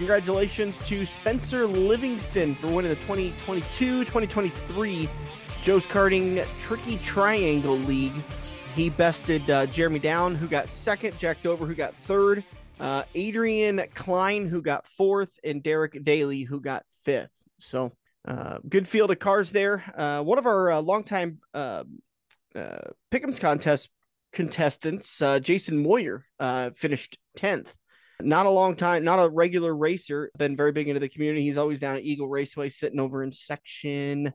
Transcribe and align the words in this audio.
Congratulations 0.00 0.78
to 0.86 1.04
Spencer 1.04 1.66
Livingston 1.66 2.54
for 2.54 2.68
winning 2.68 2.88
the 2.88 2.96
2022 2.96 4.00
2023 4.06 5.10
Joe's 5.60 5.84
Karting 5.84 6.42
Tricky 6.58 6.96
Triangle 7.04 7.76
League. 7.76 8.14
He 8.74 8.88
bested 8.88 9.50
uh, 9.50 9.66
Jeremy 9.66 9.98
Down, 9.98 10.34
who 10.34 10.48
got 10.48 10.70
second, 10.70 11.18
Jack 11.18 11.42
Dover, 11.42 11.66
who 11.66 11.74
got 11.74 11.94
third, 11.94 12.42
uh, 12.80 13.02
Adrian 13.14 13.82
Klein, 13.94 14.46
who 14.46 14.62
got 14.62 14.86
fourth, 14.86 15.38
and 15.44 15.62
Derek 15.62 16.02
Daly, 16.02 16.44
who 16.44 16.62
got 16.62 16.86
fifth. 17.02 17.34
So, 17.58 17.92
uh, 18.26 18.56
good 18.66 18.88
field 18.88 19.10
of 19.10 19.18
cars 19.18 19.52
there. 19.52 19.84
Uh, 19.94 20.22
one 20.22 20.38
of 20.38 20.46
our 20.46 20.72
uh, 20.72 20.80
longtime 20.80 21.40
uh, 21.52 21.84
uh, 22.54 22.78
contest 23.38 23.90
contestants, 24.32 25.20
uh, 25.20 25.40
Jason 25.40 25.82
Moyer, 25.82 26.24
uh, 26.38 26.70
finished 26.74 27.18
10th. 27.36 27.74
Not 28.24 28.46
a 28.46 28.50
long 28.50 28.76
time, 28.76 29.04
not 29.04 29.18
a 29.18 29.28
regular 29.28 29.74
racer, 29.74 30.30
been 30.38 30.56
very 30.56 30.72
big 30.72 30.88
into 30.88 31.00
the 31.00 31.08
community. 31.08 31.42
He's 31.42 31.58
always 31.58 31.80
down 31.80 31.96
at 31.96 32.02
Eagle 32.02 32.28
Raceway, 32.28 32.68
sitting 32.68 33.00
over 33.00 33.22
in 33.22 33.32
section 33.32 34.32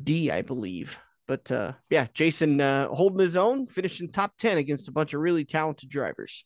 D, 0.00 0.30
I 0.30 0.42
believe. 0.42 0.98
But 1.28 1.50
uh, 1.50 1.72
yeah, 1.88 2.08
Jason 2.14 2.60
uh, 2.60 2.88
holding 2.88 3.20
his 3.20 3.36
own, 3.36 3.66
finishing 3.66 4.10
top 4.10 4.36
10 4.38 4.58
against 4.58 4.88
a 4.88 4.92
bunch 4.92 5.14
of 5.14 5.20
really 5.20 5.44
talented 5.44 5.88
drivers. 5.88 6.44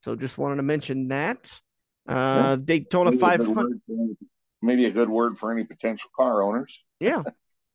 So 0.00 0.14
just 0.16 0.38
wanted 0.38 0.56
to 0.56 0.62
mention 0.62 1.08
that. 1.08 1.60
Uh, 2.08 2.56
Daytona 2.56 3.10
Maybe 3.10 3.20
500. 3.20 3.56
word 3.56 3.80
for- 3.86 4.26
Maybe 4.62 4.86
a 4.86 4.90
good 4.90 5.08
word 5.08 5.36
for 5.36 5.52
any 5.52 5.64
potential 5.64 6.08
car 6.16 6.42
owners. 6.42 6.84
Yeah. 6.98 7.22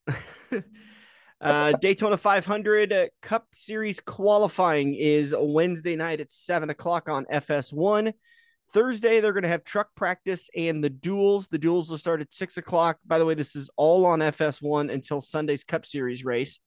uh, 1.42 1.74
Daytona 1.82 2.18
500 2.18 2.94
uh, 2.94 3.06
Cup 3.22 3.48
Series 3.52 4.00
qualifying 4.00 4.96
is 4.96 5.34
Wednesday 5.38 5.96
night 5.96 6.22
at 6.22 6.32
7 6.32 6.70
o'clock 6.70 7.10
on 7.10 7.26
FS1. 7.26 8.14
Thursday, 8.74 9.20
they're 9.20 9.34
going 9.34 9.44
to 9.44 9.50
have 9.50 9.64
truck 9.64 9.90
practice 9.96 10.50
and 10.56 10.84
the 10.84 10.90
duels. 10.90 11.48
The 11.48 11.58
duels 11.58 11.90
will 11.90 11.98
start 11.98 12.22
at 12.22 12.34
6 12.34 12.58
o'clock. 12.58 12.98
By 13.06 13.18
the 13.18 13.26
way, 13.26 13.34
this 13.34 13.56
is 13.56 13.70
all 13.76 14.06
on 14.06 14.20
FS1 14.20 14.92
until 14.92 15.22
Sunday's 15.22 15.64
Cup 15.64 15.86
Series 15.86 16.24
race. 16.24 16.60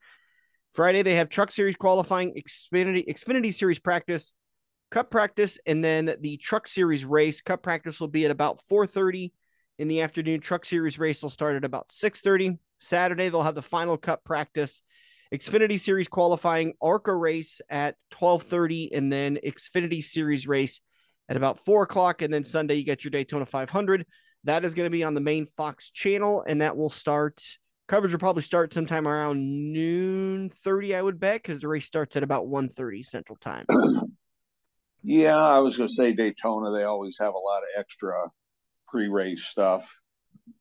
Friday, 0.73 1.03
they 1.03 1.15
have 1.15 1.29
truck 1.29 1.51
series 1.51 1.77
qualifying, 1.77 2.35
Xfinity, 2.35 3.07
Xfinity 3.09 3.53
Series 3.53 3.79
practice, 3.79 4.35
Cup 4.91 5.11
practice, 5.11 5.59
and 5.67 5.85
then 5.85 6.17
the 6.21 6.37
truck 6.37 6.67
series 6.67 7.05
race. 7.05 7.41
Cup 7.41 7.63
practice 7.63 8.01
will 8.01 8.09
be 8.09 8.25
at 8.25 8.31
about 8.31 8.61
4:30 8.71 9.33
in 9.79 9.89
the 9.89 10.03
afternoon. 10.03 10.41
Truck 10.41 10.65
series 10.65 10.99
race 10.99 11.23
will 11.23 11.31
start 11.31 11.57
at 11.57 11.65
about 11.65 11.91
6:30. 11.91 12.59
Saturday 12.81 13.29
they'll 13.29 13.43
have 13.43 13.55
the 13.55 13.63
final 13.63 13.97
cup 13.97 14.25
practice, 14.25 14.83
Xfinity 15.33 15.81
series 15.81 16.07
qualifying, 16.07 16.75
ARCA 16.81 17.15
race 17.15 17.61
at 17.71 17.97
12:30, 18.11 18.91
and 18.93 19.13
then 19.13 19.39
Xfinity 19.45 20.03
series 20.03 20.47
race 20.47 20.81
at 21.29 21.37
about 21.37 21.65
four 21.65 21.83
o'clock. 21.83 22.23
And 22.23 22.33
then 22.33 22.45
Sunday 22.45 22.75
you 22.77 22.85
get 22.85 23.05
your 23.05 23.11
Daytona 23.11 23.47
500. 23.47 24.07
That 24.45 24.65
is 24.65 24.75
going 24.75 24.87
to 24.87 24.91
be 24.91 25.05
on 25.05 25.15
the 25.15 25.21
main 25.21 25.47
Fox 25.57 25.91
channel, 25.91 26.45
and 26.47 26.61
that 26.61 26.77
will 26.77 26.91
start. 26.91 27.43
Coverage 27.89 28.13
will 28.13 28.19
probably 28.19 28.43
start 28.43 28.73
sometime 28.73 29.09
around 29.09 29.39
noon 29.73 30.51
30, 30.65 30.95
I 30.95 31.03
would 31.03 31.21
bet, 31.21 31.43
because 31.43 31.61
the 31.61 31.69
race 31.69 31.87
starts 31.87 32.17
at 32.17 32.23
about 32.23 32.47
1:30 32.47 33.05
Central 33.05 33.37
Time. 33.37 33.67
Yeah, 35.03 35.37
I 35.37 35.59
was 35.61 35.77
going 35.77 35.91
to 35.91 35.95
say 36.03 36.13
Daytona. 36.13 36.71
They 36.71 36.85
always 36.85 37.19
have 37.19 37.35
a 37.35 37.39
lot 37.39 37.59
of 37.59 37.69
extra 37.77 38.31
pre-race 38.89 39.45
stuff. 39.45 39.99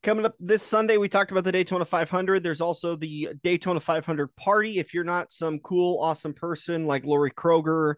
Coming 0.02 0.26
up 0.26 0.36
this 0.40 0.64
Sunday, 0.64 0.98
we 0.98 1.08
talked 1.08 1.32
about 1.32 1.46
the 1.46 1.52
Daytona 1.52 1.86
500. 1.86 2.44
There's 2.44 2.62
also 2.62 2.96
the 2.96 3.30
Daytona 3.42 3.80
500 3.80 4.36
party. 4.36 4.80
If 4.80 4.94
you're 4.94 5.04
not 5.04 5.32
some 5.32 5.60
cool, 5.60 6.00
awesome 6.02 6.34
person 6.34 6.86
like 6.88 7.06
Lori 7.06 7.32
Kroger, 7.32 7.96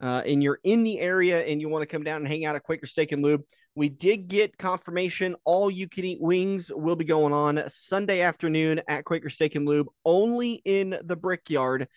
uh, 0.00 0.22
and 0.26 0.42
you're 0.42 0.60
in 0.64 0.82
the 0.82 1.00
area 1.00 1.42
and 1.44 1.60
you 1.60 1.68
want 1.68 1.82
to 1.82 1.86
come 1.86 2.02
down 2.02 2.18
and 2.18 2.28
hang 2.28 2.44
out 2.44 2.56
at 2.56 2.62
Quaker 2.62 2.86
Steak 2.86 3.12
and 3.12 3.22
Lube, 3.22 3.42
we 3.74 3.88
did 3.88 4.28
get 4.28 4.58
confirmation. 4.58 5.36
All 5.44 5.70
you 5.70 5.88
can 5.88 6.04
eat 6.04 6.20
wings 6.20 6.70
will 6.74 6.96
be 6.96 7.04
going 7.04 7.32
on 7.32 7.62
Sunday 7.68 8.20
afternoon 8.20 8.80
at 8.88 9.04
Quaker 9.04 9.30
Steak 9.30 9.54
and 9.54 9.66
Lube, 9.66 9.88
only 10.04 10.60
in 10.64 10.98
the 11.04 11.16
Brickyard. 11.16 11.88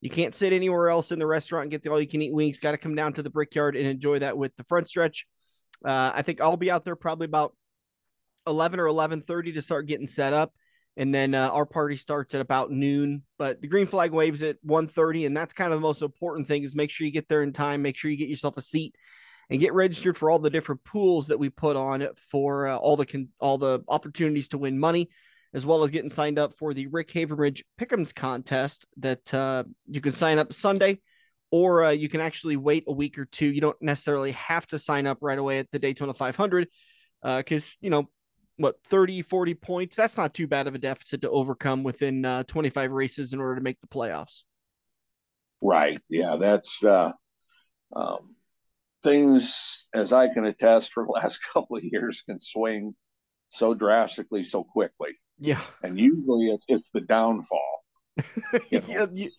You 0.00 0.10
can't 0.10 0.34
sit 0.34 0.52
anywhere 0.52 0.88
else 0.88 1.12
in 1.12 1.18
the 1.18 1.26
restaurant 1.26 1.64
and 1.64 1.70
get 1.70 1.82
the 1.82 1.90
all 1.90 2.00
you 2.00 2.08
can 2.08 2.22
eat 2.22 2.34
wings. 2.34 2.58
Got 2.58 2.72
to 2.72 2.78
come 2.78 2.94
down 2.94 3.12
to 3.14 3.22
the 3.22 3.30
Brickyard 3.30 3.76
and 3.76 3.86
enjoy 3.86 4.18
that 4.18 4.36
with 4.36 4.54
the 4.56 4.64
front 4.64 4.88
stretch. 4.88 5.26
Uh, 5.84 6.12
I 6.14 6.22
think 6.22 6.40
I'll 6.40 6.56
be 6.56 6.70
out 6.70 6.84
there 6.84 6.96
probably 6.96 7.26
about 7.26 7.54
11 8.46 8.80
or 8.80 8.86
11:30 8.86 9.54
to 9.54 9.62
start 9.62 9.86
getting 9.86 10.06
set 10.06 10.32
up 10.32 10.52
and 10.96 11.14
then 11.14 11.34
uh, 11.34 11.48
our 11.48 11.66
party 11.66 11.96
starts 11.96 12.34
at 12.34 12.40
about 12.40 12.70
noon 12.70 13.22
but 13.38 13.60
the 13.60 13.68
green 13.68 13.86
flag 13.86 14.12
waves 14.12 14.42
at 14.42 14.56
1.30 14.66 15.26
and 15.26 15.36
that's 15.36 15.54
kind 15.54 15.72
of 15.72 15.78
the 15.78 15.86
most 15.86 16.02
important 16.02 16.46
thing 16.46 16.62
is 16.62 16.74
make 16.74 16.90
sure 16.90 17.06
you 17.06 17.12
get 17.12 17.28
there 17.28 17.42
in 17.42 17.52
time 17.52 17.82
make 17.82 17.96
sure 17.96 18.10
you 18.10 18.16
get 18.16 18.28
yourself 18.28 18.56
a 18.56 18.62
seat 18.62 18.94
and 19.50 19.60
get 19.60 19.74
registered 19.74 20.16
for 20.16 20.30
all 20.30 20.38
the 20.38 20.50
different 20.50 20.82
pools 20.84 21.26
that 21.26 21.38
we 21.38 21.50
put 21.50 21.76
on 21.76 22.06
for 22.30 22.66
uh, 22.66 22.76
all 22.76 22.96
the 22.96 23.06
con- 23.06 23.28
all 23.40 23.58
the 23.58 23.80
opportunities 23.88 24.48
to 24.48 24.58
win 24.58 24.78
money 24.78 25.08
as 25.54 25.66
well 25.66 25.84
as 25.84 25.90
getting 25.90 26.10
signed 26.10 26.38
up 26.38 26.56
for 26.56 26.74
the 26.74 26.86
rick 26.88 27.08
havenridge 27.12 27.62
pick'ems 27.80 28.14
contest 28.14 28.86
that 28.98 29.32
uh, 29.34 29.64
you 29.86 30.00
can 30.00 30.12
sign 30.12 30.38
up 30.38 30.52
sunday 30.52 30.98
or 31.52 31.84
uh, 31.84 31.90
you 31.90 32.08
can 32.08 32.20
actually 32.20 32.56
wait 32.56 32.84
a 32.88 32.92
week 32.92 33.18
or 33.18 33.26
two. 33.26 33.46
You 33.46 33.60
don't 33.60 33.80
necessarily 33.80 34.32
have 34.32 34.66
to 34.68 34.78
sign 34.78 35.06
up 35.06 35.18
right 35.20 35.38
away 35.38 35.58
at 35.60 35.70
the 35.70 35.78
daytona 35.78 36.14
500 36.14 36.66
because 37.22 37.76
you 37.80 37.90
know 37.90 38.08
what 38.58 38.76
30 38.84 39.22
40 39.22 39.54
points 39.54 39.96
that's 39.96 40.16
not 40.16 40.34
too 40.34 40.46
bad 40.46 40.66
of 40.66 40.74
a 40.74 40.78
deficit 40.78 41.22
to 41.22 41.30
overcome 41.30 41.82
within 41.82 42.24
uh, 42.24 42.42
25 42.44 42.92
races 42.92 43.32
in 43.32 43.40
order 43.40 43.56
to 43.56 43.62
make 43.62 43.80
the 43.80 43.86
playoffs 43.86 44.42
Right. 45.62 46.00
Yeah, 46.08 46.36
that's 46.36 46.84
uh, 46.84 47.12
um, 47.94 48.34
things, 49.04 49.88
as 49.94 50.12
I 50.12 50.28
can 50.32 50.44
attest, 50.44 50.92
for 50.92 51.04
the 51.06 51.12
last 51.12 51.40
couple 51.52 51.76
of 51.76 51.84
years 51.84 52.22
can 52.22 52.40
swing 52.40 52.94
so 53.50 53.74
drastically 53.74 54.44
so 54.44 54.64
quickly. 54.64 55.12
yeah 55.38 55.60
And 55.82 55.98
usually 55.98 56.46
it's, 56.46 56.64
it's 56.68 56.88
the 56.92 57.00
downfall. 57.02 57.84
You 58.70 58.80
know? 58.80 58.86
Yeah, 58.88 59.06
you, 59.12 59.30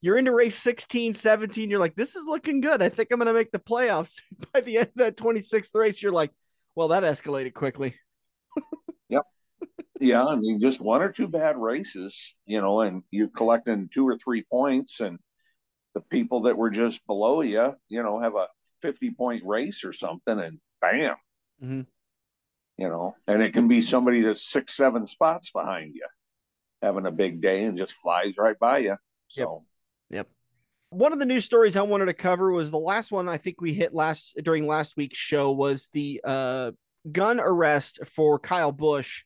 you're 0.00 0.16
into 0.16 0.32
race 0.32 0.56
16 0.56 1.12
17 1.14 1.68
you're 1.68 1.78
like 1.78 1.94
this 1.94 2.16
is 2.16 2.24
looking 2.24 2.60
good 2.60 2.80
i 2.80 2.88
think 2.88 3.10
i'm 3.10 3.18
going 3.18 3.26
to 3.26 3.34
make 3.34 3.50
the 3.50 3.58
playoffs 3.58 4.22
by 4.52 4.60
the 4.60 4.78
end 4.78 4.86
of 4.86 4.94
that 4.94 5.16
26th 5.16 5.74
race 5.74 6.00
you're 6.00 6.12
like 6.12 6.30
well 6.74 6.88
that 6.88 7.02
escalated 7.02 7.52
quickly 7.52 7.96
Yeah, 10.00 10.24
I 10.24 10.34
mean, 10.36 10.58
just 10.60 10.80
one 10.80 11.02
or 11.02 11.12
two 11.12 11.28
bad 11.28 11.58
races, 11.58 12.36
you 12.46 12.60
know, 12.60 12.80
and 12.80 13.02
you're 13.10 13.28
collecting 13.28 13.88
two 13.92 14.08
or 14.08 14.16
three 14.16 14.42
points, 14.50 15.00
and 15.00 15.18
the 15.94 16.00
people 16.00 16.40
that 16.42 16.56
were 16.56 16.70
just 16.70 17.06
below 17.06 17.42
you, 17.42 17.74
you 17.88 18.02
know, 18.02 18.18
have 18.18 18.34
a 18.34 18.48
50 18.80 19.10
point 19.10 19.42
race 19.44 19.84
or 19.84 19.92
something, 19.92 20.40
and 20.40 20.58
bam, 20.80 21.16
Mhm. 21.62 21.86
you 22.78 22.88
know, 22.88 23.14
and 23.26 23.42
it 23.42 23.52
can 23.52 23.68
be 23.68 23.82
somebody 23.82 24.22
that's 24.22 24.42
six, 24.42 24.74
seven 24.74 25.04
spots 25.06 25.52
behind 25.52 25.94
you 25.94 26.06
having 26.80 27.04
a 27.04 27.12
big 27.12 27.42
day 27.42 27.64
and 27.64 27.76
just 27.76 27.92
flies 27.92 28.38
right 28.38 28.58
by 28.58 28.78
you. 28.78 28.96
So, 29.28 29.66
Yep. 30.08 30.30
one 30.88 31.12
of 31.12 31.18
the 31.18 31.26
news 31.26 31.44
stories 31.44 31.76
I 31.76 31.82
wanted 31.82 32.06
to 32.06 32.14
cover 32.14 32.50
was 32.50 32.70
the 32.70 32.78
last 32.78 33.12
one 33.12 33.28
I 33.28 33.36
think 33.36 33.60
we 33.60 33.74
hit 33.74 33.92
last 33.92 34.34
during 34.42 34.66
last 34.66 34.96
week's 34.96 35.18
show 35.18 35.52
was 35.52 35.88
the 35.88 36.22
uh, 36.24 36.72
gun 37.12 37.38
arrest 37.38 38.00
for 38.06 38.38
Kyle 38.38 38.72
Busch 38.72 39.24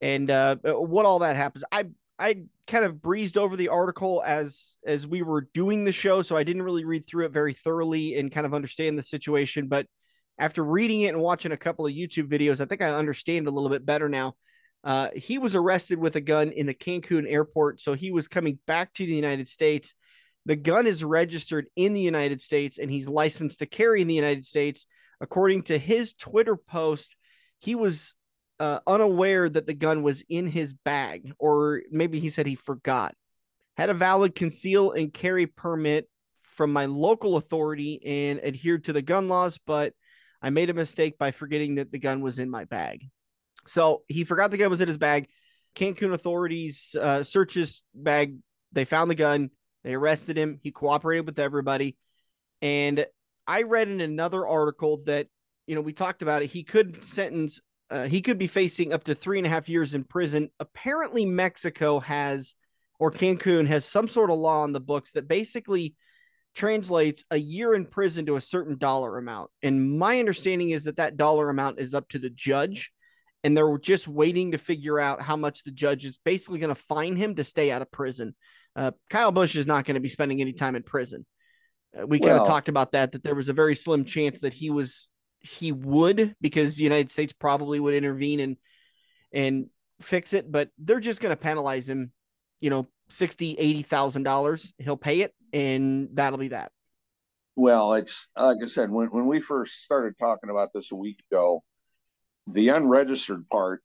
and 0.00 0.30
uh, 0.30 0.56
what 0.64 1.06
all 1.06 1.20
that 1.20 1.36
happens. 1.36 1.64
I 1.70 1.86
I 2.18 2.42
kind 2.66 2.84
of 2.84 3.00
breezed 3.00 3.38
over 3.38 3.56
the 3.56 3.68
article 3.68 4.22
as 4.26 4.76
as 4.86 5.06
we 5.06 5.22
were 5.22 5.48
doing 5.54 5.84
the 5.84 5.92
show, 5.92 6.22
so 6.22 6.36
I 6.36 6.44
didn't 6.44 6.62
really 6.62 6.84
read 6.84 7.06
through 7.06 7.26
it 7.26 7.32
very 7.32 7.54
thoroughly 7.54 8.16
and 8.16 8.32
kind 8.32 8.46
of 8.46 8.54
understand 8.54 8.98
the 8.98 9.02
situation. 9.02 9.68
But 9.68 9.86
after 10.38 10.64
reading 10.64 11.02
it 11.02 11.14
and 11.14 11.20
watching 11.20 11.52
a 11.52 11.56
couple 11.56 11.86
of 11.86 11.92
YouTube 11.92 12.28
videos, 12.28 12.60
I 12.60 12.64
think 12.64 12.82
I 12.82 12.90
understand 12.90 13.46
a 13.46 13.50
little 13.50 13.70
bit 13.70 13.86
better 13.86 14.08
now. 14.08 14.34
Uh, 14.84 15.08
he 15.14 15.38
was 15.38 15.54
arrested 15.54 15.98
with 15.98 16.16
a 16.16 16.20
gun 16.20 16.52
in 16.52 16.66
the 16.66 16.74
Cancun 16.74 17.26
airport, 17.28 17.80
so 17.80 17.94
he 17.94 18.12
was 18.12 18.28
coming 18.28 18.58
back 18.66 18.92
to 18.94 19.04
the 19.04 19.14
United 19.14 19.48
States. 19.48 19.94
The 20.46 20.56
gun 20.56 20.86
is 20.86 21.04
registered 21.04 21.66
in 21.76 21.92
the 21.92 22.00
United 22.00 22.40
States 22.40 22.78
and 22.78 22.90
he's 22.90 23.08
licensed 23.08 23.58
to 23.58 23.66
carry 23.66 24.00
in 24.00 24.08
the 24.08 24.14
United 24.14 24.46
States. 24.46 24.86
According 25.20 25.64
to 25.64 25.78
his 25.78 26.14
Twitter 26.14 26.56
post, 26.56 27.16
he 27.58 27.74
was 27.74 28.14
uh, 28.60 28.80
unaware 28.86 29.48
that 29.48 29.66
the 29.66 29.74
gun 29.74 30.02
was 30.02 30.24
in 30.28 30.46
his 30.46 30.72
bag, 30.72 31.32
or 31.38 31.82
maybe 31.90 32.20
he 32.20 32.28
said 32.28 32.46
he 32.46 32.54
forgot. 32.56 33.14
Had 33.76 33.90
a 33.90 33.94
valid 33.94 34.34
conceal 34.34 34.92
and 34.92 35.12
carry 35.14 35.46
permit 35.46 36.08
from 36.42 36.72
my 36.72 36.86
local 36.86 37.36
authority 37.36 38.00
and 38.04 38.44
adhered 38.44 38.84
to 38.84 38.92
the 38.92 39.02
gun 39.02 39.28
laws, 39.28 39.58
but 39.64 39.92
I 40.42 40.50
made 40.50 40.70
a 40.70 40.74
mistake 40.74 41.18
by 41.18 41.30
forgetting 41.30 41.76
that 41.76 41.92
the 41.92 41.98
gun 41.98 42.20
was 42.20 42.38
in 42.40 42.50
my 42.50 42.64
bag. 42.64 43.08
So 43.66 44.02
he 44.08 44.24
forgot 44.24 44.50
the 44.50 44.56
gun 44.56 44.70
was 44.70 44.80
in 44.80 44.88
his 44.88 44.98
bag. 44.98 45.28
Cancun 45.76 46.12
authorities 46.12 46.96
uh, 47.00 47.22
searched 47.22 47.54
his 47.54 47.82
bag. 47.94 48.38
They 48.72 48.84
found 48.84 49.10
the 49.10 49.14
gun. 49.14 49.50
They 49.84 49.94
arrested 49.94 50.36
him. 50.36 50.58
He 50.62 50.72
cooperated 50.72 51.26
with 51.26 51.38
everybody. 51.38 51.96
And 52.60 53.06
I 53.46 53.62
read 53.62 53.88
in 53.88 54.00
another 54.00 54.46
article 54.46 55.02
that, 55.06 55.28
you 55.66 55.74
know, 55.74 55.80
we 55.80 55.92
talked 55.92 56.22
about 56.22 56.42
it. 56.42 56.50
He 56.50 56.64
could 56.64 57.04
sentence, 57.04 57.60
uh, 57.90 58.04
he 58.04 58.20
could 58.20 58.38
be 58.38 58.46
facing 58.46 58.92
up 58.92 59.04
to 59.04 59.14
three 59.14 59.38
and 59.38 59.46
a 59.46 59.50
half 59.50 59.68
years 59.68 59.94
in 59.94 60.04
prison. 60.04 60.50
Apparently, 60.60 61.24
Mexico 61.24 62.00
has, 62.00 62.54
or 62.98 63.10
Cancun 63.10 63.66
has 63.66 63.84
some 63.84 64.08
sort 64.08 64.30
of 64.30 64.38
law 64.38 64.62
on 64.62 64.72
the 64.72 64.80
books 64.80 65.12
that 65.12 65.28
basically 65.28 65.94
translates 66.54 67.24
a 67.30 67.36
year 67.36 67.74
in 67.74 67.86
prison 67.86 68.26
to 68.26 68.36
a 68.36 68.40
certain 68.40 68.76
dollar 68.78 69.16
amount. 69.16 69.50
And 69.62 69.98
my 69.98 70.18
understanding 70.18 70.70
is 70.70 70.84
that 70.84 70.96
that 70.96 71.16
dollar 71.16 71.48
amount 71.48 71.80
is 71.80 71.94
up 71.94 72.08
to 72.10 72.18
the 72.18 72.30
judge. 72.30 72.90
And 73.44 73.56
they're 73.56 73.78
just 73.78 74.08
waiting 74.08 74.50
to 74.50 74.58
figure 74.58 74.98
out 74.98 75.22
how 75.22 75.36
much 75.36 75.62
the 75.62 75.70
judge 75.70 76.04
is 76.04 76.18
basically 76.18 76.58
going 76.58 76.74
to 76.74 76.74
fine 76.74 77.14
him 77.14 77.36
to 77.36 77.44
stay 77.44 77.70
out 77.70 77.82
of 77.82 77.90
prison. 77.92 78.34
Uh, 78.74 78.90
Kyle 79.08 79.30
Busch 79.30 79.54
is 79.54 79.66
not 79.66 79.84
going 79.84 79.94
to 79.94 80.00
be 80.00 80.08
spending 80.08 80.40
any 80.40 80.52
time 80.52 80.74
in 80.74 80.82
prison. 80.82 81.24
Uh, 81.96 82.04
we 82.04 82.18
well, 82.18 82.30
kind 82.30 82.40
of 82.40 82.46
talked 82.48 82.68
about 82.68 82.92
that, 82.92 83.12
that 83.12 83.22
there 83.22 83.36
was 83.36 83.48
a 83.48 83.52
very 83.52 83.76
slim 83.76 84.04
chance 84.04 84.40
that 84.40 84.52
he 84.52 84.70
was, 84.70 85.08
he 85.40 85.72
would, 85.72 86.34
because 86.40 86.76
the 86.76 86.84
United 86.84 87.10
States 87.10 87.32
probably 87.32 87.80
would 87.80 87.94
intervene 87.94 88.40
and, 88.40 88.56
and 89.32 89.66
fix 90.00 90.32
it, 90.32 90.50
but 90.50 90.70
they're 90.78 91.00
just 91.00 91.20
going 91.20 91.34
to 91.34 91.40
penalize 91.40 91.88
him, 91.88 92.12
you 92.60 92.70
know, 92.70 92.88
sixty, 93.08 93.54
eighty 93.58 93.82
thousand 93.82 94.22
dollars. 94.22 94.72
He'll 94.78 94.96
pay 94.96 95.20
it, 95.20 95.34
and 95.52 96.08
that'll 96.14 96.38
be 96.38 96.48
that. 96.48 96.72
Well, 97.56 97.94
it's 97.94 98.28
like 98.36 98.58
I 98.62 98.66
said 98.66 98.90
when 98.90 99.08
when 99.08 99.26
we 99.26 99.40
first 99.40 99.82
started 99.84 100.14
talking 100.18 100.50
about 100.50 100.70
this 100.74 100.92
a 100.92 100.96
week 100.96 101.20
ago, 101.30 101.62
the 102.46 102.68
unregistered 102.68 103.48
part 103.50 103.82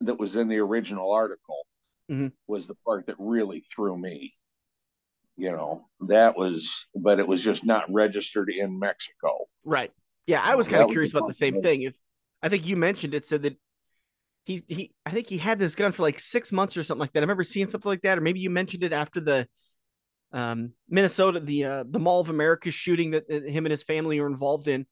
that 0.00 0.18
was 0.18 0.36
in 0.36 0.48
the 0.48 0.58
original 0.58 1.12
article 1.12 1.66
mm-hmm. 2.10 2.28
was 2.46 2.66
the 2.66 2.74
part 2.86 3.06
that 3.06 3.16
really 3.18 3.64
threw 3.74 3.96
me. 3.96 4.34
You 5.36 5.50
know, 5.52 5.88
that 6.08 6.36
was, 6.36 6.86
but 6.94 7.18
it 7.18 7.26
was 7.26 7.42
just 7.42 7.64
not 7.64 7.90
registered 7.90 8.50
in 8.50 8.78
Mexico. 8.78 9.46
Right. 9.64 9.90
Yeah, 10.26 10.40
I 10.40 10.54
was 10.54 10.68
kind 10.68 10.82
of 10.82 10.90
curious 10.90 11.12
about 11.12 11.26
the 11.26 11.32
same 11.32 11.60
thing. 11.62 11.82
If 11.82 11.94
I 12.42 12.48
think 12.48 12.66
you 12.66 12.76
mentioned 12.76 13.14
it, 13.14 13.26
said 13.26 13.42
that 13.42 13.56
he 14.44 14.62
he 14.68 14.94
I 15.06 15.10
think 15.10 15.28
he 15.28 15.38
had 15.38 15.58
this 15.58 15.74
gun 15.74 15.92
for 15.92 16.02
like 16.02 16.20
six 16.20 16.52
months 16.52 16.76
or 16.76 16.82
something 16.82 17.00
like 17.00 17.12
that. 17.12 17.20
I 17.20 17.22
remember 17.22 17.44
seeing 17.44 17.68
something 17.68 17.88
like 17.88 18.02
that, 18.02 18.18
or 18.18 18.20
maybe 18.20 18.40
you 18.40 18.50
mentioned 18.50 18.84
it 18.84 18.92
after 18.92 19.20
the 19.20 19.46
um, 20.32 20.72
Minnesota 20.88 21.40
the 21.40 21.64
uh, 21.64 21.84
the 21.88 21.98
Mall 21.98 22.20
of 22.20 22.28
America 22.28 22.70
shooting 22.70 23.12
that, 23.12 23.28
that 23.28 23.48
him 23.48 23.66
and 23.66 23.70
his 23.70 23.82
family 23.82 24.20
were 24.20 24.26
involved 24.26 24.68
in. 24.68 24.86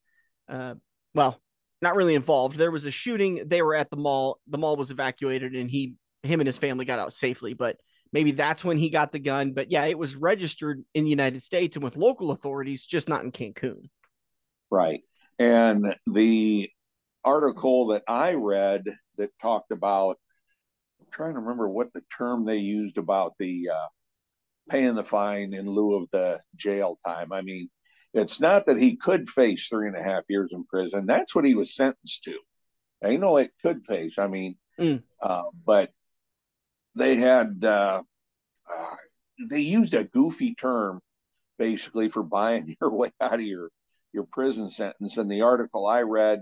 Uh, 0.49 0.75
well, 1.13 1.41
not 1.81 1.95
really 1.95 2.15
involved. 2.15 2.57
There 2.57 2.71
was 2.71 2.85
a 2.85 2.91
shooting. 2.91 3.43
They 3.45 3.61
were 3.61 3.75
at 3.75 3.89
the 3.89 3.97
mall. 3.97 4.39
The 4.47 4.57
mall 4.57 4.75
was 4.77 4.91
evacuated, 4.91 5.53
and 5.55 5.69
he 5.69 5.95
him 6.23 6.39
and 6.39 6.47
his 6.47 6.57
family 6.57 6.85
got 6.85 6.99
out 6.99 7.13
safely. 7.13 7.53
But 7.53 7.77
maybe 8.13 8.31
that's 8.31 8.63
when 8.63 8.77
he 8.77 8.89
got 8.89 9.11
the 9.11 9.19
gun. 9.19 9.53
But 9.53 9.71
yeah, 9.71 9.85
it 9.85 9.97
was 9.97 10.15
registered 10.15 10.83
in 10.93 11.03
the 11.03 11.09
United 11.09 11.43
States 11.43 11.75
and 11.75 11.83
with 11.83 11.97
local 11.97 12.31
authorities, 12.31 12.85
just 12.85 13.09
not 13.09 13.23
in 13.23 13.31
Cancun. 13.31 13.89
Right. 14.69 15.01
And 15.39 15.95
the 16.07 16.69
article 17.23 17.87
that 17.87 18.03
I 18.07 18.33
read 18.33 18.83
that 19.17 19.31
talked 19.41 19.71
about, 19.71 20.17
I'm 20.99 21.07
trying 21.11 21.33
to 21.33 21.39
remember 21.39 21.69
what 21.69 21.93
the 21.93 22.03
term 22.15 22.45
they 22.45 22.57
used 22.57 22.97
about 22.97 23.33
the 23.39 23.69
uh, 23.73 23.87
paying 24.69 24.95
the 24.95 25.03
fine 25.03 25.53
in 25.53 25.69
lieu 25.69 25.95
of 25.95 26.09
the 26.11 26.39
jail 26.55 26.99
time. 27.05 27.31
I 27.33 27.41
mean, 27.41 27.69
it's 28.13 28.41
not 28.41 28.65
that 28.65 28.77
he 28.77 28.95
could 28.95 29.29
face 29.29 29.67
three 29.67 29.87
and 29.87 29.97
a 29.97 30.03
half 30.03 30.23
years 30.27 30.51
in 30.51 30.65
prison. 30.65 31.05
That's 31.05 31.33
what 31.33 31.45
he 31.45 31.55
was 31.55 31.73
sentenced 31.73 32.23
to. 32.25 32.37
I 33.03 33.15
know 33.15 33.37
it 33.37 33.51
could 33.61 33.85
face. 33.85 34.17
I 34.17 34.27
mean, 34.27 34.57
mm. 34.79 35.01
uh, 35.21 35.43
but 35.65 35.91
they 36.95 37.15
had 37.15 37.63
uh, 37.63 38.01
uh, 38.71 38.95
they 39.49 39.61
used 39.61 39.93
a 39.93 40.03
goofy 40.03 40.55
term 40.55 41.01
basically 41.57 42.09
for 42.09 42.23
buying 42.23 42.75
your 42.81 42.91
way 42.91 43.11
out 43.19 43.35
of 43.35 43.41
your 43.41 43.69
your 44.13 44.25
prison 44.31 44.69
sentence. 44.69 45.17
And 45.17 45.29
the 45.29 45.41
article 45.41 45.87
I 45.87 46.01
read 46.01 46.41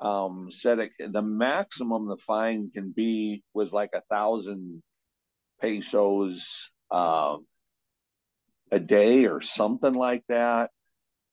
um, 0.00 0.48
said 0.50 0.78
it, 0.78 0.92
the 0.98 1.22
maximum 1.22 2.08
the 2.08 2.16
fine 2.16 2.70
can 2.72 2.92
be 2.94 3.42
was 3.54 3.72
like 3.72 3.90
a 3.94 4.02
thousand 4.10 4.82
pesos 5.60 6.70
uh, 6.90 7.36
a 8.70 8.80
day 8.80 9.26
or 9.26 9.40
something 9.40 9.94
like 9.94 10.24
that. 10.28 10.70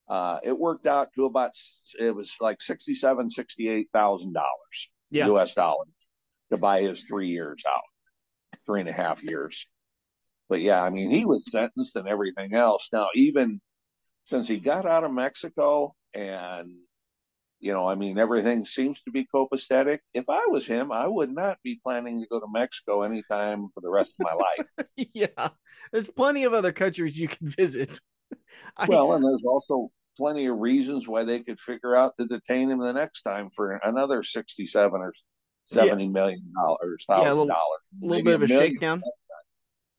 Uh, 0.08 0.38
it 0.42 0.58
worked 0.58 0.86
out 0.86 1.08
to 1.14 1.24
about 1.24 1.52
it 1.98 2.14
was 2.14 2.36
like 2.40 2.60
sixty 2.60 2.94
seven, 2.94 3.30
sixty 3.30 3.68
eight 3.68 3.88
thousand 3.92 4.32
dollars 4.32 4.90
yeah. 5.10 5.26
U.S. 5.26 5.54
dollars 5.54 5.88
to 6.52 6.58
buy 6.58 6.82
his 6.82 7.04
three 7.04 7.28
years 7.28 7.62
out, 7.68 8.58
three 8.66 8.80
and 8.80 8.88
a 8.88 8.92
half 8.92 9.22
years. 9.22 9.66
But 10.48 10.60
yeah, 10.60 10.82
I 10.82 10.90
mean, 10.90 11.10
he 11.10 11.24
was 11.24 11.42
sentenced 11.50 11.94
and 11.96 12.08
everything 12.08 12.54
else. 12.54 12.88
Now, 12.92 13.08
even 13.14 13.60
since 14.30 14.48
he 14.48 14.58
got 14.58 14.86
out 14.86 15.04
of 15.04 15.12
Mexico 15.12 15.94
and 16.14 16.70
you 17.62 17.74
know, 17.74 17.86
I 17.86 17.94
mean, 17.94 18.18
everything 18.18 18.64
seems 18.64 19.02
to 19.02 19.10
be 19.10 19.28
copacetic. 19.32 19.98
If 20.14 20.24
I 20.30 20.46
was 20.46 20.66
him, 20.66 20.90
I 20.90 21.06
would 21.06 21.30
not 21.30 21.58
be 21.62 21.78
planning 21.84 22.22
to 22.22 22.26
go 22.26 22.40
to 22.40 22.46
Mexico 22.50 23.02
anytime 23.02 23.68
for 23.74 23.82
the 23.82 23.90
rest 23.90 24.12
of 24.18 24.26
my 24.26 24.32
life. 24.32 24.86
yeah, 25.12 25.48
there's 25.92 26.08
plenty 26.08 26.44
of 26.44 26.54
other 26.54 26.72
countries 26.72 27.18
you 27.18 27.28
can 27.28 27.48
visit. 27.48 28.00
I... 28.78 28.86
Well, 28.86 29.12
and 29.12 29.22
there's 29.22 29.42
also 29.46 29.90
plenty 30.16 30.46
of 30.46 30.56
reasons 30.56 31.06
why 31.06 31.24
they 31.24 31.40
could 31.40 31.60
figure 31.60 31.94
out 31.94 32.14
to 32.18 32.26
detain 32.26 32.70
him 32.70 32.80
the 32.80 32.94
next 32.94 33.22
time 33.22 33.50
for 33.54 33.78
another 33.84 34.22
sixty-seven 34.22 34.98
or 34.98 35.12
seventy 35.74 36.04
yeah. 36.04 36.10
million 36.10 36.52
dollars, 36.58 37.04
thousand 37.06 37.26
yeah, 37.26 37.34
dollars, 37.34 37.80
a 38.02 38.06
little 38.06 38.24
bit 38.24 38.34
of 38.36 38.42
a 38.42 38.48
shakedown. 38.48 39.02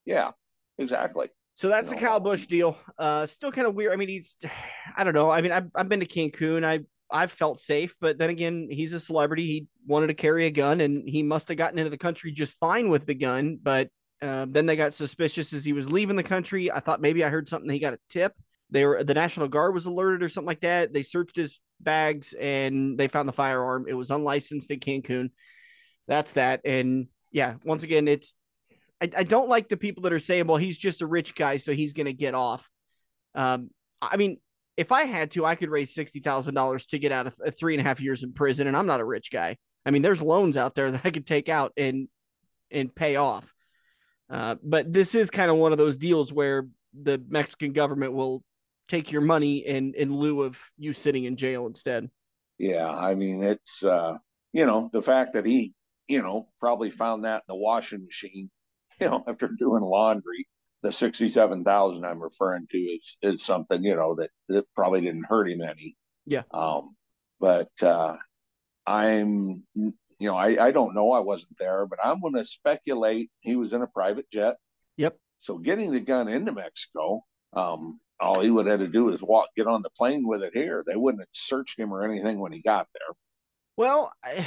Yeah, 0.04 0.32
exactly. 0.78 1.28
So 1.54 1.68
that's 1.68 1.90
the 1.90 1.96
Kyle 1.96 2.20
Busch 2.20 2.46
deal. 2.46 2.78
Uh, 2.98 3.26
still 3.26 3.52
kind 3.52 3.66
of 3.66 3.74
weird. 3.74 3.92
I 3.92 3.96
mean, 3.96 4.08
he's, 4.08 4.36
I 4.96 5.04
don't 5.04 5.14
know. 5.14 5.30
I 5.30 5.42
mean, 5.42 5.52
I've, 5.52 5.68
I've 5.74 5.88
been 5.88 6.00
to 6.00 6.06
Cancun. 6.06 6.64
I 6.64 6.80
I've 7.12 7.30
felt 7.30 7.60
safe, 7.60 7.94
but 8.00 8.16
then 8.16 8.30
again, 8.30 8.68
he's 8.70 8.94
a 8.94 9.00
celebrity. 9.00 9.46
He 9.46 9.66
wanted 9.86 10.06
to 10.06 10.14
carry 10.14 10.46
a 10.46 10.50
gun, 10.50 10.80
and 10.80 11.06
he 11.06 11.22
must 11.22 11.48
have 11.48 11.58
gotten 11.58 11.78
into 11.78 11.90
the 11.90 11.98
country 11.98 12.32
just 12.32 12.58
fine 12.58 12.88
with 12.88 13.06
the 13.06 13.14
gun. 13.14 13.58
But 13.62 13.90
uh, 14.22 14.46
then 14.48 14.66
they 14.66 14.76
got 14.76 14.94
suspicious 14.94 15.52
as 15.52 15.64
he 15.64 15.74
was 15.74 15.92
leaving 15.92 16.16
the 16.16 16.22
country. 16.22 16.72
I 16.72 16.80
thought 16.80 17.02
maybe 17.02 17.22
I 17.22 17.28
heard 17.28 17.48
something. 17.48 17.70
He 17.70 17.78
got 17.78 17.94
a 17.94 17.98
tip. 18.08 18.32
They 18.70 18.86
were 18.86 19.04
the 19.04 19.14
National 19.14 19.48
Guard 19.48 19.74
was 19.74 19.86
alerted 19.86 20.22
or 20.22 20.28
something 20.30 20.46
like 20.46 20.62
that. 20.62 20.94
They 20.94 21.02
searched 21.02 21.36
his 21.36 21.60
bags 21.80 22.32
and 22.32 22.96
they 22.98 23.08
found 23.08 23.28
the 23.28 23.34
firearm. 23.34 23.86
It 23.86 23.94
was 23.94 24.10
unlicensed 24.10 24.70
in 24.70 24.80
Cancun. 24.80 25.30
That's 26.08 26.32
that. 26.32 26.62
And 26.64 27.08
yeah, 27.30 27.54
once 27.64 27.82
again, 27.82 28.08
it's 28.08 28.34
I, 29.02 29.10
I 29.18 29.22
don't 29.24 29.48
like 29.48 29.68
the 29.68 29.76
people 29.76 30.04
that 30.04 30.12
are 30.12 30.20
saying, 30.20 30.46
well, 30.46 30.58
he's 30.58 30.78
just 30.78 31.02
a 31.02 31.06
rich 31.06 31.34
guy, 31.34 31.56
so 31.56 31.72
he's 31.72 31.92
going 31.92 32.06
to 32.06 32.12
get 32.12 32.34
off. 32.34 32.70
Um, 33.34 33.70
I 34.00 34.16
mean, 34.16 34.38
if 34.76 34.92
I 34.92 35.04
had 35.04 35.32
to, 35.32 35.44
I 35.44 35.56
could 35.56 35.70
raise 35.70 35.92
sixty 35.92 36.20
thousand 36.20 36.54
dollars 36.54 36.86
to 36.86 36.98
get 36.98 37.10
out 37.10 37.26
of 37.26 37.36
three 37.58 37.74
and 37.74 37.80
a 37.80 37.84
half 37.84 38.00
years 38.00 38.22
in 38.22 38.32
prison, 38.32 38.68
and 38.68 38.76
I'm 38.76 38.86
not 38.86 39.00
a 39.00 39.04
rich 39.04 39.30
guy. 39.32 39.56
I 39.84 39.90
mean, 39.90 40.02
there's 40.02 40.22
loans 40.22 40.56
out 40.56 40.74
there 40.74 40.90
that 40.92 41.02
I 41.04 41.10
could 41.10 41.26
take 41.26 41.48
out 41.48 41.72
and 41.76 42.08
and 42.70 42.94
pay 42.94 43.16
off. 43.16 43.52
Uh, 44.30 44.54
but 44.62 44.92
this 44.92 45.14
is 45.14 45.30
kind 45.30 45.50
of 45.50 45.56
one 45.56 45.72
of 45.72 45.78
those 45.78 45.96
deals 45.96 46.32
where 46.32 46.68
the 47.02 47.22
Mexican 47.28 47.72
government 47.72 48.12
will 48.12 48.42
take 48.88 49.10
your 49.10 49.20
money 49.20 49.58
in 49.58 49.94
in 49.94 50.14
lieu 50.14 50.42
of 50.42 50.56
you 50.78 50.92
sitting 50.92 51.24
in 51.24 51.36
jail 51.36 51.66
instead. 51.66 52.08
Yeah, 52.58 52.88
I 52.88 53.14
mean, 53.14 53.42
it's 53.42 53.82
uh, 53.82 54.14
you 54.52 54.64
know 54.64 54.90
the 54.92 55.02
fact 55.02 55.32
that 55.34 55.44
he 55.44 55.74
you 56.06 56.22
know 56.22 56.48
probably 56.60 56.90
found 56.90 57.24
that 57.24 57.42
in 57.48 57.54
the 57.54 57.56
washing 57.56 58.04
machine 58.04 58.48
you 59.02 59.10
know, 59.10 59.24
after 59.26 59.48
doing 59.48 59.82
laundry, 59.82 60.46
the 60.82 60.92
sixty-seven 60.92 61.64
thousand 61.64 62.04
I'm 62.04 62.22
referring 62.22 62.66
to 62.70 62.78
is 62.78 63.16
is 63.22 63.42
something 63.42 63.82
you 63.82 63.96
know 63.96 64.14
that 64.16 64.30
that 64.48 64.64
probably 64.74 65.00
didn't 65.00 65.26
hurt 65.26 65.50
him 65.50 65.62
any. 65.62 65.96
Yeah. 66.26 66.42
Um, 66.52 66.96
but 67.40 67.70
uh, 67.82 68.16
I'm 68.86 69.64
you 69.74 69.92
know 70.20 70.36
I 70.36 70.66
I 70.66 70.70
don't 70.72 70.94
know 70.94 71.12
I 71.12 71.20
wasn't 71.20 71.58
there, 71.58 71.86
but 71.86 71.98
I'm 72.02 72.20
going 72.20 72.34
to 72.34 72.44
speculate 72.44 73.30
he 73.40 73.56
was 73.56 73.72
in 73.72 73.82
a 73.82 73.86
private 73.86 74.30
jet. 74.30 74.56
Yep. 74.96 75.16
So 75.40 75.58
getting 75.58 75.90
the 75.90 76.00
gun 76.00 76.28
into 76.28 76.52
Mexico, 76.52 77.22
um, 77.52 78.00
all 78.20 78.40
he 78.40 78.50
would 78.50 78.66
have 78.66 78.78
to 78.78 78.88
do 78.88 79.12
is 79.12 79.20
walk, 79.20 79.48
get 79.56 79.66
on 79.66 79.82
the 79.82 79.90
plane 79.90 80.26
with 80.26 80.42
it 80.42 80.52
here. 80.54 80.84
They 80.86 80.96
wouldn't 80.96 81.22
have 81.22 81.28
searched 81.32 81.78
him 81.78 81.92
or 81.92 82.04
anything 82.04 82.38
when 82.38 82.52
he 82.52 82.62
got 82.62 82.86
there. 82.94 83.16
Well, 83.76 84.12
I, 84.24 84.46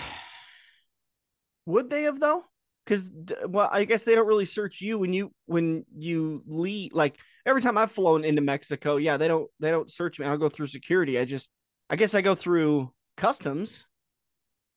would 1.65 1.89
they 1.89 2.03
have 2.03 2.19
though? 2.19 2.45
Because 2.85 3.11
well 3.47 3.69
i 3.71 3.83
guess 3.83 4.03
they 4.03 4.15
don't 4.15 4.27
really 4.27 4.45
search 4.45 4.81
you 4.81 4.97
when 4.99 5.11
you 5.11 5.31
when 5.47 5.83
you 5.97 6.43
leave 6.45 6.93
like 6.93 7.17
every 7.45 7.61
time 7.61 7.77
i've 7.77 7.91
flown 7.91 8.23
into 8.23 8.41
mexico 8.41 8.97
yeah 8.97 9.17
they 9.17 9.27
don't 9.27 9.49
they 9.59 9.71
don't 9.71 9.91
search 9.91 10.19
me. 10.19 10.25
I 10.25 10.29
don't 10.29 10.39
go 10.39 10.49
through 10.49 10.67
security. 10.67 11.19
I 11.19 11.25
just 11.25 11.51
i 11.89 11.95
guess 11.95 12.15
i 12.15 12.21
go 12.21 12.35
through 12.35 12.91
customs. 13.17 13.85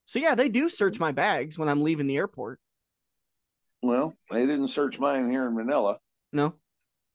So 0.07 0.19
yeah 0.19 0.35
they 0.35 0.49
do 0.49 0.69
search 0.69 0.99
my 0.99 1.13
bags 1.13 1.59
when 1.59 1.69
i'm 1.69 1.83
leaving 1.83 2.07
the 2.07 2.17
airport. 2.17 2.61
Well 3.83 4.15
they 4.31 4.47
didn't 4.47 4.69
search 4.69 4.99
mine 4.99 5.31
here 5.31 5.47
in 5.47 5.55
manila. 5.55 5.99
No. 6.33 6.55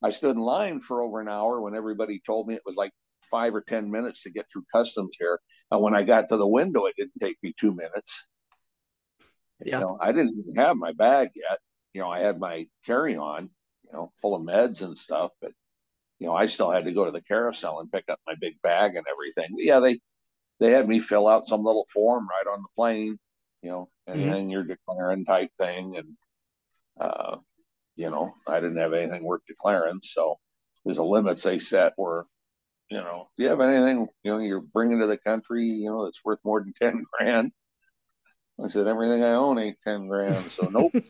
I 0.03 0.09
stood 0.09 0.35
in 0.35 0.41
line 0.41 0.81
for 0.81 1.01
over 1.01 1.21
an 1.21 1.29
hour 1.29 1.61
when 1.61 1.75
everybody 1.75 2.21
told 2.25 2.47
me 2.47 2.55
it 2.55 2.61
was 2.65 2.75
like 2.75 2.91
five 3.21 3.55
or 3.55 3.61
ten 3.61 3.89
minutes 3.89 4.23
to 4.23 4.31
get 4.31 4.45
through 4.51 4.65
customs 4.73 5.15
here. 5.19 5.39
And 5.71 5.81
when 5.81 5.95
i 5.95 6.03
got 6.03 6.29
to 6.29 6.37
the 6.37 6.47
window 6.47 6.85
it 6.85 6.95
didn't 6.97 7.19
take 7.19 7.37
me 7.41 7.53
two 7.59 7.73
minutes 7.73 8.27
Yeah. 9.65 9.79
You 9.79 9.81
know, 9.81 9.97
I 10.01 10.11
didn't 10.11 10.37
even 10.39 10.55
have 10.55 10.77
my 10.77 10.91
bag 10.93 11.29
yet. 11.35 11.59
You 11.93 12.01
know, 12.01 12.09
I 12.09 12.19
had 12.19 12.39
my 12.39 12.67
carry 12.85 13.15
on, 13.15 13.49
you 13.83 13.93
know, 13.93 14.11
full 14.21 14.35
of 14.35 14.41
meds 14.41 14.81
and 14.81 14.97
stuff, 14.97 15.31
but 15.41 15.51
you 16.19 16.27
know, 16.27 16.33
I 16.33 16.45
still 16.45 16.71
had 16.71 16.85
to 16.85 16.91
go 16.91 17.05
to 17.05 17.11
the 17.11 17.21
carousel 17.21 17.79
and 17.79 17.91
pick 17.91 18.05
up 18.09 18.19
my 18.25 18.35
big 18.39 18.61
bag 18.61 18.95
and 18.95 19.05
everything. 19.11 19.55
But 19.55 19.65
yeah, 19.65 19.79
they 19.79 19.99
they 20.59 20.71
had 20.71 20.87
me 20.87 20.99
fill 20.99 21.27
out 21.27 21.47
some 21.47 21.63
little 21.63 21.85
form 21.91 22.27
right 22.27 22.53
on 22.53 22.61
the 22.61 22.69
plane, 22.75 23.19
you 23.61 23.69
know, 23.69 23.89
and 24.07 24.19
mm-hmm. 24.19 24.31
then 24.31 24.49
you're 24.49 24.63
declaring 24.63 25.25
type 25.25 25.49
thing. 25.59 25.97
And, 25.97 26.07
uh, 26.99 27.37
you 27.95 28.09
know, 28.09 28.33
I 28.47 28.59
didn't 28.59 28.77
have 28.77 28.93
anything 28.93 29.23
worth 29.23 29.41
declaring. 29.47 29.99
So 30.03 30.39
there's 30.85 30.99
a 30.99 31.03
limits 31.03 31.43
they 31.43 31.59
set 31.59 31.93
where, 31.97 32.25
you 32.89 32.97
know, 32.97 33.29
do 33.35 33.43
you 33.43 33.49
have 33.49 33.61
anything, 33.61 34.07
you 34.23 34.31
know, 34.31 34.37
you're 34.37 34.61
bringing 34.73 34.99
to 34.99 35.07
the 35.07 35.17
country, 35.17 35.65
you 35.65 35.89
know, 35.89 36.05
that's 36.05 36.23
worth 36.23 36.39
more 36.45 36.61
than 36.61 36.73
10 36.81 37.03
grand? 37.19 37.51
I 38.63 38.69
said, 38.69 38.87
everything 38.87 39.23
I 39.23 39.33
own 39.33 39.59
ain't 39.59 39.77
10 39.83 40.07
grand. 40.07 40.51
So 40.51 40.67
nope. 40.67 40.91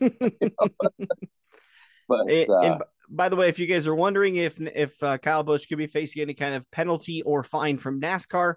but, 2.08 2.30
and, 2.30 2.50
uh, 2.50 2.60
and 2.60 2.82
by 3.08 3.28
the 3.28 3.36
way, 3.36 3.48
if 3.48 3.58
you 3.58 3.66
guys 3.66 3.86
are 3.86 3.94
wondering 3.94 4.36
if, 4.36 4.60
if 4.60 5.02
uh, 5.02 5.18
Kyle 5.18 5.42
Busch 5.42 5.66
could 5.66 5.78
be 5.78 5.86
facing 5.86 6.22
any 6.22 6.34
kind 6.34 6.54
of 6.54 6.70
penalty 6.70 7.22
or 7.22 7.42
fine 7.42 7.78
from 7.78 8.00
NASCAR, 8.00 8.54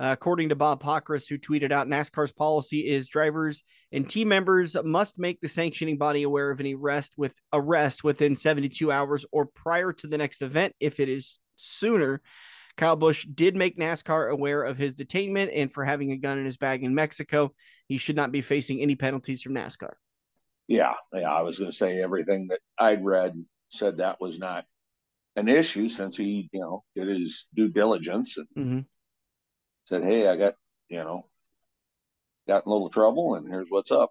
uh, 0.00 0.10
according 0.12 0.50
to 0.50 0.56
Bob 0.56 0.82
Pockrass, 0.82 1.28
who 1.28 1.38
tweeted 1.38 1.72
out 1.72 1.88
NASCAR's 1.88 2.30
policy 2.30 2.86
is 2.86 3.08
drivers 3.08 3.64
and 3.90 4.08
team 4.08 4.28
members 4.28 4.76
must 4.84 5.18
make 5.18 5.40
the 5.40 5.48
sanctioning 5.48 5.98
body 5.98 6.22
aware 6.22 6.50
of 6.50 6.60
any 6.60 6.76
arrest 6.76 7.14
with 7.16 7.34
arrest 7.52 8.04
within 8.04 8.36
72 8.36 8.92
hours 8.92 9.26
or 9.32 9.46
prior 9.46 9.92
to 9.94 10.06
the 10.06 10.18
next 10.18 10.42
event 10.42 10.74
if 10.78 11.00
it 11.00 11.08
is 11.08 11.40
sooner. 11.56 12.22
Kyle 12.78 12.96
Busch 12.96 13.26
did 13.26 13.54
make 13.54 13.78
NASCAR 13.78 14.30
aware 14.30 14.62
of 14.62 14.78
his 14.78 14.94
detainment 14.94 15.50
and 15.54 15.70
for 15.70 15.84
having 15.84 16.12
a 16.12 16.16
gun 16.16 16.38
in 16.38 16.46
his 16.46 16.56
bag 16.56 16.82
in 16.82 16.94
Mexico. 16.94 17.52
He 17.88 17.98
should 17.98 18.16
not 18.16 18.32
be 18.32 18.40
facing 18.40 18.80
any 18.80 18.94
penalties 18.94 19.42
from 19.42 19.54
NASCAR. 19.54 19.92
Yeah, 20.66 20.94
yeah, 21.12 21.30
I 21.30 21.42
was 21.42 21.58
going 21.58 21.70
to 21.70 21.76
say 21.76 22.00
everything 22.00 22.48
that 22.48 22.60
I'd 22.78 23.04
read 23.04 23.34
said 23.70 23.98
that 23.98 24.20
was 24.20 24.38
not 24.38 24.64
an 25.36 25.48
issue 25.48 25.90
since 25.90 26.16
he, 26.16 26.48
you 26.52 26.60
know, 26.60 26.84
did 26.96 27.08
his 27.08 27.46
due 27.54 27.68
diligence 27.68 28.38
and 28.38 28.46
mm-hmm 28.56 28.80
said, 29.88 30.04
"Hey, 30.04 30.28
I 30.28 30.36
got 30.36 30.54
you 30.88 30.98
know 30.98 31.26
got 32.46 32.64
in 32.64 32.70
a 32.70 32.72
little 32.72 32.90
trouble, 32.90 33.34
and 33.34 33.48
here's 33.48 33.68
what's 33.70 33.90
up." 33.90 34.10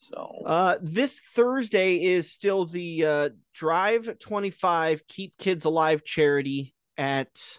So 0.00 0.42
uh, 0.44 0.76
this 0.82 1.20
Thursday 1.34 2.04
is 2.04 2.30
still 2.30 2.66
the 2.66 3.06
uh, 3.06 3.28
Drive 3.54 4.18
25 4.18 5.06
Keep 5.06 5.38
Kids 5.38 5.64
Alive 5.64 6.04
charity 6.04 6.74
at 6.98 7.58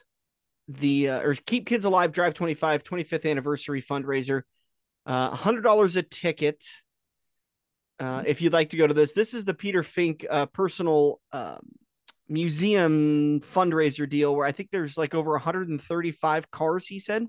the 0.67 1.09
uh, 1.09 1.19
or 1.21 1.35
Keep 1.35 1.67
Kids 1.67 1.85
Alive 1.85 2.11
Drive 2.11 2.33
25 2.33 2.83
25th 2.83 3.29
anniversary 3.29 3.81
fundraiser. 3.81 4.43
Uh, 5.05 5.35
$100 5.35 5.97
a 5.97 6.01
ticket. 6.01 6.63
Uh, 7.99 8.23
if 8.25 8.41
you'd 8.41 8.53
like 8.53 8.71
to 8.71 8.77
go 8.77 8.87
to 8.87 8.93
this, 8.93 9.13
this 9.13 9.33
is 9.33 9.45
the 9.45 9.53
Peter 9.53 9.83
Fink 9.83 10.25
uh, 10.29 10.47
personal 10.47 11.21
um, 11.31 11.59
museum 12.27 13.39
fundraiser 13.41 14.09
deal 14.09 14.35
where 14.35 14.47
I 14.47 14.51
think 14.51 14.69
there's 14.71 14.97
like 14.97 15.13
over 15.13 15.31
135 15.31 16.51
cars, 16.51 16.87
he 16.87 16.99
said. 16.99 17.27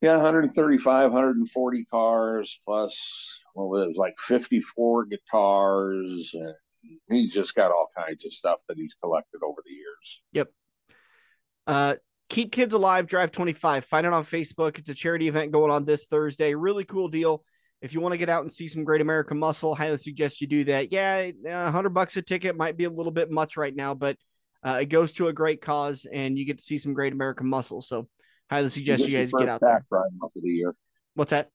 Yeah, 0.00 0.16
135, 0.16 1.12
140 1.12 1.84
cars 1.86 2.60
plus 2.66 3.40
what 3.54 3.68
was 3.68 3.88
it, 3.90 3.98
like 3.98 4.14
54 4.18 5.06
guitars. 5.06 6.34
And 6.34 6.54
he's 7.08 7.32
just 7.32 7.54
got 7.54 7.70
all 7.70 7.88
kinds 7.96 8.24
of 8.26 8.32
stuff 8.32 8.58
that 8.68 8.76
he's 8.76 8.94
collected 9.02 9.40
over 9.42 9.62
the 9.64 9.72
years. 9.72 10.22
Yep. 10.32 10.50
Uh, 11.66 11.94
Keep 12.30 12.52
Kids 12.52 12.74
Alive 12.74 13.06
Drive 13.06 13.32
25. 13.32 13.84
Find 13.84 14.06
it 14.06 14.12
on 14.12 14.24
Facebook. 14.24 14.78
It's 14.78 14.88
a 14.88 14.94
charity 14.94 15.28
event 15.28 15.52
going 15.52 15.70
on 15.70 15.84
this 15.84 16.06
Thursday. 16.06 16.54
Really 16.54 16.84
cool 16.84 17.08
deal 17.08 17.44
if 17.84 17.92
you 17.92 18.00
want 18.00 18.12
to 18.12 18.18
get 18.18 18.30
out 18.30 18.42
and 18.42 18.50
see 18.50 18.66
some 18.66 18.82
great 18.82 19.02
American 19.02 19.38
muscle, 19.38 19.74
highly 19.74 19.98
suggest 19.98 20.40
you 20.40 20.46
do 20.46 20.64
that. 20.64 20.90
Yeah, 20.90 21.30
a 21.46 21.70
hundred 21.70 21.90
bucks 21.90 22.16
a 22.16 22.22
ticket 22.22 22.56
might 22.56 22.78
be 22.78 22.84
a 22.84 22.90
little 22.90 23.12
bit 23.12 23.30
much 23.30 23.58
right 23.58 23.76
now, 23.76 23.94
but 23.94 24.16
uh, 24.62 24.78
it 24.80 24.86
goes 24.86 25.12
to 25.12 25.28
a 25.28 25.34
great 25.34 25.60
cause, 25.60 26.06
and 26.10 26.38
you 26.38 26.46
get 26.46 26.56
to 26.56 26.64
see 26.64 26.78
some 26.78 26.94
great 26.94 27.12
American 27.12 27.46
muscle. 27.46 27.82
So, 27.82 28.08
highly 28.48 28.70
suggest 28.70 29.02
you, 29.02 29.12
you 29.12 29.18
guys 29.18 29.32
get 29.32 29.50
out 29.50 29.60
there. 29.60 29.84
Right 29.90 30.10
off 30.22 30.32
of 30.34 30.42
the 30.42 30.48
year. 30.48 30.74
What's 31.12 31.32
that? 31.32 31.50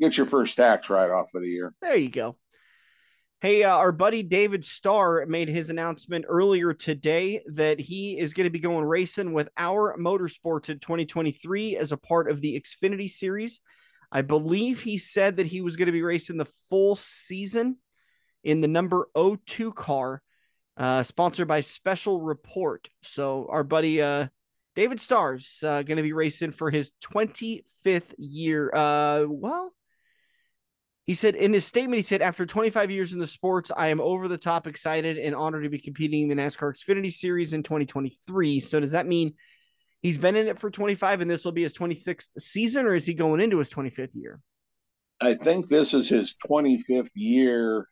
Get 0.00 0.16
your 0.16 0.24
first 0.24 0.56
tax 0.56 0.88
right 0.88 1.10
off 1.10 1.28
of 1.34 1.42
the 1.42 1.48
year. 1.48 1.74
There 1.82 1.96
you 1.96 2.08
go. 2.08 2.38
Hey, 3.42 3.64
uh, 3.64 3.76
our 3.76 3.90
buddy 3.90 4.22
David 4.22 4.64
Starr 4.64 5.26
made 5.26 5.48
his 5.48 5.68
announcement 5.68 6.26
earlier 6.28 6.72
today 6.72 7.42
that 7.54 7.80
he 7.80 8.16
is 8.16 8.34
going 8.34 8.44
to 8.44 8.52
be 8.52 8.60
going 8.60 8.84
racing 8.84 9.32
with 9.32 9.48
our 9.56 9.96
motorsports 9.98 10.70
in 10.70 10.78
2023 10.78 11.76
as 11.76 11.90
a 11.90 11.96
part 11.96 12.30
of 12.30 12.40
the 12.40 12.54
Xfinity 12.54 13.10
Series. 13.10 13.58
I 14.12 14.22
believe 14.22 14.80
he 14.80 14.96
said 14.96 15.38
that 15.38 15.48
he 15.48 15.60
was 15.60 15.74
going 15.74 15.86
to 15.86 15.92
be 15.92 16.04
racing 16.04 16.36
the 16.36 16.52
full 16.70 16.94
season 16.94 17.78
in 18.44 18.60
the 18.60 18.68
number 18.68 19.08
02 19.16 19.72
car, 19.72 20.22
uh, 20.76 21.02
sponsored 21.02 21.48
by 21.48 21.62
Special 21.62 22.20
Report. 22.20 22.88
So 23.02 23.48
our 23.50 23.64
buddy 23.64 24.00
uh, 24.00 24.28
David 24.76 25.00
Starr's 25.00 25.64
uh, 25.66 25.82
going 25.82 25.96
to 25.96 26.04
be 26.04 26.12
racing 26.12 26.52
for 26.52 26.70
his 26.70 26.92
25th 27.02 28.14
year. 28.18 28.70
Uh, 28.72 29.24
well, 29.26 29.72
he 31.04 31.14
said 31.14 31.34
in 31.34 31.52
his 31.52 31.64
statement, 31.64 31.96
he 31.98 32.02
said, 32.02 32.22
after 32.22 32.46
25 32.46 32.90
years 32.90 33.12
in 33.12 33.18
the 33.18 33.26
sports, 33.26 33.72
I 33.76 33.88
am 33.88 34.00
over 34.00 34.28
the 34.28 34.38
top 34.38 34.66
excited 34.68 35.18
and 35.18 35.34
honored 35.34 35.64
to 35.64 35.70
be 35.70 35.80
competing 35.80 36.30
in 36.30 36.36
the 36.36 36.42
NASCAR 36.42 36.74
Xfinity 36.74 37.12
Series 37.12 37.52
in 37.52 37.64
2023. 37.64 38.60
So 38.60 38.78
does 38.78 38.92
that 38.92 39.06
mean 39.06 39.34
he's 40.00 40.18
been 40.18 40.36
in 40.36 40.46
it 40.46 40.60
for 40.60 40.70
25 40.70 41.20
and 41.20 41.30
this 41.30 41.44
will 41.44 41.52
be 41.52 41.64
his 41.64 41.76
26th 41.76 42.28
season 42.38 42.86
or 42.86 42.94
is 42.94 43.04
he 43.04 43.14
going 43.14 43.40
into 43.40 43.58
his 43.58 43.70
25th 43.70 44.14
year? 44.14 44.40
I 45.20 45.34
think 45.34 45.68
this 45.68 45.92
is 45.92 46.08
his 46.08 46.36
25th 46.46 47.10
year 47.14 47.88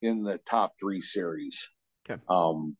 in 0.00 0.22
the 0.22 0.38
top 0.48 0.72
three 0.80 1.00
series. 1.00 1.70
Okay. 2.08 2.20
Um 2.28 2.76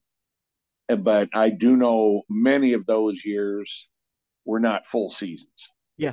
but 0.99 1.30
i 1.32 1.49
do 1.49 1.75
know 1.75 2.23
many 2.28 2.75
of 2.75 2.85
those 2.85 3.25
years 3.25 3.88
were 4.44 4.61
not 4.61 4.87
full 4.87 5.09
seasons. 5.09 5.71
Yeah. 5.97 6.12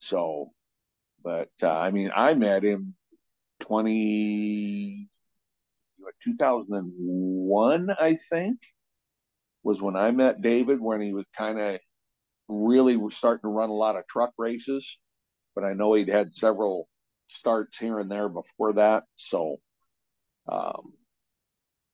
So 0.00 0.50
but 1.28 1.50
uh, 1.62 1.78
i 1.86 1.90
mean 1.90 2.10
i 2.16 2.32
met 2.34 2.62
him 2.64 2.94
20 3.60 5.08
2001 6.24 7.90
i 8.00 8.16
think 8.30 8.58
was 9.68 9.82
when 9.82 9.96
I 9.96 10.10
met 10.10 10.40
David 10.40 10.80
when 10.80 11.00
he 11.00 11.12
was 11.12 11.26
kind 11.36 11.60
of 11.60 11.78
really 12.48 12.98
starting 13.10 13.42
to 13.42 13.48
run 13.48 13.68
a 13.68 13.74
lot 13.74 13.96
of 13.96 14.06
truck 14.06 14.32
races. 14.38 14.98
But 15.54 15.64
I 15.64 15.74
know 15.74 15.92
he'd 15.92 16.08
had 16.08 16.36
several 16.36 16.88
starts 17.38 17.78
here 17.78 17.98
and 17.98 18.10
there 18.10 18.28
before 18.28 18.74
that. 18.74 19.04
So 19.16 19.56
um, 20.50 20.94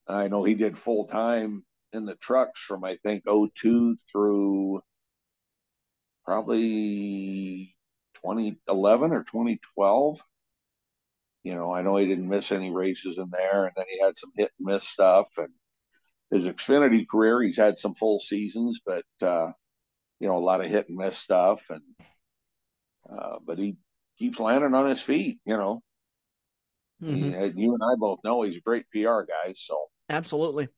I 0.07 0.29
know 0.29 0.45
he 0.45 0.55
did 0.55 0.79
full 0.79 1.07
time 1.07 1.65
in 1.93 2.05
the 2.05 2.15
trucks 2.17 2.61
from 2.61 2.85
I 2.85 2.97
think 3.03 3.25
02 3.27 3.97
through 4.13 4.81
probably 6.25 7.75
2011 8.25 9.13
or 9.13 9.23
2012. 9.25 10.21
You 11.43 11.55
know, 11.55 11.75
I 11.75 11.83
know 11.83 11.99
he 11.99 12.07
didn't 12.07 12.29
miss 12.29 12.53
any 12.53 12.71
races 12.71 13.19
in 13.19 13.31
there, 13.31 13.65
and 13.65 13.73
then 13.77 13.85
he 13.91 14.01
had 14.01 14.17
some 14.17 14.31
hit 14.35 14.51
and 14.59 14.67
miss 14.67 14.89
stuff, 14.89 15.29
and 15.37 15.51
his 16.31 16.47
Xfinity 16.47 17.07
career, 17.07 17.43
he's 17.43 17.57
had 17.57 17.79
some 17.79 17.95
full 17.95 18.19
seasons, 18.19 18.81
but 18.85 19.05
uh, 19.23 19.53
you 20.21 20.27
know 20.27 20.39
a 20.39 20.45
lot 20.45 20.65
of 20.65 20.71
hit 20.71 20.89
and 20.89 20.97
miss 20.97 21.19
stuff, 21.19 21.69
and 21.69 21.83
uh, 23.11 23.37
but 23.45 23.59
he 23.59 23.77
keeps 24.19 24.41
landing 24.41 24.75
on 24.75 24.89
his 24.89 25.03
feet. 25.03 25.39
You 25.45 25.57
know, 25.57 25.83
mm-hmm. 27.03 27.57
he, 27.57 27.63
you 27.63 27.75
and 27.75 27.83
I 27.83 27.95
both 27.99 28.21
know 28.25 28.43
he's 28.43 28.57
a 28.57 28.61
great 28.61 28.87
PR 28.91 29.21
guy. 29.21 29.53
So 29.55 29.79
absolutely. 30.09 30.69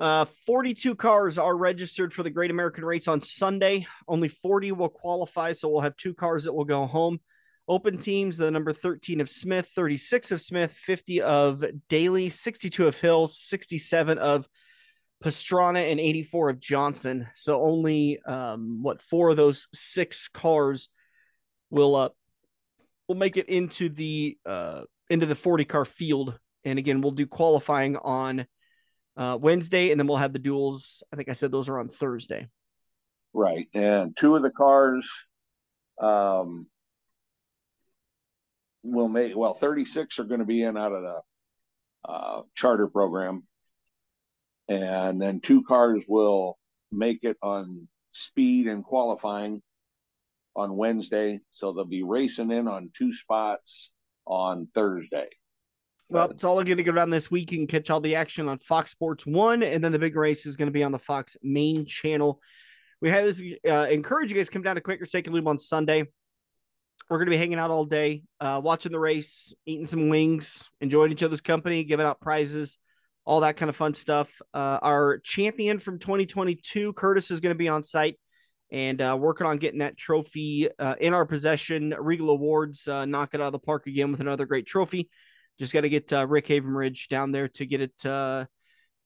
Uh, 0.00 0.24
42 0.46 0.94
cars 0.94 1.38
are 1.38 1.56
registered 1.56 2.12
for 2.12 2.22
the 2.22 2.30
Great 2.30 2.52
American 2.52 2.84
Race 2.84 3.08
on 3.08 3.20
Sunday. 3.20 3.86
Only 4.06 4.28
40 4.28 4.72
will 4.72 4.88
qualify, 4.88 5.52
so 5.52 5.68
we'll 5.68 5.80
have 5.80 5.96
two 5.96 6.14
cars 6.14 6.44
that 6.44 6.52
will 6.52 6.64
go 6.64 6.86
home. 6.86 7.18
Open 7.66 7.98
teams, 7.98 8.36
the 8.36 8.50
number 8.50 8.72
13 8.72 9.20
of 9.20 9.28
Smith, 9.28 9.70
36 9.74 10.30
of 10.30 10.40
Smith, 10.40 10.72
50 10.72 11.20
of 11.20 11.64
Daly, 11.88 12.28
62 12.28 12.86
of 12.86 12.98
Hill, 12.98 13.26
67 13.26 14.18
of 14.18 14.48
Pastrana, 15.22 15.90
and 15.90 15.98
84 15.98 16.50
of 16.50 16.60
Johnson. 16.60 17.26
So 17.34 17.60
only 17.60 18.20
um, 18.24 18.82
what 18.82 19.02
four 19.02 19.30
of 19.30 19.36
those 19.36 19.66
six 19.74 20.28
cars 20.28 20.88
will 21.70 21.94
uh 21.94 22.08
will 23.06 23.16
make 23.16 23.36
it 23.36 23.48
into 23.50 23.90
the 23.90 24.38
uh 24.46 24.82
into 25.10 25.26
the 25.26 25.34
40 25.34 25.64
car 25.64 25.84
field. 25.84 26.38
And 26.64 26.78
again, 26.78 27.00
we'll 27.00 27.12
do 27.12 27.26
qualifying 27.26 27.96
on 27.96 28.46
uh, 29.18 29.36
Wednesday, 29.40 29.90
and 29.90 30.00
then 30.00 30.06
we'll 30.06 30.16
have 30.16 30.32
the 30.32 30.38
duels. 30.38 31.02
I 31.12 31.16
think 31.16 31.28
I 31.28 31.34
said 31.34 31.52
those 31.52 31.68
are 31.68 31.78
on 31.78 31.88
Thursday. 31.88 32.48
Right, 33.34 33.68
and 33.74 34.16
two 34.16 34.36
of 34.36 34.42
the 34.42 34.50
cars 34.50 35.10
um, 36.00 36.66
will 38.82 39.08
make 39.08 39.36
well 39.36 39.52
36 39.52 40.18
are 40.18 40.24
going 40.24 40.40
to 40.40 40.46
be 40.46 40.62
in 40.62 40.78
out 40.78 40.92
of 40.92 41.02
the 41.02 41.20
uh, 42.08 42.42
charter 42.54 42.86
program 42.86 43.42
and 44.68 45.20
then 45.20 45.40
two 45.40 45.62
cars 45.62 46.04
will 46.06 46.58
make 46.92 47.20
it 47.22 47.36
on 47.42 47.88
speed 48.12 48.66
and 48.66 48.84
qualifying 48.84 49.62
on 50.54 50.76
Wednesday, 50.76 51.40
so 51.50 51.72
they'll 51.72 51.84
be 51.84 52.02
racing 52.02 52.50
in 52.50 52.68
on 52.68 52.90
two 52.96 53.12
spots 53.12 53.92
on 54.26 54.68
Thursday. 54.74 55.28
Well, 56.10 56.30
it's 56.30 56.44
all 56.44 56.62
going 56.64 56.78
to 56.78 56.82
go 56.82 56.92
down 56.92 57.10
this 57.10 57.30
week. 57.30 57.52
You 57.52 57.58
can 57.58 57.66
catch 57.66 57.90
all 57.90 58.00
the 58.00 58.14
action 58.14 58.48
on 58.48 58.58
Fox 58.58 58.90
Sports 58.90 59.26
One, 59.26 59.62
and 59.62 59.84
then 59.84 59.92
the 59.92 59.98
big 59.98 60.16
race 60.16 60.46
is 60.46 60.56
going 60.56 60.68
to 60.68 60.72
be 60.72 60.82
on 60.82 60.92
the 60.92 60.98
Fox 60.98 61.36
main 61.42 61.84
channel. 61.84 62.40
We 63.02 63.10
had 63.10 63.26
this 63.26 63.42
uh, 63.68 63.86
encourage 63.90 64.30
you 64.30 64.36
guys 64.36 64.46
to 64.46 64.52
come 64.52 64.62
down 64.62 64.76
to 64.76 64.80
Quaker 64.80 65.04
Steak 65.04 65.26
and 65.26 65.34
Lube 65.34 65.46
on 65.46 65.58
Sunday. 65.58 66.04
We're 67.10 67.18
going 67.18 67.26
to 67.26 67.30
be 67.30 67.36
hanging 67.36 67.58
out 67.58 67.70
all 67.70 67.84
day, 67.84 68.22
uh, 68.40 68.60
watching 68.64 68.90
the 68.90 68.98
race, 68.98 69.54
eating 69.66 69.86
some 69.86 70.08
wings, 70.08 70.70
enjoying 70.80 71.12
each 71.12 71.22
other's 71.22 71.40
company, 71.42 71.84
giving 71.84 72.06
out 72.06 72.20
prizes, 72.20 72.78
all 73.26 73.40
that 73.40 73.58
kind 73.58 73.68
of 73.68 73.76
fun 73.76 73.92
stuff. 73.92 74.30
Uh, 74.54 74.78
our 74.82 75.18
champion 75.18 75.78
from 75.78 75.98
2022, 75.98 76.94
Curtis, 76.94 77.30
is 77.30 77.40
going 77.40 77.54
to 77.54 77.58
be 77.58 77.68
on 77.68 77.82
site 77.82 78.18
and 78.72 79.00
uh, 79.00 79.16
working 79.18 79.46
on 79.46 79.58
getting 79.58 79.80
that 79.80 79.96
trophy 79.96 80.68
uh, 80.78 80.94
in 81.00 81.12
our 81.12 81.26
possession. 81.26 81.94
Regal 81.98 82.30
Awards 82.30 82.88
uh, 82.88 83.04
knock 83.04 83.34
it 83.34 83.40
out 83.40 83.46
of 83.48 83.52
the 83.52 83.58
park 83.58 83.86
again 83.86 84.10
with 84.10 84.20
another 84.20 84.46
great 84.46 84.66
trophy. 84.66 85.10
Just 85.58 85.72
got 85.72 85.82
to 85.82 85.88
get 85.88 86.12
uh, 86.12 86.26
Rick 86.26 86.46
Havenridge 86.46 87.08
down 87.08 87.32
there 87.32 87.48
to 87.48 87.66
get 87.66 87.80
it 87.80 88.06
uh, 88.06 88.46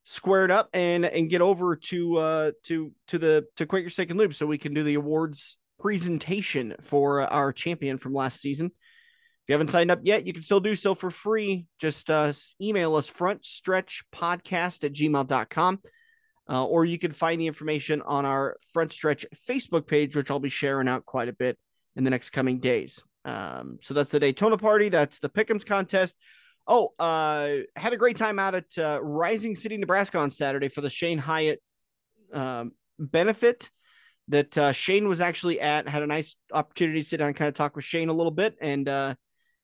squared 0.04 0.50
up 0.50 0.68
and 0.74 1.04
and 1.04 1.30
get 1.30 1.40
over 1.40 1.76
to 1.76 2.16
uh, 2.18 2.50
to 2.64 2.92
to 3.08 3.18
the 3.18 3.46
to 3.56 3.66
Quaker 3.66 3.90
Steak 3.90 4.10
and 4.10 4.18
Lube 4.18 4.34
so 4.34 4.46
we 4.46 4.58
can 4.58 4.74
do 4.74 4.82
the 4.82 4.94
awards 4.94 5.56
presentation 5.80 6.74
for 6.80 7.22
our 7.22 7.52
champion 7.52 7.98
from 7.98 8.14
last 8.14 8.40
season. 8.40 8.66
If 8.66 9.48
you 9.48 9.54
haven't 9.54 9.70
signed 9.70 9.90
up 9.90 10.00
yet, 10.04 10.24
you 10.24 10.32
can 10.32 10.42
still 10.42 10.60
do 10.60 10.76
so 10.76 10.94
for 10.94 11.10
free. 11.10 11.66
Just 11.80 12.08
uh, 12.10 12.32
email 12.60 12.94
us 12.94 13.10
frontstretchpodcast 13.10 14.84
at 14.84 14.92
gmail.com. 14.92 15.80
Uh, 16.48 16.64
or 16.66 16.84
you 16.84 16.98
can 16.98 17.12
find 17.12 17.40
the 17.40 17.46
information 17.46 18.02
on 18.02 18.24
our 18.24 18.56
Front 18.72 18.92
Stretch 18.92 19.24
Facebook 19.48 19.86
page, 19.86 20.14
which 20.14 20.30
I'll 20.30 20.38
be 20.38 20.48
sharing 20.48 20.88
out 20.88 21.06
quite 21.06 21.28
a 21.28 21.32
bit 21.32 21.58
in 21.96 22.04
the 22.04 22.10
next 22.10 22.30
coming 22.30 22.60
days. 22.60 23.02
Um, 23.24 23.78
so 23.82 23.94
that's 23.94 24.12
the 24.12 24.20
Daytona 24.20 24.58
party. 24.58 24.88
That's 24.88 25.18
the 25.18 25.28
Pick'ems 25.28 25.64
contest. 25.64 26.16
Oh, 26.66 26.92
uh, 26.98 27.48
had 27.74 27.92
a 27.92 27.96
great 27.96 28.16
time 28.16 28.38
out 28.38 28.54
at 28.54 28.78
uh, 28.78 29.00
Rising 29.02 29.56
City, 29.56 29.76
Nebraska 29.76 30.18
on 30.18 30.30
Saturday 30.30 30.68
for 30.68 30.80
the 30.80 30.90
Shane 30.90 31.18
Hyatt 31.18 31.60
um, 32.32 32.72
benefit 32.98 33.68
that 34.28 34.56
uh, 34.56 34.72
Shane 34.72 35.08
was 35.08 35.20
actually 35.20 35.60
at. 35.60 35.88
Had 35.88 36.02
a 36.02 36.06
nice 36.06 36.36
opportunity 36.52 37.00
to 37.00 37.06
sit 37.06 37.18
down 37.18 37.28
and 37.28 37.36
kind 37.36 37.48
of 37.48 37.54
talk 37.54 37.74
with 37.74 37.84
Shane 37.84 38.08
a 38.08 38.12
little 38.12 38.30
bit, 38.30 38.56
and 38.60 38.88
uh, 38.88 39.14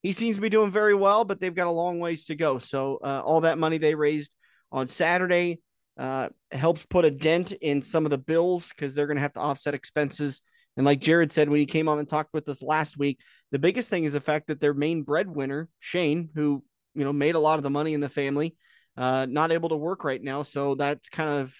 he 0.02 0.12
seems 0.12 0.36
to 0.36 0.42
be 0.42 0.48
doing 0.48 0.72
very 0.72 0.94
well. 0.94 1.24
But 1.24 1.40
they've 1.40 1.54
got 1.54 1.68
a 1.68 1.70
long 1.70 2.00
ways 2.00 2.26
to 2.26 2.34
go. 2.34 2.58
So 2.58 2.98
uh, 3.02 3.22
all 3.24 3.42
that 3.42 3.58
money 3.58 3.78
they 3.78 3.94
raised 3.94 4.32
on 4.72 4.88
Saturday 4.88 5.60
uh, 5.98 6.28
helps 6.50 6.84
put 6.86 7.04
a 7.04 7.10
dent 7.10 7.52
in 7.52 7.82
some 7.82 8.06
of 8.06 8.10
the 8.10 8.18
bills 8.18 8.70
because 8.70 8.94
they're 8.94 9.06
going 9.06 9.16
to 9.16 9.22
have 9.22 9.34
to 9.34 9.40
offset 9.40 9.74
expenses. 9.74 10.42
And 10.76 10.86
like 10.86 11.00
Jared 11.00 11.32
said 11.32 11.48
when 11.48 11.58
he 11.58 11.66
came 11.66 11.88
on 11.88 11.98
and 11.98 12.08
talked 12.08 12.32
with 12.32 12.48
us 12.48 12.62
last 12.62 12.96
week, 12.96 13.18
the 13.50 13.58
biggest 13.58 13.90
thing 13.90 14.04
is 14.04 14.12
the 14.12 14.20
fact 14.20 14.46
that 14.46 14.60
their 14.60 14.74
main 14.74 15.02
breadwinner, 15.02 15.68
Shane, 15.80 16.30
who 16.34 16.62
you 16.98 17.04
know 17.04 17.12
made 17.12 17.36
a 17.36 17.40
lot 17.40 17.58
of 17.58 17.62
the 17.62 17.70
money 17.70 17.94
in 17.94 18.00
the 18.00 18.08
family, 18.08 18.56
uh, 18.96 19.26
not 19.28 19.52
able 19.52 19.68
to 19.68 19.76
work 19.76 20.04
right 20.04 20.22
now. 20.22 20.42
So 20.42 20.74
that's 20.74 21.08
kind 21.08 21.30
of 21.30 21.54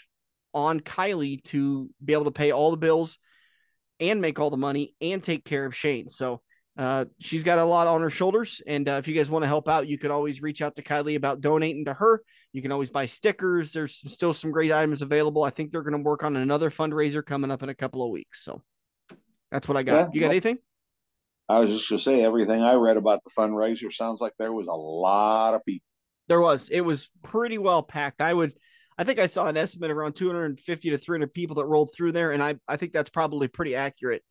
on 0.53 0.81
Kylie 0.81 1.43
to 1.45 1.89
be 2.05 2.13
able 2.13 2.25
to 2.25 2.31
pay 2.31 2.51
all 2.51 2.71
the 2.71 2.77
bills 2.77 3.19
and 4.01 4.21
make 4.21 4.39
all 4.39 4.51
the 4.51 4.57
money 4.57 4.95
and 5.01 5.23
take 5.23 5.45
care 5.45 5.65
of 5.65 5.77
Shane. 5.77 6.09
So 6.09 6.41
uh, 6.77 7.07
she's 7.21 7.43
got 7.43 7.59
a 7.59 7.65
lot 7.65 7.87
on 7.87 8.01
her 8.01 8.11
shoulders. 8.11 8.63
And 8.67 8.89
uh, 8.89 8.93
if 8.93 9.09
you 9.09 9.15
guys 9.15 9.31
want 9.31 9.43
to 9.43 9.49
help 9.49 9.69
out, 9.69 9.89
you 9.89 9.99
can 9.99 10.11
always 10.11 10.41
reach 10.41 10.63
out 10.63 10.77
to 10.77 10.83
Kylie 10.83 11.17
about 11.17 11.41
donating 11.41 11.85
to 11.87 11.95
her. 11.95 12.23
You 12.53 12.63
can 12.63 12.73
always 12.73 12.91
buy 12.91 13.07
stickers. 13.07 13.73
There's 13.73 13.97
some, 13.97 14.11
still 14.11 14.33
some 14.33 14.53
great 14.53 14.73
items 14.73 15.03
available. 15.03 15.43
I 15.43 15.51
think 15.51 15.71
they're 15.71 15.83
going 15.83 15.97
to 15.97 16.09
work 16.09 16.23
on 16.23 16.37
another 16.37 16.71
fundraiser 16.71 17.25
coming 17.25 17.51
up 17.51 17.63
in 17.63 17.69
a 17.69 17.75
couple 17.75 18.05
of 18.05 18.11
weeks. 18.11 18.45
So 18.45 18.63
that's 19.51 19.67
what 19.67 19.77
I 19.77 19.83
got. 19.83 19.95
Yeah, 19.95 20.09
you 20.13 20.21
got 20.21 20.31
anything? 20.31 20.59
I 21.49 21.61
was 21.61 21.75
just 21.75 21.89
going 21.89 21.99
to 21.99 22.05
say 22.05 22.23
everything 22.23 22.63
I 22.63 22.75
read 22.75 22.97
about 22.97 23.23
the 23.25 23.31
fundraiser 23.31 23.93
sounds 23.93 24.21
like 24.21 24.35
there 24.39 24.53
was 24.53 24.67
a 24.67 24.75
lot 24.75 25.55
of 25.55 25.65
people. 25.65 25.85
There 26.29 26.41
was. 26.41 26.69
It 26.69 26.83
was 26.83 27.11
pretty 27.23 27.59
well 27.59 27.83
packed. 27.83 28.21
I 28.21 28.35
would. 28.35 28.53
I 28.99 29.05
think 29.05 29.19
I 29.19 29.27
saw 29.27 29.47
an 29.47 29.57
estimate 29.57 29.91
around 29.91 30.15
250 30.15 30.91
to 30.91 30.99
300 30.99 31.33
people 31.33 31.57
that 31.57 31.67
rolled 31.67 31.91
through 31.95 32.13
there, 32.13 32.33
and 32.33 32.43
I, 32.43 32.57
I 32.67 32.77
think 32.77 32.93
that's 32.93 33.11
probably 33.11 33.47
pretty 33.47 33.77
accurate 33.77 34.23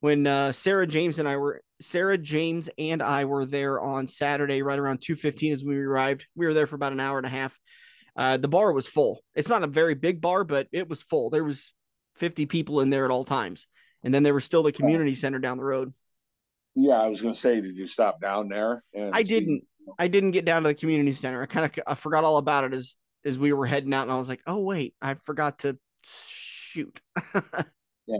when 0.00 0.26
uh, 0.26 0.52
Sarah 0.52 0.86
James 0.86 1.18
and 1.18 1.28
I 1.28 1.36
were 1.36 1.62
Sarah 1.80 2.18
James 2.18 2.68
and 2.78 3.02
I 3.02 3.24
were 3.24 3.44
there 3.44 3.80
on 3.80 4.08
Saturday, 4.08 4.62
right 4.62 4.78
around 4.78 5.00
two 5.00 5.16
fifteen 5.16 5.52
as 5.52 5.64
we 5.64 5.76
arrived. 5.78 6.26
We 6.34 6.46
were 6.46 6.54
there 6.54 6.66
for 6.66 6.76
about 6.76 6.92
an 6.92 7.00
hour 7.00 7.18
and 7.18 7.26
a 7.26 7.30
half. 7.30 7.58
Uh, 8.16 8.36
the 8.36 8.48
bar 8.48 8.72
was 8.72 8.88
full. 8.88 9.20
It's 9.34 9.48
not 9.48 9.62
a 9.62 9.68
very 9.68 9.94
big 9.94 10.20
bar, 10.20 10.44
but 10.44 10.66
it 10.72 10.88
was 10.88 11.02
full. 11.02 11.30
There 11.30 11.44
was 11.44 11.72
fifty 12.16 12.46
people 12.46 12.80
in 12.80 12.90
there 12.90 13.04
at 13.04 13.10
all 13.10 13.24
times, 13.24 13.66
and 14.02 14.12
then 14.12 14.22
there 14.22 14.34
was 14.34 14.44
still 14.44 14.62
the 14.62 14.72
community 14.72 15.14
center 15.14 15.38
down 15.38 15.56
the 15.56 15.64
road. 15.64 15.92
Yeah, 16.74 17.00
I 17.00 17.08
was 17.08 17.20
going 17.20 17.34
to 17.34 17.40
say, 17.40 17.60
did 17.60 17.76
you 17.76 17.86
stop 17.86 18.20
down 18.20 18.48
there? 18.48 18.84
I 19.12 19.22
see? 19.22 19.40
didn't. 19.40 19.62
I 19.98 20.08
didn't 20.08 20.32
get 20.32 20.44
down 20.44 20.62
to 20.62 20.68
the 20.68 20.74
community 20.74 21.12
center. 21.12 21.42
I 21.42 21.46
kind 21.46 21.64
of 21.66 21.84
I 21.86 21.94
forgot 21.94 22.24
all 22.24 22.36
about 22.36 22.64
it 22.64 22.74
as 22.74 22.96
as 23.24 23.38
we 23.38 23.52
were 23.52 23.66
heading 23.66 23.92
out, 23.94 24.02
and 24.02 24.12
I 24.12 24.16
was 24.16 24.28
like, 24.28 24.42
oh 24.46 24.58
wait, 24.58 24.94
I 25.00 25.14
forgot 25.14 25.60
to 25.60 25.78
shoot. 26.04 27.00
yeah. 27.34 28.18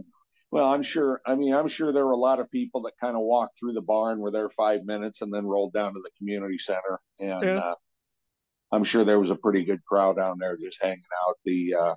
Well, 0.51 0.73
I'm 0.73 0.83
sure. 0.83 1.21
I 1.27 1.35
mean, 1.35 1.55
I'm 1.55 1.69
sure 1.69 1.93
there 1.93 2.07
were 2.07 2.13
a 2.13 2.17
lot 2.17 2.41
of 2.41 2.51
people 2.51 2.83
that 2.83 2.93
kind 3.01 3.17
of 3.17 3.23
walked 3.23 3.59
through 3.59 3.75
the 3.75 3.83
barn, 3.83 4.19
were 4.19 4.31
there 4.31 4.49
five 4.49 4.85
minutes, 4.85 5.21
and 5.21 5.33
then 5.33 5.47
rolled 5.47 5.75
down 5.75 5.93
to 5.93 6.01
the 6.03 6.11
community 6.17 6.59
center. 6.59 7.01
And 7.21 7.43
yeah. 7.43 7.59
uh, 7.59 7.75
I'm 8.73 8.85
sure 8.85 9.05
there 9.05 9.21
was 9.21 9.31
a 9.31 9.37
pretty 9.37 9.65
good 9.65 9.85
crowd 9.85 10.17
down 10.17 10.39
there 10.39 10.57
just 10.57 10.83
hanging 10.83 11.03
out. 11.27 11.37
The 11.45 11.75
uh, 11.75 11.95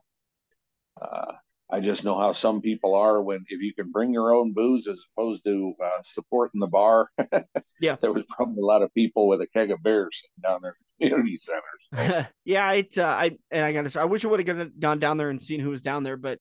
uh, 1.02 1.32
I 1.72 1.80
just 1.80 2.04
know 2.04 2.18
how 2.18 2.34
some 2.34 2.62
people 2.62 2.96
are 2.96 3.22
when 3.22 3.46
if 3.48 3.62
you 3.62 3.74
can 3.74 3.92
bring 3.92 4.14
your 4.14 4.34
own 4.34 4.54
booze 4.54 4.88
as 4.88 5.04
opposed 5.16 5.44
to 5.46 5.74
uh, 5.84 6.02
supporting 6.04 6.60
the 6.60 6.68
bar. 6.68 7.10
yeah, 7.80 7.96
there 8.02 8.12
was 8.12 8.24
probably 8.30 8.62
a 8.62 8.66
lot 8.66 8.82
of 8.82 8.94
people 8.94 9.28
with 9.28 9.42
a 9.42 9.48
keg 9.48 9.72
of 9.72 9.82
beer 9.82 10.10
sitting 10.12 10.42
down 10.44 10.62
there 10.62 10.76
in 11.00 11.10
the 11.10 11.10
community 11.10 11.40
centers. 11.42 12.28
yeah, 12.46 12.66
I 12.66 12.88
uh, 12.98 13.04
I 13.04 13.32
and 13.52 13.66
I 13.66 13.74
got 13.74 13.90
to. 13.90 14.02
I 14.02 14.06
wish 14.06 14.26
I 14.26 14.28
would 14.28 14.46
have 14.46 14.80
gone 14.80 15.00
down 15.00 15.18
there 15.18 15.30
and 15.30 15.42
seen 15.42 15.60
who 15.60 15.70
was 15.70 15.82
down 15.82 16.04
there, 16.04 16.18
but 16.18 16.40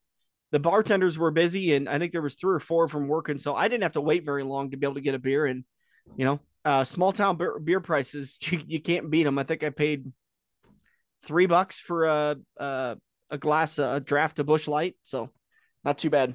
the 0.50 0.58
bartenders 0.58 1.18
were 1.18 1.30
busy 1.30 1.74
and 1.74 1.88
I 1.88 1.98
think 1.98 2.12
there 2.12 2.22
was 2.22 2.34
three 2.34 2.54
or 2.54 2.60
four 2.60 2.88
from 2.88 3.08
working. 3.08 3.38
So 3.38 3.54
I 3.54 3.68
didn't 3.68 3.84
have 3.84 3.92
to 3.92 4.00
wait 4.00 4.24
very 4.24 4.42
long 4.42 4.70
to 4.70 4.76
be 4.76 4.86
able 4.86 4.96
to 4.96 5.00
get 5.00 5.14
a 5.14 5.18
beer. 5.18 5.46
And, 5.46 5.64
you 6.16 6.24
know, 6.24 6.40
uh, 6.64 6.84
small 6.84 7.12
town 7.12 7.36
beer, 7.36 7.58
beer 7.58 7.80
prices, 7.80 8.38
you, 8.42 8.60
you, 8.66 8.80
can't 8.80 9.10
beat 9.10 9.24
them. 9.24 9.38
I 9.38 9.44
think 9.44 9.62
I 9.62 9.70
paid 9.70 10.10
three 11.24 11.46
bucks 11.46 11.78
for 11.78 12.04
a, 12.04 12.36
a, 13.30 13.38
glass, 13.38 13.78
a 13.78 14.00
draft 14.00 14.38
of 14.38 14.46
Busch 14.46 14.68
Light. 14.68 14.96
So 15.04 15.30
not 15.84 15.98
too 15.98 16.10
bad. 16.10 16.34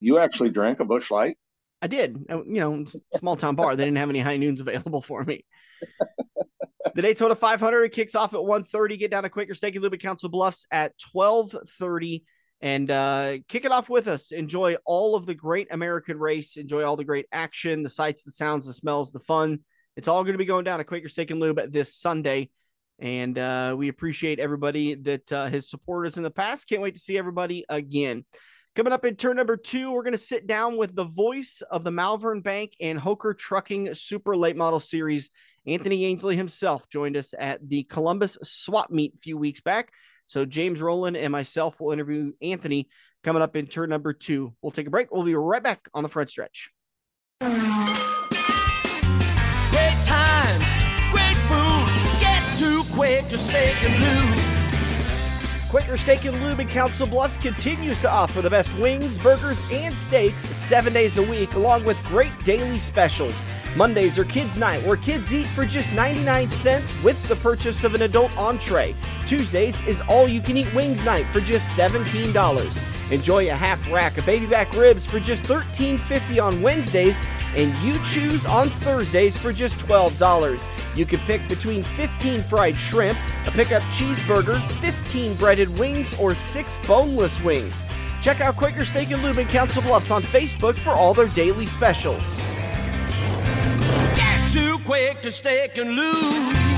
You 0.00 0.18
actually 0.18 0.50
drank 0.50 0.80
a 0.80 0.84
Busch 0.84 1.10
Light? 1.10 1.38
I 1.82 1.88
did. 1.88 2.26
Uh, 2.30 2.42
you 2.44 2.60
know, 2.60 2.84
small 3.16 3.36
town 3.36 3.54
bar. 3.54 3.76
They 3.76 3.84
didn't 3.84 3.98
have 3.98 4.10
any 4.10 4.20
high 4.20 4.36
noons 4.36 4.60
available 4.60 5.02
for 5.02 5.22
me. 5.22 5.44
the 6.94 7.02
Daytona 7.02 7.34
500 7.34 7.92
kicks 7.92 8.14
off 8.14 8.34
at 8.34 8.40
1.30. 8.40 8.98
Get 8.98 9.10
down 9.10 9.24
to 9.24 9.30
Quaker 9.30 9.54
Steak 9.54 9.74
and 9.74 9.84
Lube 9.84 9.98
Council 9.98 10.28
Bluffs 10.28 10.66
at 10.70 10.92
12.30 11.14 12.22
and 12.62 12.90
uh, 12.90 13.36
kick 13.48 13.64
it 13.64 13.72
off 13.72 13.88
with 13.88 14.08
us. 14.08 14.32
Enjoy 14.32 14.76
all 14.86 15.14
of 15.14 15.26
the 15.26 15.34
great 15.34 15.68
American 15.70 16.18
race. 16.18 16.56
Enjoy 16.56 16.84
all 16.84 16.96
the 16.96 17.04
great 17.04 17.26
action, 17.32 17.82
the 17.82 17.88
sights, 17.88 18.24
the 18.24 18.32
sounds, 18.32 18.66
the 18.66 18.72
smells, 18.72 19.12
the 19.12 19.20
fun. 19.20 19.60
It's 19.96 20.08
all 20.08 20.24
going 20.24 20.34
to 20.34 20.38
be 20.38 20.44
going 20.44 20.64
down 20.64 20.80
at 20.80 20.86
Quaker 20.86 21.08
Steak 21.08 21.30
and 21.30 21.40
Lube 21.40 21.60
this 21.70 21.94
Sunday. 21.94 22.50
And 22.98 23.38
uh, 23.38 23.74
we 23.76 23.88
appreciate 23.88 24.38
everybody 24.38 24.94
that 24.94 25.30
uh, 25.32 25.48
has 25.48 25.68
supported 25.68 26.08
us 26.08 26.16
in 26.16 26.22
the 26.22 26.30
past. 26.30 26.68
Can't 26.68 26.82
wait 26.82 26.94
to 26.94 27.00
see 27.00 27.18
everybody 27.18 27.64
again. 27.68 28.24
Coming 28.74 28.92
up 28.92 29.04
in 29.04 29.16
turn 29.16 29.36
number 29.36 29.56
two, 29.56 29.90
we're 29.90 30.02
going 30.02 30.12
to 30.12 30.18
sit 30.18 30.46
down 30.46 30.76
with 30.76 30.94
the 30.94 31.04
voice 31.04 31.62
of 31.70 31.84
the 31.84 31.90
Malvern 31.90 32.42
Bank 32.42 32.74
and 32.80 32.98
Hoker 32.98 33.32
Trucking 33.32 33.94
Super 33.94 34.36
Late 34.36 34.56
Model 34.56 34.80
Series. 34.80 35.30
Anthony 35.66 36.04
Ainsley 36.04 36.36
himself 36.36 36.88
joined 36.88 37.16
us 37.16 37.34
at 37.38 37.66
the 37.66 37.84
Columbus 37.84 38.38
Swap 38.42 38.90
Meet 38.90 39.14
a 39.14 39.18
few 39.18 39.36
weeks 39.38 39.60
back. 39.60 39.92
So 40.26 40.44
James 40.44 40.82
Rowland 40.82 41.16
and 41.16 41.32
myself 41.32 41.80
will 41.80 41.92
interview 41.92 42.32
Anthony 42.42 42.88
coming 43.24 43.42
up 43.42 43.56
in 43.56 43.66
turn 43.66 43.90
number 43.90 44.12
two. 44.12 44.54
We'll 44.60 44.72
take 44.72 44.86
a 44.86 44.90
break. 44.90 45.10
We'll 45.10 45.24
be 45.24 45.34
right 45.34 45.62
back 45.62 45.88
on 45.94 46.02
the 46.02 46.08
front 46.08 46.30
stretch. 46.30 46.70
Quaker 53.36 53.52
Steak 53.52 53.84
and 53.84 54.02
Lube. 54.02 55.68
Quaker 55.68 55.96
Steak 55.98 56.24
and 56.24 56.42
Lube 56.42 56.60
in 56.60 56.68
Council 56.68 57.06
Bluffs 57.06 57.36
continues 57.36 58.00
to 58.00 58.10
offer 58.10 58.40
the 58.40 58.48
best 58.48 58.74
wings, 58.78 59.18
burgers, 59.18 59.66
and 59.70 59.94
steaks 59.94 60.46
seven 60.56 60.94
days 60.94 61.18
a 61.18 61.22
week, 61.22 61.52
along 61.52 61.84
with 61.84 62.02
great 62.04 62.32
daily 62.44 62.78
specials. 62.78 63.44
Mondays 63.76 64.18
are 64.18 64.24
Kids 64.24 64.56
Night, 64.56 64.82
where 64.84 64.96
kids 64.96 65.34
eat 65.34 65.46
for 65.48 65.66
just 65.66 65.92
99 65.92 66.48
cents 66.48 66.94
with 67.02 67.22
the 67.28 67.36
purchase 67.36 67.84
of 67.84 67.94
an 67.94 68.00
adult 68.02 68.34
entree. 68.38 68.96
Tuesdays 69.26 69.82
is 69.82 70.00
All 70.08 70.26
You 70.26 70.40
Can 70.40 70.56
Eat 70.56 70.72
Wings 70.72 71.04
Night 71.04 71.26
for 71.26 71.40
just 71.40 71.78
$17. 71.78 72.95
Enjoy 73.10 73.48
a 73.48 73.54
half 73.54 73.90
rack 73.90 74.18
of 74.18 74.26
baby 74.26 74.46
back 74.46 74.72
ribs 74.74 75.06
for 75.06 75.20
just 75.20 75.44
$13.50 75.44 76.42
on 76.42 76.60
Wednesdays, 76.60 77.20
and 77.54 77.72
you 77.78 77.98
choose 78.02 78.44
on 78.46 78.68
Thursdays 78.68 79.36
for 79.36 79.52
just 79.52 79.76
$12. 79.78 80.68
You 80.96 81.06
can 81.06 81.20
pick 81.20 81.46
between 81.48 81.82
15 81.84 82.42
fried 82.42 82.76
shrimp, 82.76 83.18
a 83.46 83.50
pickup 83.50 83.82
cheeseburger, 83.84 84.60
15 84.80 85.34
breaded 85.36 85.78
wings, 85.78 86.18
or 86.18 86.34
6 86.34 86.78
boneless 86.86 87.40
wings. 87.42 87.84
Check 88.20 88.40
out 88.40 88.56
Quaker 88.56 88.84
Steak 88.84 89.10
and 89.12 89.22
Lube 89.22 89.38
in 89.38 89.46
Council 89.46 89.82
Bluffs 89.82 90.10
on 90.10 90.22
Facebook 90.22 90.74
for 90.76 90.90
all 90.90 91.14
their 91.14 91.28
daily 91.28 91.66
specials. 91.66 92.36
Get 94.16 94.52
to 94.52 94.78
Quaker 94.84 95.30
Steak 95.30 95.78
and 95.78 95.92
Lube. 95.92 96.75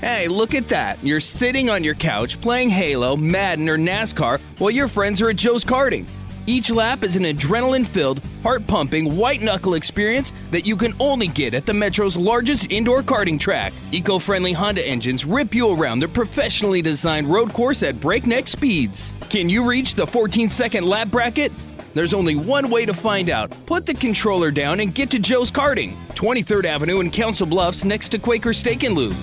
Hey, 0.00 0.28
look 0.28 0.54
at 0.54 0.68
that. 0.68 1.02
You're 1.02 1.20
sitting 1.20 1.70
on 1.70 1.82
your 1.82 1.94
couch 1.94 2.40
playing 2.40 2.70
Halo, 2.70 3.16
Madden, 3.16 3.68
or 3.68 3.78
NASCAR 3.78 4.40
while 4.58 4.70
your 4.70 4.88
friends 4.88 5.22
are 5.22 5.30
at 5.30 5.36
Joe's 5.36 5.64
Karting. 5.64 6.06
Each 6.46 6.70
lap 6.70 7.02
is 7.04 7.16
an 7.16 7.22
adrenaline 7.22 7.86
filled, 7.86 8.20
heart 8.42 8.66
pumping, 8.66 9.16
white 9.16 9.40
knuckle 9.40 9.74
experience 9.74 10.30
that 10.50 10.66
you 10.66 10.76
can 10.76 10.92
only 11.00 11.26
get 11.26 11.54
at 11.54 11.64
the 11.64 11.72
Metro's 11.72 12.18
largest 12.18 12.70
indoor 12.70 13.02
karting 13.02 13.40
track. 13.40 13.72
Eco 13.92 14.18
friendly 14.18 14.52
Honda 14.52 14.86
engines 14.86 15.24
rip 15.24 15.54
you 15.54 15.72
around 15.72 16.00
the 16.00 16.08
professionally 16.08 16.82
designed 16.82 17.32
road 17.32 17.54
course 17.54 17.82
at 17.82 17.98
breakneck 17.98 18.46
speeds. 18.46 19.14
Can 19.30 19.48
you 19.48 19.64
reach 19.64 19.94
the 19.94 20.06
14 20.06 20.50
second 20.50 20.84
lap 20.84 21.08
bracket? 21.08 21.50
There's 21.94 22.12
only 22.12 22.36
one 22.36 22.68
way 22.68 22.84
to 22.84 22.92
find 22.92 23.30
out. 23.30 23.54
Put 23.64 23.86
the 23.86 23.94
controller 23.94 24.50
down 24.50 24.80
and 24.80 24.94
get 24.94 25.10
to 25.12 25.18
Joe's 25.18 25.50
Karting, 25.50 25.96
23rd 26.08 26.64
Avenue 26.66 27.00
in 27.00 27.10
Council 27.10 27.46
Bluffs 27.46 27.84
next 27.84 28.10
to 28.10 28.18
Quaker 28.18 28.52
Steak 28.52 28.82
and 28.82 28.94
Lube. 28.94 29.16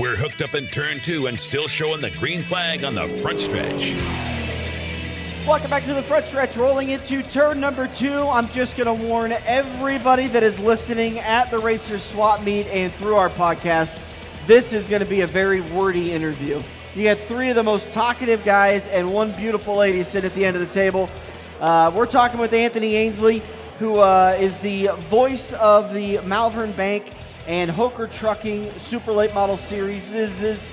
We're 0.00 0.16
hooked 0.16 0.40
up 0.40 0.54
in 0.54 0.66
turn 0.68 1.00
two 1.00 1.26
and 1.26 1.38
still 1.38 1.68
showing 1.68 2.00
the 2.00 2.10
green 2.12 2.40
flag 2.40 2.86
on 2.86 2.94
the 2.94 3.06
front 3.06 3.38
stretch. 3.38 3.94
Welcome 5.46 5.68
back 5.68 5.84
to 5.84 5.92
the 5.92 6.02
front 6.02 6.24
stretch, 6.24 6.56
rolling 6.56 6.88
into 6.88 7.22
turn 7.22 7.60
number 7.60 7.86
two. 7.86 8.26
I'm 8.30 8.48
just 8.48 8.78
going 8.78 8.86
to 8.86 9.04
warn 9.04 9.32
everybody 9.44 10.26
that 10.28 10.42
is 10.42 10.58
listening 10.58 11.18
at 11.18 11.50
the 11.50 11.58
Racers 11.58 12.02
Swap 12.02 12.42
Meet 12.42 12.66
and 12.68 12.90
through 12.94 13.16
our 13.16 13.28
podcast. 13.28 13.98
This 14.46 14.72
is 14.72 14.88
going 14.88 15.00
to 15.00 15.06
be 15.06 15.20
a 15.20 15.26
very 15.26 15.60
wordy 15.60 16.12
interview. 16.12 16.62
You 16.94 17.04
got 17.04 17.18
three 17.18 17.50
of 17.50 17.56
the 17.56 17.62
most 17.62 17.92
talkative 17.92 18.42
guys 18.42 18.88
and 18.88 19.12
one 19.12 19.32
beautiful 19.32 19.76
lady 19.76 20.02
sitting 20.02 20.30
at 20.30 20.34
the 20.34 20.46
end 20.46 20.56
of 20.56 20.66
the 20.66 20.74
table. 20.74 21.10
Uh, 21.60 21.92
we're 21.94 22.06
talking 22.06 22.40
with 22.40 22.54
Anthony 22.54 22.96
Ainsley, 22.96 23.42
who 23.78 23.98
uh, 23.98 24.34
is 24.40 24.60
the 24.60 24.92
voice 25.10 25.52
of 25.52 25.92
the 25.92 26.22
Malvern 26.22 26.72
Bank 26.72 27.12
and 27.46 27.70
Hoker 27.70 28.06
Trucking 28.06 28.70
Super 28.78 29.12
Late 29.12 29.34
Model 29.34 29.56
Series. 29.56 30.12
Is 30.12 30.72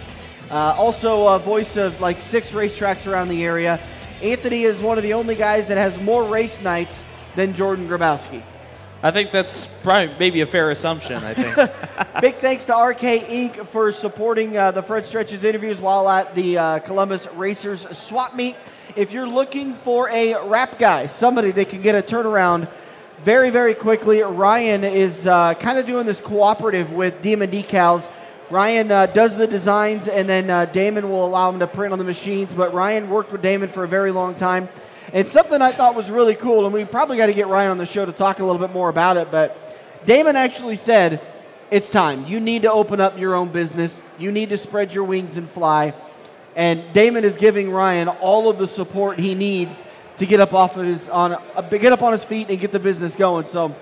uh, 0.49 0.75
also 0.77 1.27
a 1.27 1.39
voice 1.39 1.77
of 1.77 1.99
like 2.01 2.21
six 2.21 2.51
racetracks 2.51 3.11
around 3.11 3.29
the 3.29 3.43
area. 3.43 3.79
Anthony 4.21 4.63
is 4.63 4.79
one 4.79 4.97
of 4.97 5.03
the 5.03 5.13
only 5.13 5.35
guys 5.35 5.67
that 5.67 5.77
has 5.77 5.99
more 6.01 6.23
race 6.23 6.61
nights 6.61 7.03
than 7.35 7.53
Jordan 7.53 7.87
Grabowski. 7.87 8.41
I 9.03 9.11
think 9.11 9.31
that's 9.31 9.67
probably 9.67 10.11
maybe 10.17 10.41
a 10.41 10.45
fair 10.45 10.71
assumption. 10.71 11.23
I 11.23 11.33
think. 11.33 11.55
Big 12.21 12.35
thanks 12.35 12.65
to 12.65 12.73
RK 12.73 12.99
Inc. 12.99 13.65
for 13.67 13.91
supporting 13.91 14.57
uh, 14.57 14.71
the 14.71 14.81
Front 14.81 15.05
Stretch's 15.05 15.43
interviews 15.43 15.79
while 15.79 16.09
at 16.09 16.33
the 16.33 16.57
uh, 16.57 16.79
Columbus 16.79 17.27
Racers 17.33 17.87
Swap 17.97 18.35
Meet. 18.35 18.55
If 18.95 19.11
you're 19.11 19.27
looking 19.27 19.73
for 19.73 20.09
a 20.09 20.35
wrap 20.47 20.79
guy, 20.79 21.05
somebody 21.07 21.51
that 21.51 21.69
can 21.69 21.81
get 21.81 21.93
a 21.93 22.01
turnaround 22.01 22.67
very, 23.19 23.49
very 23.49 23.73
quickly, 23.73 24.21
Ryan 24.21 24.83
is 24.83 25.25
uh, 25.25 25.55
kind 25.55 25.79
of 25.79 25.87
doing 25.87 26.05
this 26.05 26.21
cooperative 26.21 26.93
with 26.93 27.21
Demon 27.21 27.49
Decals. 27.49 28.09
Ryan 28.51 28.91
uh, 28.91 29.05
does 29.07 29.35
the 29.35 29.47
designs, 29.47 30.07
and 30.07 30.29
then 30.29 30.49
uh, 30.49 30.65
Damon 30.65 31.09
will 31.09 31.25
allow 31.25 31.49
him 31.49 31.59
to 31.59 31.67
print 31.67 31.93
on 31.93 31.99
the 31.99 32.05
machines. 32.05 32.53
But 32.53 32.73
Ryan 32.73 33.09
worked 33.09 33.31
with 33.31 33.41
Damon 33.41 33.69
for 33.69 33.83
a 33.83 33.87
very 33.87 34.11
long 34.11 34.35
time. 34.35 34.69
And 35.13 35.27
something 35.27 35.61
I 35.61 35.71
thought 35.71 35.95
was 35.95 36.11
really 36.11 36.35
cool, 36.35 36.65
and 36.65 36.73
we 36.73 36.85
probably 36.85 37.17
got 37.17 37.25
to 37.25 37.33
get 37.33 37.47
Ryan 37.47 37.71
on 37.71 37.77
the 37.77 37.85
show 37.85 38.05
to 38.05 38.11
talk 38.11 38.39
a 38.39 38.45
little 38.45 38.61
bit 38.61 38.71
more 38.71 38.89
about 38.89 39.17
it. 39.17 39.31
But 39.31 40.05
Damon 40.05 40.35
actually 40.35 40.75
said, 40.75 41.19
It's 41.71 41.89
time. 41.89 42.25
You 42.27 42.39
need 42.39 42.61
to 42.61 42.71
open 42.71 43.01
up 43.01 43.17
your 43.17 43.33
own 43.33 43.49
business, 43.49 44.01
you 44.19 44.31
need 44.31 44.49
to 44.49 44.57
spread 44.57 44.93
your 44.93 45.05
wings 45.05 45.37
and 45.37 45.49
fly. 45.49 45.93
And 46.55 46.83
Damon 46.93 47.23
is 47.23 47.37
giving 47.37 47.71
Ryan 47.71 48.07
all 48.07 48.49
of 48.49 48.57
the 48.57 48.67
support 48.67 49.19
he 49.19 49.35
needs 49.35 49.83
to 50.17 50.25
get 50.25 50.39
up 50.39 50.53
off 50.53 50.77
of 50.77 50.85
his 50.85 51.07
on 51.09 51.37
get 51.69 51.91
up 51.91 52.01
on 52.01 52.11
his 52.11 52.25
feet 52.25 52.49
and 52.49 52.59
get 52.59 52.71
the 52.71 52.79
business 52.79 53.15
going. 53.15 53.45
So, 53.45 53.75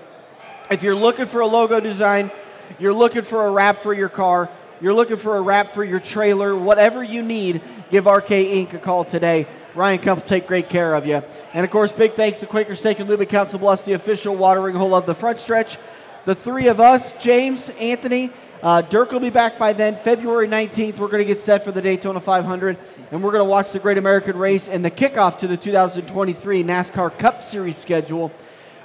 if 0.70 0.82
you're 0.82 0.94
looking 0.94 1.26
for 1.26 1.40
a 1.40 1.46
logo 1.46 1.80
design, 1.80 2.30
you're 2.78 2.92
looking 2.92 3.22
for 3.22 3.46
a 3.46 3.50
wrap 3.50 3.78
for 3.78 3.94
your 3.94 4.08
car, 4.08 4.48
you're 4.80 4.94
looking 4.94 5.16
for 5.16 5.36
a 5.36 5.40
wrap 5.40 5.70
for 5.70 5.84
your 5.84 6.00
trailer, 6.00 6.54
whatever 6.56 7.02
you 7.02 7.22
need, 7.22 7.62
give 7.90 8.06
RK 8.06 8.28
Inc. 8.28 8.74
a 8.74 8.78
call 8.78 9.04
today. 9.04 9.46
Ryan 9.74 9.98
Cup 9.98 10.18
will 10.18 10.24
take 10.24 10.46
great 10.46 10.68
care 10.68 10.94
of 10.94 11.06
you. 11.06 11.22
And 11.52 11.64
of 11.64 11.70
course, 11.70 11.92
big 11.92 12.12
thanks 12.12 12.40
to 12.40 12.46
Quaker 12.46 12.74
Steak 12.74 12.98
and 12.98 13.08
Lube 13.08 13.28
Council 13.28 13.58
Bluffs, 13.58 13.84
the 13.84 13.92
official 13.92 14.34
watering 14.34 14.74
hole 14.74 14.94
of 14.94 15.04
the 15.04 15.14
front 15.14 15.38
stretch. 15.38 15.76
The 16.24 16.34
three 16.34 16.68
of 16.68 16.80
us, 16.80 17.12
James, 17.22 17.68
Anthony, 17.78 18.30
uh, 18.66 18.82
Dirk 18.82 19.12
will 19.12 19.20
be 19.20 19.30
back 19.30 19.60
by 19.60 19.72
then. 19.72 19.94
February 19.94 20.48
19th, 20.48 20.98
we're 20.98 21.06
going 21.06 21.22
to 21.22 21.24
get 21.24 21.38
set 21.38 21.62
for 21.62 21.70
the 21.70 21.80
Daytona 21.80 22.18
500, 22.18 22.76
and 23.12 23.22
we're 23.22 23.30
going 23.30 23.44
to 23.44 23.48
watch 23.48 23.70
the 23.70 23.78
Great 23.78 23.96
American 23.96 24.36
Race 24.36 24.68
and 24.68 24.84
the 24.84 24.90
kickoff 24.90 25.38
to 25.38 25.46
the 25.46 25.56
2023 25.56 26.64
NASCAR 26.64 27.16
Cup 27.16 27.42
Series 27.42 27.76
schedule. 27.76 28.32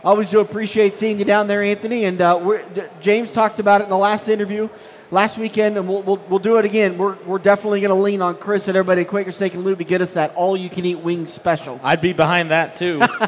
Always 0.03 0.29
do 0.29 0.39
appreciate 0.39 0.95
seeing 0.97 1.17
you 1.17 1.25
down 1.25 1.47
there, 1.47 1.63
Anthony. 1.63 2.05
And 2.05 2.21
uh, 2.21 2.59
James 2.99 3.31
talked 3.31 3.57
about 3.57 3.81
it 3.81 3.85
in 3.85 3.89
the 3.89 3.97
last 3.97 4.27
interview 4.27 4.69
last 5.09 5.39
weekend, 5.39 5.77
and 5.77 5.89
we'll, 5.89 6.03
we'll, 6.03 6.21
we'll 6.29 6.37
do 6.37 6.57
it 6.57 6.65
again. 6.65 6.99
We're, 6.99 7.15
we're 7.23 7.39
definitely 7.39 7.81
going 7.81 7.89
to 7.89 7.95
lean 7.95 8.21
on 8.21 8.35
Chris 8.35 8.67
and 8.67 8.77
everybody 8.77 9.01
at 9.01 9.07
Quaker 9.07 9.31
Steak 9.31 9.55
and 9.55 9.63
Lube 9.63 9.79
to 9.79 9.83
get 9.83 9.99
us 9.99 10.13
that 10.13 10.35
all 10.35 10.55
you 10.55 10.69
can 10.69 10.85
eat 10.85 10.99
wings 10.99 11.33
special. 11.33 11.79
I'd 11.81 12.01
be 12.01 12.13
behind 12.13 12.51
that 12.51 12.75
too. 12.75 12.99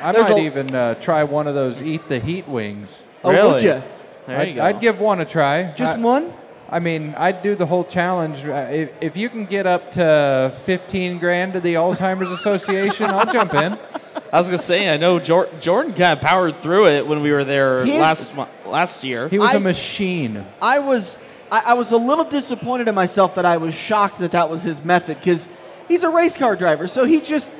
I 0.00 0.12
might 0.12 0.30
a, 0.30 0.38
even 0.38 0.72
uh, 0.72 0.94
try 0.94 1.24
one 1.24 1.48
of 1.48 1.56
those 1.56 1.82
eat 1.82 2.06
the 2.06 2.20
heat 2.20 2.46
wings. 2.46 3.02
Oh, 3.24 3.32
really? 3.32 3.52
would 3.54 3.62
you? 3.64 3.82
I'd, 4.28 4.58
I'd, 4.58 4.80
give 4.80 4.98
one 4.98 5.20
a 5.20 5.24
try. 5.24 5.72
Just 5.72 5.98
I, 5.98 6.00
one? 6.00 6.32
I 6.68 6.80
mean, 6.80 7.14
I'd 7.16 7.42
do 7.42 7.54
the 7.54 7.66
whole 7.66 7.84
challenge. 7.84 8.44
Uh, 8.44 8.68
if, 8.70 8.92
if 9.00 9.16
you 9.16 9.28
can 9.28 9.44
get 9.44 9.66
up 9.66 9.92
to 9.92 10.52
15 10.64 11.18
grand 11.18 11.52
to 11.52 11.60
the 11.60 11.74
Alzheimer's 11.74 12.30
Association, 12.30 13.06
I'll 13.06 13.32
jump 13.32 13.54
in. 13.54 13.78
I 14.32 14.38
was 14.38 14.46
gonna 14.48 14.58
say, 14.58 14.92
I 14.92 14.96
know 14.96 15.20
Jordan, 15.20 15.60
Jordan 15.60 15.92
kind 15.92 16.18
of 16.18 16.20
powered 16.20 16.56
through 16.56 16.88
it 16.88 17.06
when 17.06 17.22
we 17.22 17.30
were 17.30 17.44
there 17.44 17.84
His, 17.84 18.00
last 18.00 18.34
last 18.66 19.04
year. 19.04 19.28
He 19.28 19.38
was 19.38 19.54
I, 19.54 19.58
a 19.58 19.60
machine. 19.60 20.44
I 20.60 20.80
was 20.80 21.20
I, 21.50 21.62
I, 21.66 21.74
was 21.74 21.92
a 21.92 21.96
little 21.96 22.24
disappointed 22.24 22.88
in 22.88 22.94
myself 22.94 23.36
that 23.36 23.46
I 23.46 23.58
was 23.58 23.74
shocked 23.74 24.18
that 24.18 24.32
that 24.32 24.50
was 24.50 24.62
his 24.62 24.84
method 24.84 25.18
because 25.18 25.48
he's 25.86 26.02
a 26.02 26.10
race 26.10 26.36
car 26.36 26.56
driver, 26.56 26.86
so 26.88 27.04
he 27.04 27.20
just 27.20 27.52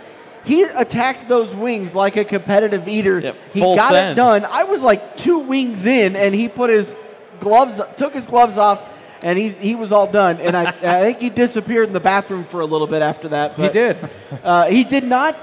he 0.46 0.62
attacked 0.62 1.28
those 1.28 1.54
wings 1.54 1.92
like 1.94 2.16
a 2.16 2.24
competitive 2.24 2.86
eater. 2.86 3.18
Yep, 3.18 3.36
he 3.52 3.60
got 3.60 3.90
send. 3.90 4.12
it 4.12 4.14
done. 4.14 4.46
I 4.48 4.62
was 4.62 4.80
like 4.80 5.16
two 5.16 5.38
wings 5.40 5.86
in, 5.86 6.14
and 6.14 6.32
he 6.32 6.48
put 6.48 6.70
his 6.70 6.96
gloves, 7.40 7.80
took 7.96 8.14
his 8.14 8.26
gloves 8.26 8.56
off, 8.56 8.80
and 9.22 9.36
he's 9.36 9.56
he 9.56 9.74
was 9.74 9.90
all 9.90 10.06
done. 10.06 10.38
And 10.40 10.56
I, 10.56 10.68
I 10.82 11.02
think 11.02 11.18
he 11.18 11.30
disappeared 11.30 11.88
in 11.88 11.92
the 11.92 12.00
bathroom 12.00 12.44
for 12.44 12.60
a 12.60 12.64
little 12.64 12.86
bit 12.86 13.02
after 13.02 13.28
that. 13.30 13.56
But, 13.56 13.66
he 13.66 13.72
did. 13.72 14.10
Uh, 14.44 14.66
he 14.66 14.84
did 14.84 15.02
not. 15.02 15.36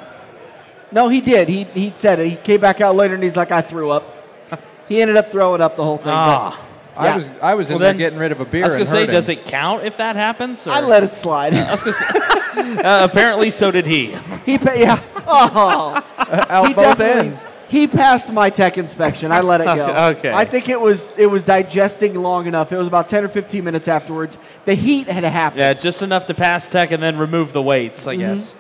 No, 0.94 1.10
he 1.10 1.20
did. 1.20 1.50
He 1.50 1.66
he 1.66 1.92
said 1.94 2.20
it. 2.20 2.30
He 2.30 2.36
came 2.38 2.62
back 2.62 2.80
out 2.80 2.96
later 2.96 3.14
and 3.14 3.24
he's 3.24 3.36
like, 3.36 3.52
I 3.52 3.62
threw 3.62 3.90
up. 3.92 4.10
He 4.90 5.02
ended 5.02 5.16
up 5.16 5.32
throwing 5.32 5.62
up 5.62 5.78
the 5.78 5.84
whole 5.84 5.98
thing. 5.98 6.10
Ah. 6.10 6.60
I 6.96 7.08
yeah. 7.08 7.16
was 7.16 7.38
I 7.38 7.54
was 7.56 7.70
in 7.70 7.74
well, 7.74 7.80
there 7.80 7.94
getting 7.94 8.20
rid 8.20 8.32
of 8.32 8.40
a 8.40 8.46
beer. 8.46 8.64
I 8.64 8.68
was 8.68 8.74
gonna 8.74 8.86
say, 8.86 9.06
does 9.06 9.30
it 9.30 9.46
count 9.46 9.84
if 9.84 9.98
that 9.98 10.16
happens? 10.16 10.68
Or? 10.68 10.72
I 10.72 10.82
let 10.82 11.04
it 11.04 11.14
slide. 11.16 11.54
I 11.54 11.72
was 11.72 11.84
gonna 11.84 11.94
say, 11.94 12.08
uh, 12.82 13.06
apparently, 13.06 13.50
so 13.50 13.72
did 13.72 13.86
he. 13.86 14.16
He 14.46 14.54
yeah. 14.62 15.02
Oh, 15.26 16.04
out 16.50 16.68
he 16.68 16.74
both 16.74 17.00
ends. 17.00 17.48
He 17.70 17.88
passed 17.88 18.30
my 18.30 18.50
tech 18.50 18.78
inspection. 18.78 19.32
I 19.32 19.42
let 19.42 19.62
it 19.62 19.66
go. 19.66 20.14
okay. 20.18 20.32
I 20.32 20.46
think 20.46 20.70
it 20.70 20.80
was 20.80 21.14
it 21.18 21.26
was 21.26 21.44
digesting 21.44 22.14
long 22.14 22.46
enough. 22.46 22.72
It 22.72 22.78
was 22.78 22.88
about 22.88 23.10
ten 23.10 23.24
or 23.24 23.28
fifteen 23.28 23.64
minutes 23.64 23.88
afterwards. 23.88 24.38
The 24.66 24.76
heat 24.76 25.08
had 25.08 25.24
happened. 25.24 25.62
Yeah, 25.62 25.74
just 25.74 26.02
enough 26.02 26.28
to 26.28 26.34
pass 26.34 26.70
tech 26.70 26.92
and 26.92 27.02
then 27.02 27.18
remove 27.18 27.54
the 27.54 27.64
weights. 27.64 28.06
I 28.06 28.16
mm-hmm. 28.16 28.22
guess. 28.22 28.56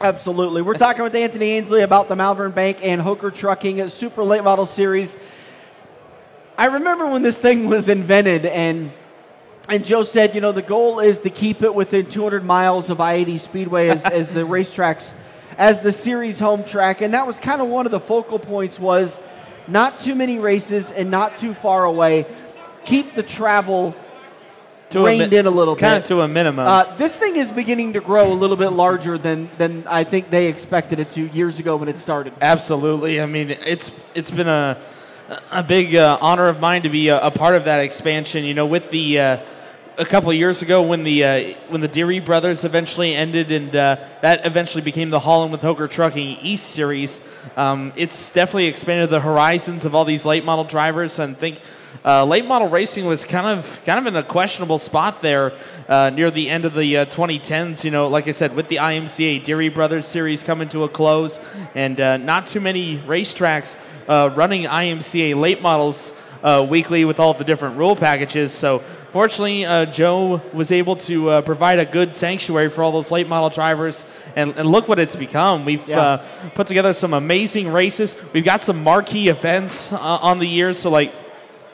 Absolutely. 0.00 0.62
We're 0.62 0.74
talking 0.74 1.02
with 1.02 1.14
Anthony 1.14 1.50
Ainsley 1.50 1.82
about 1.82 2.08
the 2.08 2.16
Malvern 2.16 2.52
Bank 2.52 2.84
and 2.84 3.00
Hoker 3.00 3.30
Trucking 3.30 3.88
Super 3.88 4.22
Late 4.22 4.44
Model 4.44 4.66
Series. 4.66 5.16
I 6.58 6.66
remember 6.66 7.06
when 7.06 7.22
this 7.22 7.40
thing 7.40 7.68
was 7.68 7.88
invented 7.88 8.44
and 8.44 8.90
and 9.68 9.84
Joe 9.84 10.02
said, 10.02 10.34
you 10.34 10.40
know, 10.40 10.50
the 10.50 10.62
goal 10.62 10.98
is 10.98 11.20
to 11.20 11.30
keep 11.30 11.62
it 11.62 11.74
within 11.74 12.06
200 12.06 12.42
miles 12.42 12.88
of 12.88 13.02
I-80 13.02 13.38
Speedway 13.38 13.88
as, 13.90 14.04
as 14.06 14.30
the 14.30 14.40
racetracks, 14.46 15.12
as 15.58 15.82
the 15.82 15.92
series 15.92 16.38
home 16.38 16.64
track, 16.64 17.02
and 17.02 17.12
that 17.12 17.26
was 17.26 17.38
kind 17.38 17.60
of 17.60 17.68
one 17.68 17.84
of 17.84 17.92
the 17.92 18.00
focal 18.00 18.38
points 18.38 18.80
was 18.80 19.20
not 19.68 20.00
too 20.00 20.14
many 20.14 20.38
races 20.38 20.90
and 20.90 21.10
not 21.10 21.36
too 21.36 21.52
far 21.52 21.84
away. 21.84 22.26
Keep 22.86 23.14
the 23.14 23.22
travel 23.22 23.94
to 24.88 25.04
reined 25.04 25.30
mi- 25.30 25.36
in 25.36 25.46
a 25.46 25.50
little 25.50 25.76
kind 25.76 25.80
bit, 25.80 25.86
kind 25.86 26.02
of 26.02 26.08
to 26.08 26.20
a 26.22 26.28
minimum. 26.28 26.66
Uh, 26.66 26.96
this 26.96 27.14
thing 27.16 27.36
is 27.36 27.52
beginning 27.52 27.92
to 27.92 28.00
grow 28.00 28.32
a 28.32 28.34
little 28.34 28.56
bit 28.56 28.70
larger 28.70 29.18
than 29.18 29.50
than 29.58 29.86
I 29.86 30.02
think 30.02 30.30
they 30.30 30.46
expected 30.46 30.98
it 30.98 31.10
to 31.12 31.26
years 31.26 31.60
ago 31.60 31.76
when 31.76 31.90
it 31.90 31.98
started. 31.98 32.32
Absolutely. 32.40 33.20
I 33.20 33.26
mean, 33.26 33.50
it's 33.50 33.92
it's 34.14 34.30
been 34.30 34.48
a 34.48 34.78
a 35.50 35.62
big 35.62 35.94
uh, 35.94 36.18
honor 36.20 36.48
of 36.48 36.60
mine 36.60 36.82
to 36.82 36.88
be 36.88 37.08
a, 37.08 37.20
a, 37.20 37.30
part 37.30 37.54
of 37.54 37.64
that 37.64 37.80
expansion. 37.80 38.44
You 38.44 38.54
know, 38.54 38.66
with 38.66 38.90
the 38.90 39.20
uh, 39.20 39.38
a 39.98 40.04
couple 40.04 40.32
years 40.32 40.62
ago 40.62 40.82
when 40.82 41.04
the 41.04 41.24
uh, 41.24 41.54
when 41.68 41.80
the 41.80 41.88
Deery 41.88 42.24
brothers 42.24 42.64
eventually 42.64 43.14
ended, 43.14 43.52
and 43.52 43.74
uh, 43.74 43.96
that 44.22 44.46
eventually 44.46 44.82
became 44.82 45.10
the 45.10 45.20
Holland 45.20 45.52
with 45.52 45.60
Hoker 45.60 45.88
Trucking 45.88 46.38
East 46.40 46.70
Series. 46.70 47.20
Um, 47.56 47.92
it's 47.96 48.30
definitely 48.30 48.66
expanded 48.66 49.10
the 49.10 49.20
horizons 49.20 49.84
of 49.84 49.94
all 49.94 50.04
these 50.04 50.24
late 50.24 50.44
model 50.44 50.64
drivers, 50.64 51.18
and 51.18 51.36
think 51.36 51.60
uh, 52.04 52.24
late 52.24 52.46
model 52.46 52.68
racing 52.68 53.04
was 53.04 53.24
kind 53.24 53.46
of 53.46 53.82
kind 53.84 53.98
of 53.98 54.06
in 54.06 54.16
a 54.16 54.22
questionable 54.22 54.78
spot 54.78 55.20
there 55.20 55.52
uh, 55.88 56.10
near 56.14 56.30
the 56.30 56.48
end 56.48 56.64
of 56.64 56.72
the 56.72 56.94
2010s. 56.94 57.84
You 57.84 57.90
know, 57.90 58.08
like 58.08 58.28
I 58.28 58.30
said, 58.30 58.56
with 58.56 58.68
the 58.68 58.76
IMCA 58.76 59.44
Deery 59.44 59.68
Brothers 59.68 60.06
Series 60.06 60.42
coming 60.42 60.68
to 60.70 60.84
a 60.84 60.88
close, 60.88 61.38
and 61.74 62.00
uh, 62.00 62.16
not 62.16 62.46
too 62.46 62.60
many 62.60 62.98
racetracks 62.98 63.76
running 64.08 64.64
IMCA 64.64 65.36
late 65.36 65.62
models 65.62 66.16
weekly 66.68 67.04
with 67.04 67.20
all 67.20 67.34
the 67.34 67.44
different 67.44 67.76
rule 67.76 67.94
packages. 67.94 68.52
So 68.52 68.82
fortunately, 69.12 69.64
uh, 69.64 69.86
Joe 69.86 70.40
was 70.52 70.70
able 70.70 70.96
to 70.96 71.30
uh, 71.30 71.42
provide 71.42 71.78
a 71.78 71.86
good 71.86 72.14
sanctuary 72.14 72.70
for 72.70 72.82
all 72.82 72.92
those 72.92 73.10
late 73.10 73.28
model 73.28 73.50
drivers, 73.50 74.04
and, 74.36 74.56
and 74.56 74.68
look 74.68 74.88
what 74.88 74.98
it's 74.98 75.16
become. 75.16 75.64
We've 75.64 75.86
yeah. 75.88 76.00
uh, 76.00 76.50
put 76.54 76.66
together 76.66 76.92
some 76.92 77.14
amazing 77.14 77.72
races. 77.72 78.16
We've 78.32 78.44
got 78.44 78.62
some 78.62 78.82
marquee 78.82 79.28
events 79.28 79.92
uh, 79.92 79.98
on 79.98 80.38
the 80.38 80.46
year, 80.46 80.72
so 80.72 80.90
like. 80.90 81.12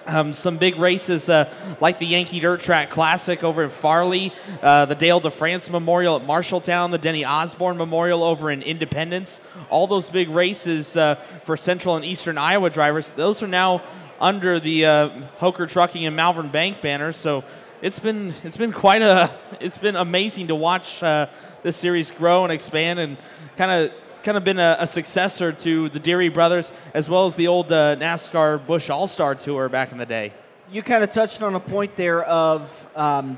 Um, 0.07 0.33
some 0.35 0.59
big 0.59 0.77
races 0.77 1.29
uh, 1.29 1.49
like 1.81 1.99
the 1.99 2.07
Yankee 2.07 2.39
Dirt 2.39 2.61
Track 2.61 2.91
Classic 2.91 3.43
over 3.43 3.63
in 3.63 3.71
Farley, 3.71 4.33
uh, 4.63 4.85
the 4.85 4.95
Dale 4.95 5.21
DeFrance 5.21 5.71
Memorial 5.71 6.17
at 6.17 6.27
Marshalltown, 6.27 6.91
the 6.91 6.99
Denny 6.99 7.25
Osborne 7.25 7.79
Memorial 7.79 8.23
over 8.23 8.51
in 8.51 8.61
Independence. 8.61 9.41
All 9.71 9.87
those 9.87 10.11
big 10.11 10.29
races 10.29 10.93
for 11.45 11.57
Central 11.57 11.97
and 11.97 12.05
Eastern 12.05 12.37
Iowa 12.37 12.69
drivers, 12.71 13.13
those 13.13 13.43
are 13.43 13.49
now 13.49 13.83
under 14.21 14.61
the 14.61 14.87
uh, 14.87 15.09
Hoker 15.39 15.67
Trucking 15.67 16.07
and 16.07 16.17
Malvern 16.17 16.49
Bank 16.49 16.81
banners. 16.81 17.17
So 17.17 17.45
it's 17.83 17.99
been 17.99 18.33
it's 18.43 18.57
been 18.57 18.73
quite 18.73 19.03
a 19.03 19.31
it's 19.61 19.79
been 19.79 19.97
amazing 19.97 20.49
to 20.49 20.55
watch 20.55 21.03
uh, 21.03 21.27
this 21.63 21.77
series 21.77 22.11
grow 22.11 22.45
and 22.45 22.53
expand 22.53 22.99
and 22.99 23.17
kind 23.57 23.71
of 23.71 23.95
kind 24.25 24.39
of 24.39 24.43
been 24.43 24.59
a, 24.59 24.77
a, 24.81 24.87
successor 24.87 25.53
to 25.53 25.91
the 25.91 26.01
Deery 26.01 26.33
brothers 26.33 26.73
as 26.95 27.11
well 27.11 27.27
as 27.27 27.37
the 27.37 27.47
old 27.47 27.71
uh, 27.71 27.95
NASCAR 27.97 28.67
Busch 28.67 28.89
All 28.89 29.07
Star 29.07 29.35
Tour 29.35 29.69
back 29.69 29.93
in 29.93 29.99
the 29.99 30.07
day. 30.07 30.33
You 30.73 30.83
kind 30.83 31.05
of 31.05 31.11
touched 31.11 31.43
on 31.43 31.55
a 31.55 31.61
point 31.61 31.95
there 31.95 32.25
of 32.25 32.89
um, 32.97 33.37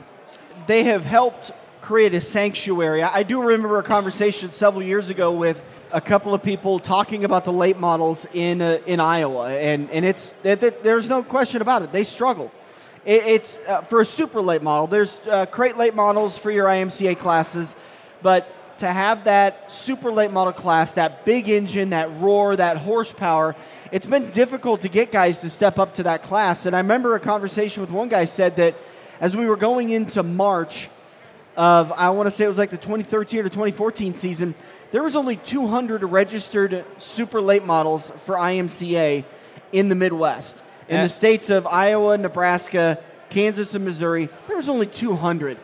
they 0.68 0.84
have 0.84 1.04
helped 1.04 1.50
create 1.80 2.14
a 2.14 2.20
sanctuary. 2.20 3.02
I, 3.02 3.24
do 3.24 3.42
remember 3.42 3.80
a 3.80 3.82
conversation 3.82 4.52
several 4.52 4.84
years 4.84 5.10
ago 5.10 5.32
with 5.32 5.60
a 5.90 6.00
couple 6.00 6.34
of 6.34 6.42
people 6.44 6.78
talking 6.78 7.24
about 7.24 7.44
the 7.44 7.52
late 7.52 7.78
models 7.78 8.24
in 8.32 8.62
uh, 8.62 8.78
in 8.86 9.00
Iowa, 9.00 9.50
and 9.50 9.90
and 9.90 10.04
it's 10.04 10.36
it, 10.44 10.62
it, 10.62 10.84
there's 10.84 11.08
no 11.08 11.24
question 11.24 11.62
about 11.62 11.82
it. 11.82 11.90
They 11.90 12.04
struggle. 12.04 12.52
It, 13.04 13.26
it's 13.26 13.58
uh, 13.66 13.82
for 13.82 14.02
a 14.02 14.06
super 14.06 14.40
late 14.40 14.62
model. 14.62 14.86
There's 14.86 15.20
uh, 15.28 15.46
great 15.46 15.76
late 15.76 15.96
models 15.96 16.38
for 16.38 16.52
your 16.52 16.66
IMCA 16.66 17.18
classes, 17.18 17.74
but 18.22 18.48
to 18.78 18.86
have 18.86 19.24
that 19.24 19.70
super 19.70 20.10
late 20.12 20.30
model 20.30 20.52
class, 20.52 20.94
that 20.94 21.24
big 21.24 21.48
engine, 21.48 21.90
that 21.90 22.10
roar, 22.20 22.56
that 22.56 22.76
horsepower, 22.76 23.56
it's 23.92 24.06
been 24.06 24.30
difficult 24.30 24.82
to 24.82 24.88
get 24.88 25.12
guys 25.12 25.40
to 25.40 25.50
step 25.50 25.78
up 25.78 25.94
to 25.94 26.02
that 26.04 26.22
class. 26.22 26.66
And 26.66 26.74
I 26.74 26.80
remember 26.80 27.14
a 27.14 27.20
conversation 27.20 27.80
with 27.80 27.90
one 27.90 28.08
guy 28.08 28.24
said 28.24 28.56
that 28.56 28.76
as 29.20 29.36
we 29.36 29.46
were 29.46 29.56
going 29.56 29.90
into 29.90 30.22
March 30.22 30.88
of 31.56 31.90
I 31.92 32.10
want 32.10 32.26
to 32.26 32.30
say 32.30 32.44
it 32.44 32.48
was 32.48 32.58
like 32.58 32.70
the 32.70 32.76
2013 32.76 33.40
or 33.40 33.44
2014 33.44 34.14
season 34.14 34.54
there 34.92 35.02
was 35.02 35.16
only 35.16 35.36
200 35.36 36.04
registered 36.04 36.84
super 36.98 37.40
late 37.40 37.64
models 37.64 38.10
for 38.24 38.36
IMCA 38.36 39.24
in 39.72 39.88
the 39.88 39.94
Midwest. 39.94 40.62
In 40.88 41.00
the 41.00 41.08
states 41.08 41.50
of 41.50 41.66
Iowa, 41.66 42.16
Nebraska, 42.16 43.02
Kansas, 43.28 43.74
and 43.74 43.84
Missouri, 43.84 44.28
there 44.46 44.56
was 44.56 44.68
only 44.68 44.86
200. 44.86 45.58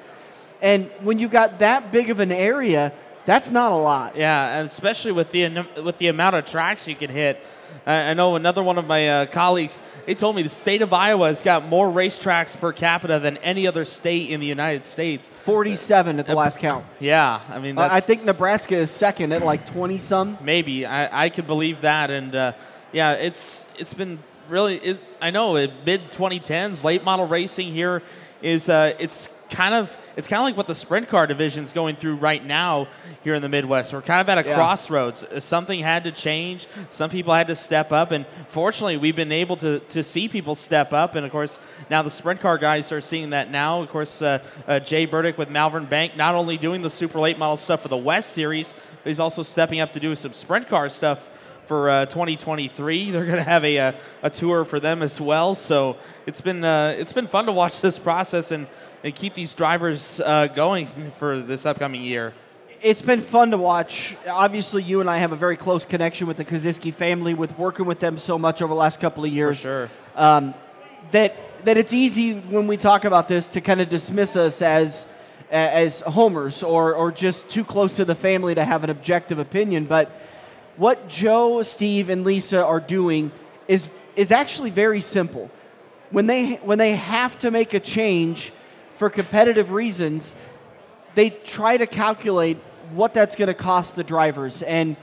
And 0.60 0.90
when 1.00 1.20
you've 1.20 1.30
got 1.30 1.60
that 1.60 1.92
big 1.92 2.10
of 2.10 2.18
an 2.18 2.32
area, 2.32 2.92
that's 3.24 3.50
not 3.50 3.72
a 3.72 3.76
lot. 3.76 4.16
Yeah, 4.16 4.58
and 4.58 4.66
especially 4.66 5.12
with 5.12 5.30
the 5.30 5.66
with 5.82 5.98
the 5.98 6.08
amount 6.08 6.36
of 6.36 6.44
tracks 6.44 6.88
you 6.88 6.94
can 6.94 7.10
hit. 7.10 7.44
I 7.84 8.14
know 8.14 8.36
another 8.36 8.62
one 8.62 8.78
of 8.78 8.86
my 8.86 9.08
uh, 9.08 9.26
colleagues. 9.26 9.82
They 10.06 10.14
told 10.14 10.36
me 10.36 10.42
the 10.42 10.48
state 10.48 10.82
of 10.82 10.92
Iowa 10.92 11.26
has 11.26 11.42
got 11.42 11.66
more 11.66 11.88
racetracks 11.88 12.56
per 12.56 12.72
capita 12.72 13.18
than 13.18 13.38
any 13.38 13.66
other 13.66 13.84
state 13.84 14.30
in 14.30 14.40
the 14.40 14.46
United 14.46 14.84
States. 14.84 15.30
Forty-seven 15.30 16.20
at 16.20 16.26
the 16.26 16.32
uh, 16.32 16.36
last 16.36 16.60
count. 16.60 16.84
Yeah, 17.00 17.40
I 17.48 17.58
mean, 17.58 17.78
uh, 17.78 17.88
I 17.90 18.00
think 18.00 18.24
Nebraska 18.24 18.76
is 18.76 18.90
second 18.90 19.32
at 19.32 19.42
like 19.42 19.66
twenty 19.66 19.98
some. 19.98 20.38
Maybe 20.42 20.86
I, 20.86 21.24
I 21.24 21.28
could 21.28 21.46
believe 21.46 21.80
that, 21.80 22.10
and 22.10 22.34
uh, 22.34 22.52
yeah, 22.92 23.12
it's 23.14 23.66
it's 23.78 23.94
been 23.94 24.20
really. 24.48 24.76
It, 24.76 25.00
I 25.20 25.30
know 25.30 25.54
mid 25.54 26.12
2010s, 26.12 26.84
late 26.84 27.04
model 27.04 27.26
racing 27.26 27.72
here 27.72 28.02
is 28.42 28.68
uh, 28.68 28.94
it's 28.98 29.28
kind 29.52 29.74
of 29.74 29.96
it's 30.16 30.26
kind 30.26 30.40
of 30.40 30.44
like 30.44 30.56
what 30.56 30.66
the 30.66 30.74
sprint 30.74 31.08
car 31.08 31.26
division 31.26 31.64
is 31.64 31.72
going 31.72 31.96
through 31.96 32.16
right 32.16 32.44
now 32.44 32.88
here 33.22 33.34
in 33.34 33.42
the 33.42 33.48
Midwest. 33.48 33.92
We're 33.92 34.02
kind 34.02 34.20
of 34.20 34.28
at 34.28 34.44
a 34.44 34.48
yeah. 34.48 34.54
crossroads. 34.54 35.24
Something 35.44 35.80
had 35.80 36.04
to 36.04 36.12
change. 36.12 36.66
Some 36.90 37.10
people 37.10 37.32
had 37.32 37.46
to 37.48 37.54
step 37.54 37.92
up, 37.92 38.10
and 38.10 38.26
fortunately, 38.48 38.96
we've 38.96 39.16
been 39.16 39.32
able 39.32 39.56
to 39.58 39.78
to 39.80 40.02
see 40.02 40.28
people 40.28 40.54
step 40.54 40.92
up. 40.92 41.14
And 41.14 41.24
of 41.24 41.30
course, 41.30 41.60
now 41.90 42.02
the 42.02 42.10
sprint 42.10 42.40
car 42.40 42.58
guys 42.58 42.90
are 42.92 43.00
seeing 43.00 43.30
that 43.30 43.50
now. 43.50 43.82
Of 43.82 43.90
course, 43.90 44.22
uh, 44.22 44.38
uh, 44.66 44.80
Jay 44.80 45.06
Burdick 45.06 45.38
with 45.38 45.50
Malvern 45.50 45.84
Bank 45.84 46.16
not 46.16 46.34
only 46.34 46.56
doing 46.56 46.82
the 46.82 46.90
super 46.90 47.20
late 47.20 47.38
model 47.38 47.56
stuff 47.56 47.82
for 47.82 47.88
the 47.88 47.96
West 47.96 48.32
Series, 48.32 48.72
but 48.72 49.10
he's 49.10 49.20
also 49.20 49.42
stepping 49.42 49.80
up 49.80 49.92
to 49.92 50.00
do 50.00 50.14
some 50.14 50.32
sprint 50.32 50.66
car 50.66 50.88
stuff 50.88 51.28
for 51.66 51.88
uh, 51.88 52.06
2023. 52.06 53.10
They're 53.12 53.24
going 53.24 53.36
to 53.36 53.42
have 53.42 53.64
a, 53.64 53.76
a, 53.76 53.88
uh, 53.88 53.92
a, 54.22 54.30
tour 54.30 54.64
for 54.64 54.80
them 54.80 55.02
as 55.02 55.20
well. 55.20 55.54
So 55.54 55.96
it's 56.26 56.40
been 56.40 56.64
uh, 56.64 56.94
it's 56.98 57.12
been 57.12 57.26
fun 57.26 57.46
to 57.46 57.52
watch 57.52 57.80
this 57.80 57.98
process 57.98 58.50
and, 58.50 58.66
and 59.04 59.14
keep 59.14 59.34
these 59.34 59.54
drivers 59.54 60.20
uh, 60.20 60.48
going 60.48 60.86
for 61.16 61.40
this 61.40 61.66
upcoming 61.66 62.02
year. 62.02 62.34
It's 62.82 63.02
been 63.02 63.20
fun 63.20 63.52
to 63.52 63.58
watch. 63.58 64.16
Obviously, 64.28 64.82
you 64.82 65.00
and 65.00 65.08
I 65.08 65.18
have 65.18 65.30
a 65.32 65.36
very 65.36 65.56
close 65.56 65.84
connection 65.84 66.26
with 66.26 66.36
the 66.36 66.44
Kosiski 66.44 66.92
family, 66.92 67.32
with 67.32 67.56
working 67.56 67.86
with 67.86 68.00
them 68.00 68.18
so 68.18 68.38
much 68.38 68.60
over 68.60 68.74
the 68.74 68.78
last 68.78 68.98
couple 68.98 69.24
of 69.24 69.32
years. 69.32 69.58
For 69.58 69.62
sure. 69.62 69.90
Um, 70.16 70.54
that 71.12 71.36
that 71.64 71.76
it's 71.76 71.94
easy 71.94 72.34
when 72.34 72.66
we 72.66 72.76
talk 72.76 73.04
about 73.04 73.28
this 73.28 73.46
to 73.48 73.60
kind 73.60 73.80
of 73.80 73.88
dismiss 73.88 74.34
us 74.34 74.60
as 74.62 75.06
as 75.50 76.00
homers 76.00 76.62
or 76.62 76.94
or 76.94 77.12
just 77.12 77.48
too 77.48 77.62
close 77.62 77.92
to 77.94 78.04
the 78.04 78.14
family 78.14 78.54
to 78.54 78.64
have 78.64 78.84
an 78.84 78.90
objective 78.90 79.38
opinion, 79.38 79.84
but 79.84 80.10
what 80.76 81.08
Joe, 81.08 81.62
Steve, 81.62 82.08
and 82.08 82.24
Lisa 82.24 82.64
are 82.64 82.80
doing 82.80 83.30
is 83.68 83.88
is 84.16 84.30
actually 84.30 84.70
very 84.70 85.00
simple. 85.00 85.50
When 86.10 86.26
they 86.26 86.54
when 86.56 86.78
they 86.78 86.96
have 86.96 87.38
to 87.40 87.50
make 87.50 87.74
a 87.74 87.80
change 87.80 88.52
for 88.94 89.10
competitive 89.10 89.70
reasons, 89.70 90.34
they 91.14 91.30
try 91.30 91.76
to 91.76 91.86
calculate 91.86 92.58
what 92.92 93.14
that's 93.14 93.36
going 93.36 93.48
to 93.48 93.54
cost 93.54 93.96
the 93.96 94.04
drivers 94.04 94.62
and 94.62 94.96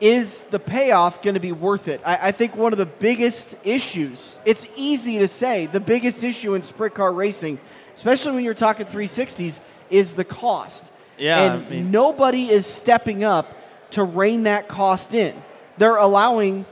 is 0.00 0.44
the 0.44 0.58
payoff 0.58 1.22
going 1.22 1.34
to 1.34 1.40
be 1.40 1.52
worth 1.52 1.88
it? 1.88 2.00
I, 2.04 2.28
I, 2.28 2.32
think 2.32 2.54
one 2.56 2.72
of 2.72 2.78
the 2.78 2.86
biggest 2.86 3.56
issues, 3.64 4.38
it's 4.44 4.66
easy 4.76 5.18
to 5.18 5.28
say, 5.28 5.66
the 5.66 5.80
biggest 5.80 6.22
issue 6.22 6.54
in 6.54 6.62
sprint 6.62 6.94
car 6.94 7.12
racing, 7.12 7.58
especially 7.96 8.32
when 8.36 8.44
you're 8.44 8.54
talking 8.54 8.86
360s, 8.86 9.60
is 9.90 10.12
the 10.12 10.24
cost. 10.24 10.84
Yeah. 11.18 11.40
And 11.54 11.66
I 11.66 11.68
mean, 11.68 11.90
nobody 11.90 12.48
is 12.48 12.64
stepping 12.64 13.24
up 13.24 13.57
to 13.92 14.04
rein 14.04 14.44
that 14.44 14.68
cost 14.68 15.14
in. 15.14 15.40
They're 15.78 15.96
allowing 15.96 16.66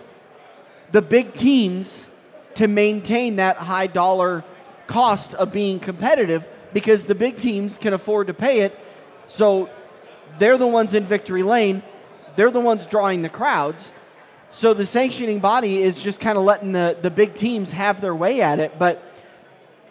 the 0.93 1.03
big 1.03 1.35
teams 1.35 2.07
to 2.55 2.69
maintain 2.69 3.37
that 3.37 3.57
high 3.57 3.87
dollar 3.87 4.45
cost 4.87 5.35
of 5.35 5.53
being 5.53 5.79
competitive 5.79 6.47
because 6.73 7.05
the 7.05 7.15
big 7.15 7.39
teams 7.39 7.79
can 7.79 7.93
afford 7.93 8.27
to 8.29 8.35
pay 8.35 8.61
it. 8.61 8.79
So 9.27 9.69
they're 10.39 10.59
the 10.59 10.67
ones 10.67 10.95
in 10.95 11.05
victory 11.05 11.43
lane. 11.43 11.83
They're 12.37 12.51
the 12.51 12.61
ones 12.61 12.87
drawing 12.87 13.23
the 13.23 13.29
crowds. 13.29 13.93
So 14.51 14.75
the 14.75 14.87
sanctioning 14.87 15.41
body 15.41 15.83
is 15.83 16.03
just 16.03 16.21
kind 16.21 16.39
of 16.39 16.45
letting 16.45 16.73
the, 16.73 16.97
the 17.01 17.11
big 17.11 17.35
teams 17.35 17.71
have 17.73 18.01
their 18.01 18.15
way 18.15 18.41
at 18.41 18.59
it. 18.59 18.79
But 18.79 19.03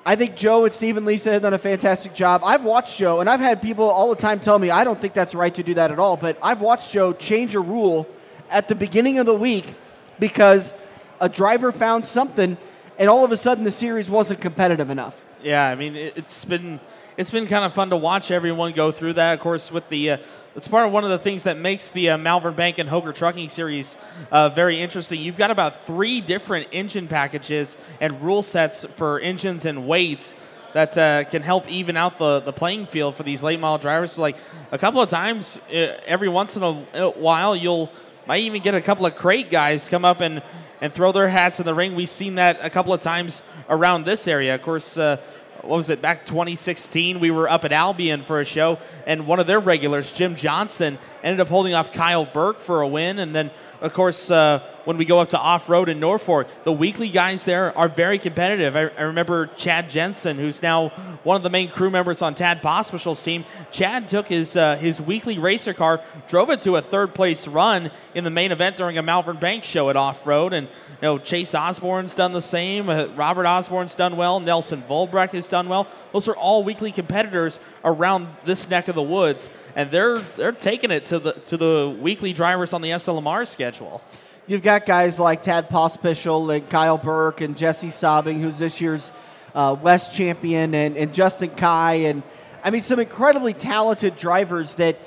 I 0.07 0.15
think 0.15 0.35
Joe 0.35 0.65
and 0.65 0.73
Steve 0.73 0.97
and 0.97 1.05
Lisa 1.05 1.31
have 1.31 1.41
done 1.41 1.55
a 1.55 1.57
fantastic 1.57 2.13
job. 2.13 2.41
I've 2.45 2.63
watched 2.63 2.97
Joe, 2.97 3.21
and 3.21 3.29
I've 3.29 3.39
had 3.39 3.59
people 3.59 3.89
all 3.89 4.09
the 4.09 4.15
time 4.15 4.39
tell 4.39 4.59
me 4.59 4.69
I 4.69 4.83
don't 4.83 5.01
think 5.01 5.13
that's 5.13 5.33
right 5.33 5.53
to 5.55 5.63
do 5.63 5.73
that 5.73 5.91
at 5.91 5.97
all. 5.97 6.15
But 6.15 6.37
I've 6.43 6.61
watched 6.61 6.91
Joe 6.91 7.11
change 7.13 7.55
a 7.55 7.59
rule 7.59 8.07
at 8.51 8.67
the 8.67 8.75
beginning 8.75 9.17
of 9.17 9.25
the 9.25 9.33
week 9.33 9.73
because 10.19 10.75
a 11.19 11.27
driver 11.27 11.71
found 11.71 12.05
something, 12.05 12.55
and 12.99 13.09
all 13.09 13.25
of 13.25 13.31
a 13.31 13.37
sudden 13.37 13.63
the 13.63 13.71
series 13.71 14.07
wasn't 14.07 14.41
competitive 14.41 14.91
enough. 14.91 15.19
Yeah, 15.43 15.67
I 15.67 15.73
mean 15.73 15.95
it's 15.95 16.45
been 16.45 16.79
it's 17.17 17.31
been 17.31 17.47
kind 17.47 17.63
of 17.63 17.73
fun 17.73 17.89
to 17.91 17.97
watch 17.97 18.29
everyone 18.31 18.73
go 18.73 18.91
through 18.91 19.13
that. 19.13 19.33
Of 19.33 19.39
course, 19.39 19.71
with 19.71 19.87
the 19.89 20.11
uh, 20.11 20.17
it's 20.55 20.67
part 20.67 20.85
of 20.85 20.91
one 20.91 21.03
of 21.03 21.09
the 21.09 21.17
things 21.17 21.43
that 21.43 21.57
makes 21.57 21.89
the 21.89 22.11
uh, 22.11 22.17
Malvern 22.17 22.53
Bank 22.53 22.77
and 22.77 22.89
Hoker 22.89 23.11
Trucking 23.13 23.49
Series 23.49 23.97
uh, 24.31 24.49
very 24.49 24.81
interesting. 24.81 25.21
You've 25.21 25.37
got 25.37 25.51
about 25.51 25.85
three 25.85 26.21
different 26.21 26.67
engine 26.71 27.07
packages 27.07 27.77
and 27.99 28.21
rule 28.21 28.41
sets 28.41 28.85
for 28.95 29.19
engines 29.19 29.65
and 29.65 29.87
weights 29.87 30.35
that 30.73 30.97
uh, 30.97 31.23
can 31.25 31.41
help 31.41 31.69
even 31.69 31.97
out 31.97 32.19
the, 32.19 32.41
the 32.41 32.53
playing 32.53 32.85
field 32.85 33.15
for 33.15 33.23
these 33.23 33.43
late 33.43 33.59
model 33.59 33.77
drivers. 33.77 34.13
So 34.13 34.21
like 34.21 34.37
a 34.71 34.77
couple 34.77 35.01
of 35.01 35.09
times, 35.09 35.57
uh, 35.69 35.97
every 36.05 36.29
once 36.29 36.55
in 36.55 36.63
a 36.63 37.09
while, 37.11 37.55
you'll 37.55 37.91
might 38.27 38.41
even 38.41 38.61
get 38.61 38.75
a 38.75 38.81
couple 38.81 39.05
of 39.05 39.15
crate 39.15 39.49
guys 39.49 39.87
come 39.87 40.03
up 40.03 40.19
and, 40.19 40.41
and 40.81 40.91
throw 40.91 41.11
their 41.11 41.29
hats 41.29 41.59
in 41.59 41.65
the 41.65 41.75
ring. 41.75 41.95
We've 41.95 42.09
seen 42.09 42.35
that 42.35 42.57
a 42.61 42.69
couple 42.69 42.91
of 42.91 42.99
times 42.99 43.41
around 43.69 44.05
this 44.05 44.27
area. 44.27 44.55
Of 44.55 44.63
course, 44.63 44.97
uh, 44.97 45.17
what 45.65 45.77
was 45.77 45.89
it 45.89 46.01
back 46.01 46.25
2016 46.25 47.19
we 47.19 47.31
were 47.31 47.49
up 47.49 47.65
at 47.65 47.71
albion 47.71 48.21
for 48.23 48.39
a 48.39 48.45
show 48.45 48.77
and 49.07 49.25
one 49.25 49.39
of 49.39 49.47
their 49.47 49.59
regulars 49.59 50.11
jim 50.11 50.35
johnson 50.35 50.97
ended 51.23 51.39
up 51.39 51.47
holding 51.47 51.73
off 51.73 51.91
kyle 51.91 52.25
berck 52.25 52.59
for 52.59 52.81
a 52.81 52.87
win. 52.87 53.19
And 53.19 53.35
then 53.35 53.51
of 53.81 53.93
course 53.93 54.29
uh, 54.29 54.59
when 54.85 54.97
we 54.97 55.05
go 55.05 55.19
up 55.19 55.29
to 55.29 55.39
off-road 55.39 55.89
in 55.89 55.99
norfolk 55.99 56.47
the 56.63 56.71
weekly 56.71 57.09
guys 57.09 57.45
there 57.45 57.77
are 57.77 57.89
very 57.89 58.17
competitive. 58.17 58.75
I, 58.75 58.87
I 58.97 59.03
remember 59.03 59.47
chad 59.47 59.89
jensen 59.89 60.37
who's 60.37 60.61
now 60.61 60.89
one 61.23 61.35
of 61.35 61.43
the 61.43 61.49
main 61.49 61.69
crew 61.69 61.89
members 61.89 62.21
on 62.21 62.35
tad 62.35 62.61
pospisil's 62.61 63.21
team. 63.21 63.45
Chad 63.71 64.07
took 64.07 64.27
his 64.27 64.55
uh, 64.55 64.77
his 64.77 65.01
weekly 65.01 65.39
racer 65.39 65.73
car 65.73 66.01
drove 66.27 66.49
it 66.49 66.61
to 66.61 66.75
a 66.75 66.81
third 66.81 67.13
place 67.13 67.47
run 67.47 67.91
in 68.13 68.23
the 68.23 68.29
main 68.29 68.51
event 68.51 68.77
during 68.77 68.97
a 68.97 69.01
malvern 69.01 69.37
banks 69.37 69.67
show 69.67 69.89
at 69.89 69.95
off-road. 69.95 70.53
And 70.53 70.67
you 70.67 71.01
know 71.01 71.17
chase 71.17 71.55
osborne's 71.55 72.15
done 72.15 72.31
the 72.31 72.41
same. 72.41 72.89
Uh, 72.89 73.07
robert 73.15 73.45
osborne's 73.45 73.95
done 73.95 74.17
well. 74.17 74.39
Nelson 74.39 74.83
volbrecht 74.83 75.31
has 75.31 75.47
done 75.47 75.67
well. 75.67 75.87
Those 76.13 76.27
are 76.27 76.35
all 76.35 76.63
weekly 76.63 76.91
competitors 76.91 77.59
around 77.83 78.27
this 78.45 78.69
neck 78.69 78.87
of 78.87 78.95
the 78.95 79.03
woods. 79.03 79.49
And 79.75 79.91
they're 79.91 80.19
they're 80.19 80.51
taking 80.51 80.91
it 80.91 81.05
to 81.05 81.19
the 81.19 81.33
to 81.33 81.57
the 81.57 81.95
weekly 81.99 82.33
drivers 82.33 82.71
on 82.71 82.81
the 82.81 82.89
slmr 82.91 83.47
schedule 83.47 84.01
You've 84.47 84.61
got 84.61 84.85
guys 84.85 85.17
like 85.17 85.41
Tad 85.41 85.69
Pospisil 85.69 86.55
and 86.55 86.69
Kyle 86.69 86.99
Berck 86.99 87.41
and 87.41 87.57
Jesse 87.57 87.89
Sobbing, 87.89 88.39
who's 88.39 88.59
this 88.59 88.79
year's 88.79 89.11
uh, 89.55 89.75
West 89.81 90.13
champion, 90.13 90.75
and, 90.75 90.95
and 90.95 91.15
Justin 91.15 91.49
Kay. 91.49 92.05
And 92.05 92.21
I 92.63 92.69
mean, 92.69 92.83
some 92.83 92.99
incredibly 92.99 93.53
talented 93.53 94.17
drivers 94.17 94.75
that 94.75 94.99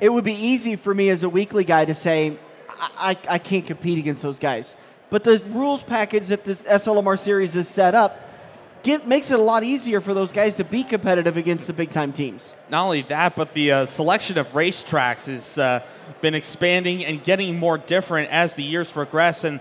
it 0.00 0.10
would 0.10 0.24
be 0.24 0.32
easy 0.32 0.76
for 0.76 0.94
me 0.94 1.10
as 1.10 1.24
a 1.24 1.28
weekly 1.28 1.64
guy 1.64 1.84
to 1.84 1.92
say, 1.92 2.38
I, 2.70 3.10
I, 3.28 3.34
I 3.34 3.38
can't 3.38 3.66
compete 3.66 3.98
against 3.98 4.22
those 4.22 4.38
guys. 4.38 4.74
But 5.10 5.24
the 5.24 5.42
rules 5.50 5.82
package 5.82 6.28
that 6.28 6.44
this 6.44 6.62
SLMR 6.62 7.18
series 7.18 7.54
is 7.56 7.68
set 7.68 7.94
up 7.94 8.18
get, 8.82 9.06
makes 9.06 9.30
it 9.30 9.38
a 9.38 9.42
lot 9.42 9.62
easier 9.62 10.00
for 10.00 10.14
those 10.14 10.32
guys 10.32 10.54
to 10.56 10.64
be 10.64 10.84
competitive 10.84 11.36
against 11.36 11.66
the 11.66 11.72
big 11.72 11.90
time 11.90 12.12
teams. 12.12 12.54
not 12.68 12.84
only 12.84 13.02
that, 13.02 13.36
but 13.36 13.52
the 13.52 13.72
uh, 13.72 13.86
selection 13.86 14.38
of 14.38 14.48
racetracks 14.52 15.26
has 15.26 15.58
uh, 15.58 15.80
been 16.20 16.34
expanding 16.34 17.04
and 17.04 17.22
getting 17.22 17.58
more 17.58 17.78
different 17.78 18.30
as 18.30 18.54
the 18.54 18.62
years 18.62 18.92
progress. 18.92 19.44
And 19.44 19.60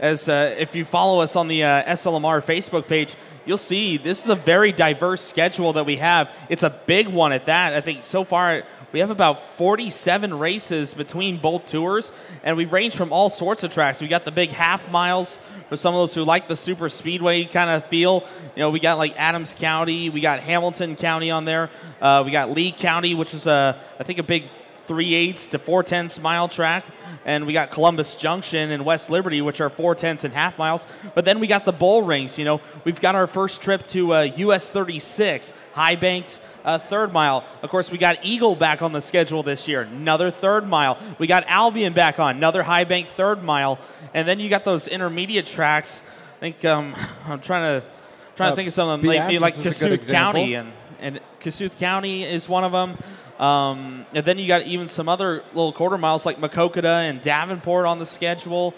as 0.00 0.28
uh, 0.28 0.54
if 0.58 0.74
you 0.74 0.84
follow 0.84 1.20
us 1.20 1.36
on 1.36 1.48
the 1.48 1.64
uh, 1.64 1.82
SLMR 1.84 2.44
Facebook 2.44 2.86
page, 2.86 3.14
you'll 3.44 3.58
see 3.58 3.96
this 3.96 4.24
is 4.24 4.30
a 4.30 4.34
very 4.34 4.72
diverse 4.72 5.22
schedule 5.22 5.72
that 5.74 5.86
we 5.86 5.96
have. 5.96 6.30
It's 6.48 6.62
a 6.62 6.70
big 6.70 7.08
one 7.08 7.32
at 7.32 7.46
that. 7.46 7.72
I 7.72 7.80
think 7.80 8.04
so 8.04 8.24
far 8.24 8.64
we 8.96 9.00
have 9.00 9.10
about 9.10 9.42
47 9.42 10.38
races 10.38 10.94
between 10.94 11.36
both 11.36 11.66
tours, 11.66 12.12
and 12.42 12.56
we 12.56 12.64
range 12.64 12.96
from 12.96 13.12
all 13.12 13.28
sorts 13.28 13.62
of 13.62 13.70
tracks. 13.70 14.00
We 14.00 14.08
got 14.08 14.24
the 14.24 14.32
big 14.32 14.52
half 14.52 14.90
miles 14.90 15.36
for 15.68 15.76
some 15.76 15.94
of 15.94 16.00
those 16.00 16.14
who 16.14 16.24
like 16.24 16.48
the 16.48 16.56
super 16.56 16.88
speedway 16.88 17.44
kind 17.44 17.68
of 17.68 17.84
feel. 17.84 18.26
You 18.54 18.60
know, 18.60 18.70
we 18.70 18.80
got 18.80 18.96
like 18.96 19.12
Adams 19.18 19.54
County, 19.54 20.08
we 20.08 20.22
got 20.22 20.40
Hamilton 20.40 20.96
County 20.96 21.30
on 21.30 21.44
there, 21.44 21.68
uh, 22.00 22.22
we 22.24 22.30
got 22.30 22.52
Lee 22.52 22.72
County, 22.72 23.14
which 23.14 23.34
is 23.34 23.46
a 23.46 23.78
I 24.00 24.02
think 24.02 24.18
a 24.18 24.22
big 24.22 24.44
three 24.86 25.14
eighths 25.14 25.50
to 25.50 25.58
four 25.58 25.82
tenths 25.82 26.18
mile 26.18 26.48
track, 26.48 26.82
and 27.26 27.46
we 27.46 27.52
got 27.52 27.70
Columbus 27.70 28.16
Junction 28.16 28.70
and 28.70 28.82
West 28.86 29.10
Liberty, 29.10 29.42
which 29.42 29.60
are 29.60 29.68
four 29.68 29.94
tenths 29.94 30.24
and 30.24 30.32
half 30.32 30.56
miles. 30.56 30.86
But 31.14 31.26
then 31.26 31.38
we 31.38 31.48
got 31.48 31.66
the 31.66 31.72
bull 31.72 32.02
rings. 32.02 32.38
You 32.38 32.46
know, 32.46 32.60
we've 32.84 33.00
got 33.00 33.14
our 33.14 33.26
first 33.26 33.60
trip 33.60 33.86
to 33.88 34.14
uh, 34.14 34.20
US 34.36 34.70
36, 34.70 35.52
high 35.74 35.96
banked 35.96 36.40
uh, 36.66 36.78
third 36.78 37.12
mile. 37.12 37.44
Of 37.62 37.70
course, 37.70 37.90
we 37.90 37.96
got 37.96 38.18
Eagle 38.22 38.56
back 38.56 38.82
on 38.82 38.92
the 38.92 39.00
schedule 39.00 39.42
this 39.42 39.66
year, 39.68 39.82
another 39.82 40.30
third 40.30 40.68
mile. 40.68 40.98
We 41.18 41.26
got 41.26 41.44
Albion 41.46 41.94
back 41.94 42.18
on, 42.18 42.36
another 42.36 42.62
high 42.62 42.84
bank 42.84 43.06
third 43.06 43.42
mile, 43.42 43.78
and 44.12 44.26
then 44.28 44.40
you 44.40 44.50
got 44.50 44.64
those 44.64 44.88
intermediate 44.88 45.46
tracks. 45.46 46.02
I 46.36 46.40
think 46.40 46.64
um, 46.64 46.94
I'm 47.26 47.40
trying 47.40 47.80
to 47.80 47.86
trying 48.34 48.48
Uh, 48.48 48.50
to 48.50 48.56
think 48.56 48.66
of 48.68 48.74
some 48.74 48.88
of 48.88 49.00
them, 49.00 49.08
like, 49.08 49.40
like 49.40 49.54
Kossuth 49.54 50.10
County 50.12 50.54
and 50.54 50.72
and 51.00 51.20
Kossuth 51.40 51.78
County 51.78 52.24
is 52.24 52.48
one 52.48 52.64
of 52.64 52.72
them. 52.72 52.98
Um, 53.38 54.06
and 54.14 54.24
then 54.24 54.38
you 54.38 54.48
got 54.48 54.62
even 54.62 54.88
some 54.88 55.08
other 55.10 55.44
little 55.52 55.72
quarter 55.72 55.98
miles 55.98 56.24
like 56.24 56.38
Maquoketa 56.38 57.08
and 57.08 57.20
Davenport 57.20 57.84
on 57.86 57.98
the 57.98 58.06
schedule. 58.06 58.74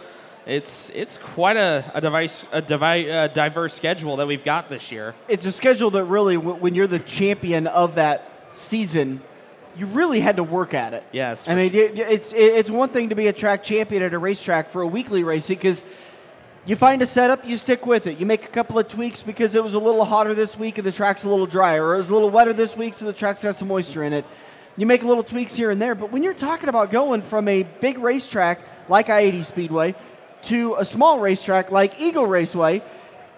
It's 0.48 0.88
it's 0.90 1.18
quite 1.18 1.58
a, 1.58 1.84
a 1.94 2.00
device 2.00 2.46
a 2.52 2.62
devi- 2.62 3.10
uh, 3.10 3.28
diverse 3.28 3.74
schedule 3.74 4.16
that 4.16 4.26
we've 4.26 4.42
got 4.44 4.70
this 4.70 4.90
year. 4.90 5.14
it's 5.28 5.44
a 5.44 5.52
schedule 5.52 5.90
that 5.90 6.04
really, 6.06 6.36
w- 6.36 6.56
when 6.56 6.74
you're 6.74 6.86
the 6.86 7.00
champion 7.00 7.66
of 7.66 7.96
that 7.96 8.30
season, 8.50 9.20
you 9.76 9.84
really 9.84 10.20
had 10.20 10.36
to 10.36 10.42
work 10.42 10.72
at 10.72 10.94
it. 10.94 11.04
Yes, 11.12 11.48
I 11.50 11.54
mean, 11.54 11.70
sure. 11.70 11.84
it- 11.84 11.98
it's 11.98 12.32
it's 12.32 12.70
one 12.70 12.88
thing 12.88 13.10
to 13.10 13.14
be 13.14 13.26
a 13.26 13.32
track 13.32 13.62
champion 13.62 14.02
at 14.02 14.14
a 14.14 14.18
racetrack 14.18 14.70
for 14.70 14.80
a 14.80 14.86
weekly 14.86 15.22
racing 15.22 15.56
because 15.56 15.82
you 16.64 16.76
find 16.76 17.02
a 17.02 17.06
setup, 17.06 17.46
you 17.46 17.58
stick 17.58 17.84
with 17.84 18.06
it. 18.06 18.18
You 18.18 18.24
make 18.24 18.46
a 18.46 18.48
couple 18.48 18.78
of 18.78 18.88
tweaks 18.88 19.22
because 19.22 19.54
it 19.54 19.62
was 19.62 19.74
a 19.74 19.78
little 19.78 20.04
hotter 20.06 20.32
this 20.32 20.56
week 20.58 20.78
and 20.78 20.86
the 20.86 20.92
track's 20.92 21.24
a 21.24 21.28
little 21.28 21.46
drier, 21.46 21.84
or 21.84 21.94
it 21.94 21.98
was 21.98 22.08
a 22.08 22.14
little 22.14 22.30
wetter 22.30 22.54
this 22.54 22.74
week 22.74 22.94
so 22.94 23.04
the 23.04 23.12
track's 23.12 23.42
got 23.42 23.54
some 23.56 23.68
moisture 23.68 24.02
in 24.02 24.14
it. 24.14 24.24
You 24.78 24.86
make 24.86 25.02
a 25.02 25.06
little 25.06 25.24
tweaks 25.24 25.54
here 25.54 25.70
and 25.70 25.80
there, 25.82 25.94
but 25.94 26.10
when 26.10 26.22
you're 26.22 26.32
talking 26.32 26.70
about 26.70 26.90
going 26.90 27.20
from 27.20 27.48
a 27.48 27.64
big 27.82 27.98
racetrack 27.98 28.60
like 28.88 29.10
I-80 29.10 29.44
Speedway 29.44 29.94
to 30.42 30.76
a 30.76 30.84
small 30.84 31.20
racetrack 31.20 31.70
like 31.70 32.00
Eagle 32.00 32.26
Raceway, 32.26 32.82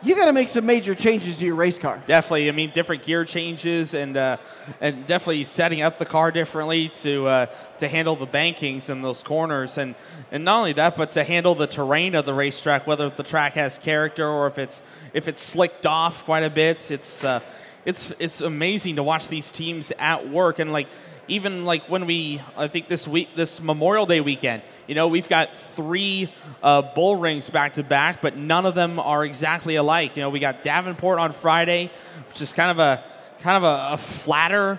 you 0.02 0.16
got 0.16 0.26
to 0.26 0.32
make 0.32 0.48
some 0.48 0.64
major 0.64 0.94
changes 0.94 1.38
to 1.38 1.44
your 1.44 1.56
race 1.56 1.78
car. 1.78 2.02
Definitely, 2.06 2.48
I 2.48 2.52
mean, 2.52 2.70
different 2.70 3.02
gear 3.02 3.24
changes 3.24 3.92
and 3.92 4.16
uh, 4.16 4.38
and 4.80 5.04
definitely 5.06 5.44
setting 5.44 5.82
up 5.82 5.98
the 5.98 6.06
car 6.06 6.30
differently 6.30 6.88
to 6.88 7.26
uh, 7.26 7.46
to 7.78 7.88
handle 7.88 8.16
the 8.16 8.26
bankings 8.26 8.88
and 8.88 9.04
those 9.04 9.22
corners, 9.22 9.76
and 9.76 9.94
and 10.32 10.44
not 10.44 10.58
only 10.58 10.72
that, 10.74 10.96
but 10.96 11.10
to 11.12 11.24
handle 11.24 11.54
the 11.54 11.66
terrain 11.66 12.14
of 12.14 12.24
the 12.24 12.32
racetrack, 12.32 12.86
whether 12.86 13.10
the 13.10 13.22
track 13.22 13.52
has 13.54 13.76
character 13.76 14.26
or 14.26 14.46
if 14.46 14.56
it's 14.56 14.82
if 15.12 15.28
it's 15.28 15.42
slicked 15.42 15.86
off 15.86 16.24
quite 16.24 16.44
a 16.44 16.50
bit. 16.50 16.90
It's 16.90 17.22
uh, 17.22 17.40
it's 17.84 18.10
it's 18.18 18.40
amazing 18.40 18.96
to 18.96 19.02
watch 19.02 19.28
these 19.28 19.50
teams 19.50 19.92
at 19.98 20.28
work 20.28 20.58
and 20.58 20.72
like 20.72 20.88
even 21.30 21.64
like 21.64 21.88
when 21.88 22.06
we 22.06 22.40
i 22.56 22.66
think 22.66 22.88
this 22.88 23.06
week 23.06 23.28
this 23.36 23.62
memorial 23.62 24.04
day 24.04 24.20
weekend 24.20 24.62
you 24.86 24.94
know 24.94 25.08
we've 25.08 25.28
got 25.28 25.56
three 25.56 26.32
uh, 26.62 26.82
bull 26.82 27.16
rings 27.16 27.48
back 27.48 27.74
to 27.74 27.82
back 27.82 28.20
but 28.20 28.36
none 28.36 28.66
of 28.66 28.74
them 28.74 28.98
are 28.98 29.24
exactly 29.24 29.76
alike. 29.76 30.16
You 30.16 30.22
know 30.22 30.30
we 30.30 30.40
got 30.40 30.62
davenport 30.62 31.18
on 31.18 31.32
friday 31.32 31.90
which 32.28 32.42
is 32.42 32.52
kind 32.52 32.70
of 32.70 32.78
a 32.78 33.02
kind 33.40 33.56
of 33.56 33.62
a, 33.62 33.94
a 33.94 33.96
flatter 33.96 34.78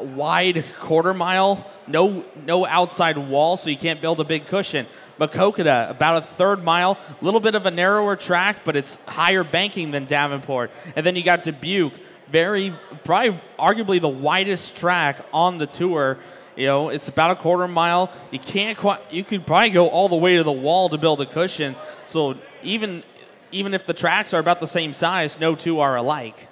wide 0.00 0.64
quarter 0.78 1.14
mile. 1.14 1.70
No 1.86 2.24
no 2.46 2.66
outside 2.66 3.18
wall 3.18 3.56
so 3.56 3.70
you 3.70 3.76
can't 3.76 4.00
build 4.00 4.20
a 4.20 4.24
big 4.24 4.46
cushion. 4.46 4.86
Maquoketa, 5.18 5.90
about 5.90 6.16
a 6.16 6.20
third 6.22 6.64
mile, 6.64 6.98
a 7.20 7.24
little 7.24 7.40
bit 7.40 7.54
of 7.54 7.66
a 7.66 7.70
narrower 7.70 8.16
track, 8.16 8.64
but 8.64 8.74
it's 8.74 8.98
higher 9.06 9.44
banking 9.44 9.90
than 9.90 10.04
Davenport. 10.06 10.70
And 10.96 11.06
then 11.06 11.16
you 11.16 11.22
got 11.22 11.42
Dubuque, 11.42 11.92
very 12.32 12.74
probably 13.04 13.40
arguably 13.58 14.00
the 14.00 14.08
widest 14.08 14.76
track 14.76 15.24
on 15.32 15.58
the 15.58 15.66
tour. 15.66 16.18
You 16.56 16.66
know, 16.66 16.88
it's 16.88 17.08
about 17.08 17.30
a 17.30 17.36
quarter 17.36 17.68
mile. 17.68 18.10
You 18.30 18.38
can't 18.38 18.76
quite. 18.76 19.00
You 19.10 19.22
could 19.22 19.46
probably 19.46 19.70
go 19.70 19.88
all 19.88 20.08
the 20.08 20.16
way 20.16 20.36
to 20.36 20.42
the 20.42 20.52
wall 20.52 20.88
to 20.88 20.98
build 20.98 21.20
a 21.20 21.26
cushion. 21.26 21.76
So 22.06 22.36
even 22.62 23.04
even 23.52 23.74
if 23.74 23.86
the 23.86 23.94
tracks 23.94 24.34
are 24.34 24.40
about 24.40 24.60
the 24.60 24.66
same 24.66 24.92
size, 24.92 25.38
no 25.38 25.54
two 25.54 25.80
are 25.80 25.96
alike. 25.96 26.48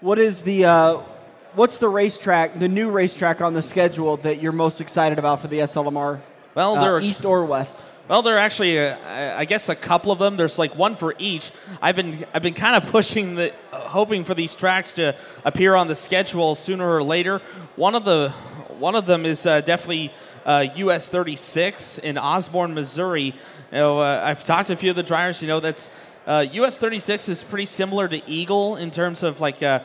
What 0.00 0.18
is 0.18 0.42
the 0.42 0.64
uh, 0.64 1.02
what's 1.54 1.78
the 1.78 1.88
racetrack, 1.88 2.58
the 2.58 2.68
new 2.68 2.90
racetrack 2.90 3.40
on 3.40 3.54
the 3.54 3.62
schedule 3.62 4.16
that 4.18 4.40
you're 4.40 4.52
most 4.52 4.80
excited 4.80 5.18
about 5.18 5.40
for 5.40 5.48
the 5.48 5.58
SLMR? 5.58 6.20
Well, 6.54 6.76
uh, 6.76 6.80
there 6.80 6.96
are 6.96 7.00
east 7.00 7.24
or 7.24 7.44
west. 7.44 7.78
Well, 8.08 8.22
there 8.22 8.36
are 8.36 8.38
actually, 8.38 8.78
uh, 8.78 8.96
I 9.36 9.44
guess, 9.44 9.68
a 9.68 9.76
couple 9.76 10.10
of 10.10 10.18
them. 10.18 10.38
There's 10.38 10.58
like 10.58 10.74
one 10.74 10.96
for 10.96 11.14
each. 11.18 11.50
I've 11.82 11.94
been, 11.94 12.24
I've 12.32 12.40
been 12.40 12.54
kind 12.54 12.74
of 12.74 12.90
pushing 12.90 13.34
the, 13.34 13.52
uh, 13.70 13.80
hoping 13.80 14.24
for 14.24 14.32
these 14.32 14.54
tracks 14.54 14.94
to 14.94 15.14
appear 15.44 15.74
on 15.74 15.88
the 15.88 15.94
schedule 15.94 16.54
sooner 16.54 16.88
or 16.90 17.02
later. 17.02 17.40
One 17.76 17.94
of 17.94 18.06
the, 18.06 18.30
one 18.78 18.94
of 18.94 19.04
them 19.04 19.26
is 19.26 19.44
uh, 19.44 19.60
definitely 19.60 20.14
uh, 20.46 20.68
US 20.74 21.10
36 21.10 21.98
in 21.98 22.16
Osborn, 22.16 22.72
Missouri. 22.72 23.24
You 23.24 23.34
know, 23.72 23.98
uh, 23.98 24.22
I've 24.24 24.42
talked 24.42 24.68
to 24.68 24.72
a 24.72 24.76
few 24.76 24.88
of 24.88 24.96
the 24.96 25.02
drivers. 25.02 25.42
You 25.42 25.48
know, 25.48 25.60
that's 25.60 25.90
uh, 26.26 26.46
US 26.50 26.78
36 26.78 27.28
is 27.28 27.44
pretty 27.44 27.66
similar 27.66 28.08
to 28.08 28.26
Eagle 28.26 28.76
in 28.76 28.90
terms 28.90 29.22
of 29.22 29.40
like. 29.40 29.62
Uh, 29.62 29.80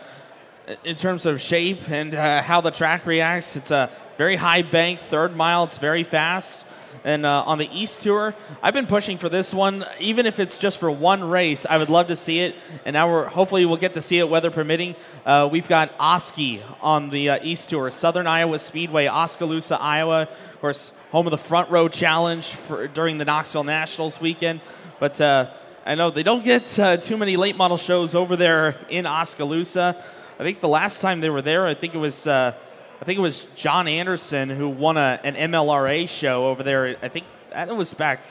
in 0.86 0.96
terms 0.96 1.26
of 1.26 1.42
shape 1.42 1.90
and 1.90 2.16
uh, 2.16 2.42
how 2.42 2.62
the 2.62 2.72
track 2.72 3.06
reacts. 3.06 3.58
It's 3.58 3.70
a 3.70 3.90
very 4.18 4.38
high 4.38 4.62
bank, 4.62 5.02
third 5.02 5.36
mile. 5.36 5.66
It's 5.66 5.78
very 5.78 6.04
fast. 6.04 6.66
And 7.04 7.26
uh, 7.26 7.44
on 7.46 7.58
the 7.58 7.70
East 7.72 8.02
Tour, 8.04 8.34
I've 8.62 8.74
been 8.74 8.88
pushing 8.88 9.18
for 9.18 9.30
this 9.30 9.54
one, 9.54 9.86
even 10.00 10.26
if 10.26 10.40
it's 10.40 10.58
just 10.58 10.80
for 10.80 10.90
one 10.90 11.24
race. 11.24 11.66
I 11.70 11.78
would 11.78 11.90
love 11.90 12.08
to 12.08 12.16
see 12.16 12.40
it, 12.40 12.56
and 12.86 12.94
now 12.94 13.10
we're 13.10 13.26
hopefully 13.26 13.66
we'll 13.66 13.78
get 13.78 13.94
to 13.94 14.02
see 14.02 14.20
it, 14.20 14.30
weather 14.30 14.52
permitting. 14.52 14.96
Uh, 15.26 15.50
we've 15.52 15.68
got 15.68 15.92
Oski 16.00 16.62
on 16.82 17.10
the 17.10 17.32
uh, 17.32 17.40
East 17.42 17.70
Tour, 17.70 17.92
Southern 17.92 18.28
Iowa 18.28 18.60
Speedway, 18.60 19.08
Oskaloosa, 19.08 19.80
Iowa. 19.82 20.22
Of 20.24 20.62
course, 20.62 20.92
home 21.12 21.28
of 21.28 21.32
the 21.32 21.38
Front 21.38 21.70
Row 21.70 21.88
Challenge 21.88 22.46
for, 22.46 22.88
during 22.88 23.18
the 23.18 23.26
Knoxville 23.26 23.64
Nationals 23.64 24.20
weekend. 24.22 24.62
But 25.00 25.20
uh, 25.20 25.52
I 25.86 25.96
know 25.96 26.10
they 26.10 26.24
don't 26.24 26.44
get 26.44 26.80
uh, 26.80 26.98
too 26.98 27.18
many 27.18 27.36
late 27.36 27.58
model 27.58 27.78
shows 27.78 28.16
over 28.16 28.36
there 28.36 28.78
in 28.90 29.06
Oskaloosa. 29.06 30.02
I 30.40 30.44
think 30.44 30.62
the 30.62 30.68
last 30.68 31.02
time 31.02 31.20
they 31.20 31.30
were 31.30 31.42
there, 31.42 31.68
I 31.68 31.74
think 31.74 31.94
it 31.94 32.00
was 32.00 32.26
uh, 32.26 32.54
I 33.02 33.06
think 33.06 33.18
it 33.20 33.22
was 33.22 33.46
John 33.56 33.88
Anderson 33.88 34.50
who 34.50 34.70
won 34.70 34.98
a, 34.98 35.20
an 35.24 35.36
MLRA 35.52 36.08
show 36.08 36.48
over 36.48 36.64
there. 36.64 36.96
I 37.02 37.08
think 37.10 37.26
that 37.52 37.76
was 37.76 37.94
back 37.94 38.22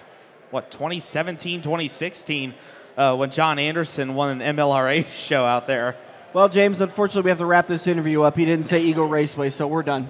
what 0.50 0.70
2017, 0.70 1.62
2016 1.62 2.54
uh, 2.96 3.16
when 3.16 3.30
John 3.30 3.58
Anderson 3.58 4.14
won 4.14 4.40
an 4.40 4.56
MLRA 4.56 5.06
show 5.10 5.44
out 5.44 5.66
there. 5.66 5.96
Well, 6.32 6.48
James, 6.48 6.80
unfortunately, 6.80 7.22
we 7.24 7.30
have 7.30 7.38
to 7.38 7.46
wrap 7.46 7.66
this 7.66 7.86
interview 7.86 8.22
up. 8.22 8.36
He 8.36 8.46
didn't 8.46 8.64
say 8.66 8.82
Eagle 8.82 9.06
Raceway, 9.08 9.50
so 9.50 9.66
we're 9.66 9.82
done. 9.82 10.08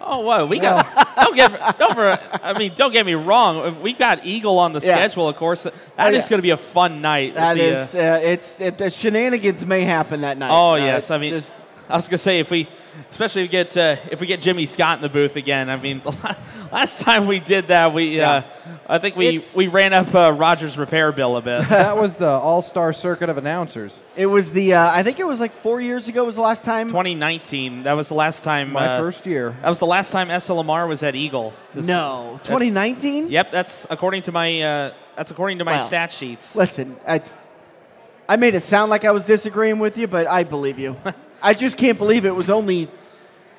Oh, 0.00 0.24
well, 0.26 0.46
we 0.46 0.58
got. 0.58 0.86
don't 1.16 1.34
get. 1.34 1.78
Don't 1.78 1.94
for, 1.94 2.18
I 2.42 2.56
mean, 2.58 2.72
don't 2.76 2.92
get 2.92 3.06
me 3.06 3.14
wrong. 3.14 3.80
We 3.80 3.92
got 3.92 4.24
Eagle 4.26 4.58
on 4.58 4.72
the 4.72 4.80
Yeah. 4.80 4.94
schedule, 4.96 5.28
of 5.28 5.36
course. 5.36 5.62
That 5.64 5.72
is 5.74 5.80
Oh, 5.98 6.04
yeah. 6.08 6.28
going 6.28 6.38
to 6.38 6.42
be 6.42 6.50
a 6.50 6.56
fun 6.56 7.00
night. 7.00 7.34
That 7.34 7.54
The, 7.54 7.62
is, 7.62 7.94
uh, 7.94 8.20
it's 8.22 8.60
it, 8.60 8.78
the 8.78 8.90
shenanigans 8.90 9.64
may 9.66 9.82
happen 9.82 10.20
that 10.20 10.36
night. 10.38 10.50
Oh 10.52 10.72
Uh, 10.72 10.76
yes, 10.76 11.10
I 11.10 11.18
mean, 11.18 11.30
just 11.30 11.54
I 11.88 11.94
was 11.96 12.08
gonna 12.08 12.18
say 12.18 12.40
if 12.40 12.50
we, 12.50 12.68
especially 13.10 13.42
if 13.42 13.48
we 13.48 13.52
get 13.52 13.76
uh, 13.76 13.96
if 14.10 14.20
we 14.20 14.26
get 14.26 14.40
Jimmy 14.40 14.66
Scott 14.66 14.98
in 14.98 15.02
the 15.02 15.08
booth 15.08 15.36
again. 15.36 15.70
I 15.70 15.76
mean, 15.76 16.02
last 16.72 17.00
time 17.02 17.26
we 17.26 17.38
did 17.38 17.68
that, 17.68 17.94
we 17.94 18.20
uh, 18.20 18.42
I 18.88 18.98
think 18.98 19.14
we 19.16 19.28
It's- 19.28 19.54
we 19.54 19.68
ran 19.68 19.92
up 19.92 20.12
uh, 20.14 20.32
Rogers' 20.32 20.76
repair 20.78 21.12
bill 21.12 21.36
a 21.36 21.42
bit. 21.42 21.60
that 21.68 21.96
was 21.96 22.16
the 22.16 22.26
all-star 22.28 22.92
circuit 22.92 23.28
of 23.28 23.38
announcers. 23.38 24.02
it 24.16 24.26
was 24.26 24.50
the 24.52 24.74
uh, 24.74 24.90
I 24.90 25.02
think 25.04 25.20
it 25.20 25.26
was 25.26 25.38
like 25.38 25.52
four 25.52 25.80
years 25.80 26.08
ago 26.08 26.24
was 26.24 26.34
the 26.34 26.40
last 26.40 26.64
time. 26.64 26.88
2019. 26.88 27.84
That 27.84 27.92
was 27.94 28.08
the 28.08 28.14
last 28.14 28.42
time. 28.42 28.72
My 28.72 28.86
uh, 28.86 28.98
first 29.00 29.24
year. 29.26 29.54
That 29.62 29.68
was 29.68 29.78
the 29.78 29.86
last 29.86 30.10
time 30.10 30.28
SLMR 30.28 30.88
was 30.88 31.02
at 31.04 31.14
Eagle. 31.14 31.52
'Cause- 31.72 31.86
No, 31.86 32.40
2019. 32.44 33.30
Yep, 33.30 33.50
that's 33.52 33.86
according 33.90 34.22
to 34.22 34.32
my 34.32 34.60
uh, 34.60 34.90
that's 35.16 35.30
according 35.30 35.58
to 35.58 35.64
my 35.64 35.76
Wow. 35.76 35.84
stat 35.84 36.10
sheets. 36.10 36.56
Listen, 36.56 36.96
I, 37.06 37.22
I 38.28 38.34
made 38.36 38.54
it 38.56 38.62
sound 38.62 38.90
like 38.90 39.04
I 39.04 39.12
was 39.12 39.24
disagreeing 39.24 39.78
with 39.78 39.96
you, 39.96 40.08
but 40.08 40.26
I 40.28 40.42
believe 40.42 40.78
you. 40.80 40.96
I 41.42 41.54
just 41.54 41.76
can't 41.76 41.98
believe 41.98 42.24
it 42.24 42.34
was 42.34 42.50
only. 42.50 42.88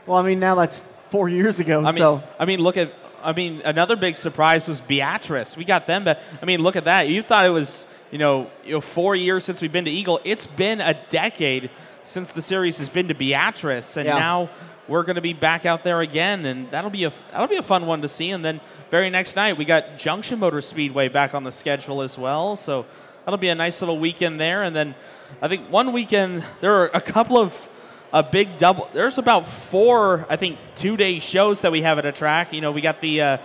Well, 0.05 0.17
I 0.17 0.21
mean, 0.23 0.39
now 0.39 0.55
that's 0.55 0.83
four 1.09 1.29
years 1.29 1.59
ago. 1.59 1.81
I 1.81 1.91
mean, 1.91 1.97
so 1.97 2.23
I 2.39 2.45
mean, 2.45 2.61
look 2.61 2.77
at. 2.77 2.91
I 3.23 3.33
mean, 3.33 3.61
another 3.65 3.95
big 3.95 4.15
surprise 4.15 4.67
was 4.67 4.79
Beatrice. 4.79 5.57
We 5.57 5.65
got 5.65 5.85
them, 5.87 6.03
but 6.03 6.21
I 6.41 6.45
mean, 6.45 6.61
look 6.61 6.75
at 6.75 6.85
that. 6.85 7.09
You 7.09 7.21
thought 7.21 7.45
it 7.45 7.49
was, 7.49 7.87
you 8.11 8.19
know, 8.19 8.49
you 8.63 8.73
know, 8.73 8.81
four 8.81 9.15
years 9.15 9.43
since 9.43 9.59
we've 9.59 9.71
been 9.71 9.85
to 9.85 9.91
Eagle. 9.91 10.21
It's 10.23 10.45
been 10.47 10.79
a 10.81 10.93
decade 11.09 11.69
since 12.03 12.31
the 12.31 12.41
series 12.41 12.77
has 12.77 12.89
been 12.89 13.07
to 13.09 13.15
Beatrice, 13.15 13.97
and 13.97 14.05
Yeah. 14.05 14.17
now 14.19 14.49
we're 14.87 15.03
going 15.03 15.15
to 15.15 15.21
be 15.21 15.33
back 15.33 15.65
out 15.65 15.83
there 15.83 15.99
again, 15.99 16.45
and 16.45 16.69
that'll 16.71 16.91
be 16.91 17.03
a 17.03 17.11
that'll 17.31 17.47
be 17.47 17.57
a 17.57 17.63
fun 17.63 17.85
one 17.85 18.01
to 18.03 18.07
see. 18.07 18.29
And 18.31 18.45
then 18.45 18.61
very 18.91 19.09
next 19.09 19.35
night, 19.35 19.57
we 19.57 19.65
got 19.65 19.97
Junction 19.97 20.39
Motor 20.39 20.61
Speedway 20.61 21.09
back 21.09 21.33
on 21.33 21.43
the 21.43 21.51
schedule 21.51 22.01
as 22.01 22.17
well. 22.17 22.55
So 22.55 22.85
that'll 23.25 23.37
be 23.39 23.49
a 23.49 23.55
nice 23.55 23.81
little 23.81 23.97
weekend 23.97 24.39
there. 24.39 24.63
And 24.63 24.73
then 24.75 24.95
I 25.41 25.47
think 25.47 25.69
one 25.69 25.93
weekend 25.93 26.43
there 26.61 26.73
are 26.75 26.89
a 26.93 27.01
couple 27.01 27.37
of 27.37 27.69
a 28.13 28.23
big 28.23 28.57
double. 28.57 28.89
There's 28.93 29.17
about 29.17 29.45
four, 29.45 30.25
I 30.29 30.35
think, 30.35 30.57
two 30.75 30.97
day 30.97 31.19
shows 31.19 31.61
that 31.61 31.71
we 31.71 31.81
have 31.81 31.99
at 31.99 32.05
a 32.05 32.11
track. 32.11 32.53
You 32.53 32.61
know, 32.61 32.71
we 32.71 32.81
got 32.81 33.01
the 33.01 33.21
uh, 33.21 33.37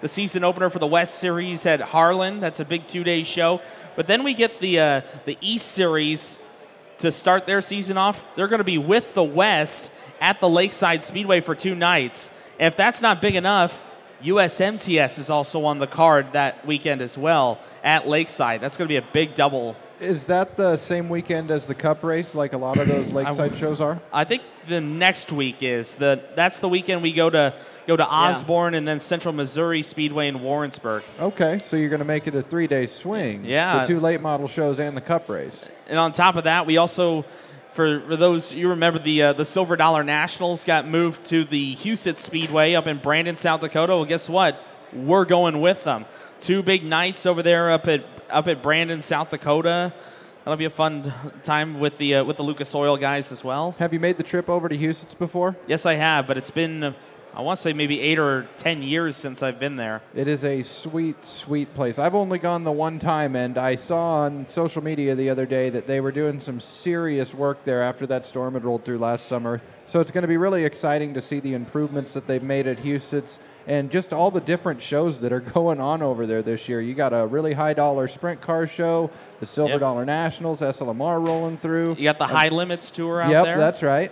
the 0.00 0.08
season 0.08 0.44
opener 0.44 0.70
for 0.70 0.78
the 0.78 0.86
West 0.86 1.16
Series 1.16 1.66
at 1.66 1.80
Harlan. 1.80 2.40
That's 2.40 2.60
a 2.60 2.64
big 2.64 2.86
two 2.86 3.04
day 3.04 3.22
show. 3.22 3.60
But 3.96 4.06
then 4.06 4.22
we 4.22 4.34
get 4.34 4.60
the 4.60 4.80
uh, 4.80 5.00
the 5.24 5.36
East 5.40 5.72
Series 5.72 6.38
to 6.98 7.10
start 7.10 7.46
their 7.46 7.60
season 7.60 7.96
off. 7.96 8.24
They're 8.36 8.48
going 8.48 8.58
to 8.58 8.64
be 8.64 8.78
with 8.78 9.14
the 9.14 9.24
West 9.24 9.90
at 10.20 10.38
the 10.40 10.48
Lakeside 10.48 11.02
Speedway 11.02 11.40
for 11.40 11.54
two 11.54 11.74
nights. 11.74 12.30
If 12.58 12.76
that's 12.76 13.00
not 13.00 13.22
big 13.22 13.36
enough, 13.36 13.82
USMTS 14.22 15.18
is 15.18 15.30
also 15.30 15.64
on 15.64 15.78
the 15.78 15.86
card 15.86 16.34
that 16.34 16.66
weekend 16.66 17.00
as 17.00 17.16
well 17.16 17.58
at 17.82 18.06
Lakeside. 18.06 18.60
That's 18.60 18.76
going 18.76 18.86
to 18.86 18.92
be 18.92 18.96
a 18.96 19.12
big 19.12 19.34
double 19.34 19.76
Is 20.00 20.26
that 20.26 20.56
the 20.56 20.78
same 20.78 21.10
weekend 21.10 21.50
as 21.50 21.66
the 21.66 21.74
Cup 21.74 22.02
race, 22.02 22.34
like 22.34 22.54
a 22.54 22.58
lot 22.58 22.78
of 22.78 22.88
those 22.88 23.12
Lakeside 23.12 23.54
shows 23.56 23.82
are? 23.82 24.00
I 24.12 24.24
think 24.24 24.42
the 24.66 24.80
next 24.80 25.30
week 25.30 25.62
is 25.62 25.94
the 25.96 26.22
that's 26.34 26.60
the 26.60 26.68
weekend 26.70 27.02
we 27.02 27.12
go 27.12 27.28
to 27.28 27.54
go 27.86 27.96
to 27.96 28.06
Osborn 28.06 28.74
and 28.74 28.88
then 28.88 28.98
Central 28.98 29.34
Missouri 29.34 29.82
Speedway 29.82 30.28
in 30.28 30.40
Warrensburg. 30.40 31.02
Okay, 31.20 31.58
so 31.58 31.76
you're 31.76 31.90
going 31.90 32.00
to 32.00 32.06
make 32.06 32.26
it 32.26 32.34
a 32.34 32.40
three-day 32.40 32.86
swing. 32.86 33.44
Yeah. 33.44 33.80
The 33.80 33.86
two 33.86 34.00
late 34.00 34.22
model 34.22 34.48
shows 34.48 34.78
and 34.78 34.96
the 34.96 35.02
Cup 35.02 35.28
race. 35.28 35.66
And 35.86 35.98
on 35.98 36.12
top 36.12 36.36
of 36.36 36.44
that, 36.44 36.66
we 36.66 36.78
also 36.78 37.26
for, 37.68 38.00
for 38.00 38.16
those 38.16 38.54
you 38.54 38.70
remember 38.70 38.98
the 38.98 39.22
uh, 39.22 39.32
the 39.34 39.44
Silver 39.44 39.76
Dollar 39.76 40.02
Nationals 40.02 40.64
got 40.64 40.88
moved 40.88 41.24
to 41.26 41.44
the 41.44 41.76
Huset 41.76 42.16
Speedway 42.16 42.72
up 42.72 42.86
in 42.86 42.96
Brandon, 42.98 43.36
South 43.36 43.60
Dakota. 43.60 43.96
Well, 43.96 44.06
guess 44.06 44.30
what? 44.30 44.58
We're 44.94 45.26
going 45.26 45.60
with 45.60 45.84
them. 45.84 46.06
Two 46.40 46.62
big 46.62 46.84
nights 46.84 47.26
over 47.26 47.42
there 47.42 47.70
up 47.70 47.86
at 47.86 48.02
up 48.30 48.48
at 48.48 48.62
Brandon, 48.62 49.02
South 49.02 49.30
Dakota. 49.30 49.92
That'll 50.44 50.56
be 50.56 50.64
a 50.64 50.70
fun 50.70 51.12
time 51.42 51.80
with 51.80 51.98
the 51.98 52.16
uh, 52.16 52.24
with 52.24 52.36
the 52.36 52.42
Lucas 52.42 52.74
Oil 52.74 52.96
guys 52.96 53.30
as 53.30 53.44
well. 53.44 53.72
Have 53.72 53.92
you 53.92 54.00
made 54.00 54.16
the 54.16 54.22
trip 54.22 54.48
over 54.48 54.68
to 54.68 54.76
Huset's 54.76 55.14
before? 55.14 55.56
Yes, 55.66 55.84
I 55.84 55.94
have, 55.94 56.26
but 56.26 56.38
it's 56.38 56.50
been 56.50 56.94
I 57.32 57.42
want 57.42 57.58
to 57.58 57.62
say 57.62 57.72
maybe 57.72 58.00
eight 58.00 58.18
or 58.18 58.48
ten 58.56 58.82
years 58.82 59.16
since 59.16 59.42
I've 59.42 59.60
been 59.60 59.76
there. 59.76 60.02
It 60.14 60.26
is 60.26 60.44
a 60.44 60.62
sweet, 60.62 61.24
sweet 61.24 61.72
place. 61.74 61.98
I've 61.98 62.14
only 62.14 62.38
gone 62.38 62.64
the 62.64 62.72
one 62.72 62.98
time, 62.98 63.36
and 63.36 63.56
I 63.56 63.76
saw 63.76 64.22
on 64.22 64.48
social 64.48 64.82
media 64.82 65.14
the 65.14 65.30
other 65.30 65.46
day 65.46 65.70
that 65.70 65.86
they 65.86 66.00
were 66.00 66.10
doing 66.12 66.40
some 66.40 66.58
serious 66.58 67.32
work 67.32 67.62
there 67.64 67.82
after 67.82 68.06
that 68.08 68.24
storm 68.24 68.54
had 68.54 68.64
rolled 68.64 68.84
through 68.84 68.98
last 68.98 69.26
summer. 69.26 69.60
So 69.86 70.00
it's 70.00 70.10
going 70.10 70.22
to 70.22 70.28
be 70.28 70.36
really 70.36 70.64
exciting 70.64 71.14
to 71.14 71.22
see 71.22 71.40
the 71.40 71.54
improvements 71.54 72.12
that 72.14 72.26
they've 72.26 72.42
made 72.42 72.66
at 72.66 72.78
Huset's 72.78 73.38
and 73.66 73.90
just 73.90 74.12
all 74.12 74.30
the 74.32 74.40
different 74.40 74.82
shows 74.82 75.20
that 75.20 75.32
are 75.32 75.40
going 75.54 75.80
on 75.80 76.02
over 76.02 76.26
there 76.26 76.42
this 76.42 76.68
year. 76.68 76.80
You 76.80 76.94
got 76.94 77.12
a 77.12 77.26
really 77.26 77.52
high 77.52 77.74
dollar 77.74 78.08
sprint 78.08 78.40
car 78.40 78.66
show, 78.66 79.10
the 79.38 79.46
Silver 79.46 79.74
Yep. 79.74 79.80
Dollar 79.80 80.04
Nationals, 80.04 80.60
SLMR 80.60 81.24
rolling 81.24 81.56
through. 81.58 81.94
You 81.96 82.04
got 82.04 82.18
the 82.18 82.26
High 82.26 82.48
Limits 82.48 82.90
tour 82.90 83.20
out 83.20 83.30
yep, 83.30 83.44
there. 83.44 83.58
that's 83.58 83.82
right. 83.82 84.10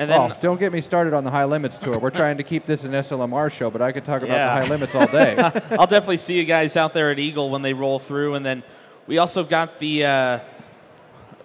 And 0.00 0.08
then 0.10 0.18
oh, 0.32 0.34
don't 0.40 0.58
get 0.58 0.72
me 0.72 0.80
started 0.80 1.12
on 1.12 1.24
the 1.24 1.30
High 1.30 1.44
Limits 1.44 1.78
tour. 1.78 1.98
We're 1.98 2.08
trying 2.08 2.38
to 2.38 2.42
keep 2.42 2.64
this 2.64 2.84
an 2.84 2.92
SLMR 2.92 3.52
show, 3.52 3.70
but 3.70 3.82
I 3.82 3.92
could 3.92 4.04
talk 4.04 4.22
about 4.22 4.32
Yeah. 4.34 4.46
the 4.58 4.64
High 4.64 4.68
Limits 4.70 4.94
all 4.94 5.06
day. 5.06 5.36
I'll 5.78 5.86
definitely 5.86 6.16
see 6.16 6.38
you 6.38 6.44
guys 6.46 6.76
out 6.78 6.94
there 6.94 7.10
at 7.10 7.18
Eagle 7.18 7.50
when 7.50 7.60
they 7.60 7.74
roll 7.74 7.98
through, 7.98 8.34
and 8.34 8.44
then 8.44 8.62
we 9.06 9.18
also 9.18 9.44
got 9.44 9.78
the 9.78 10.06
uh, 10.06 10.38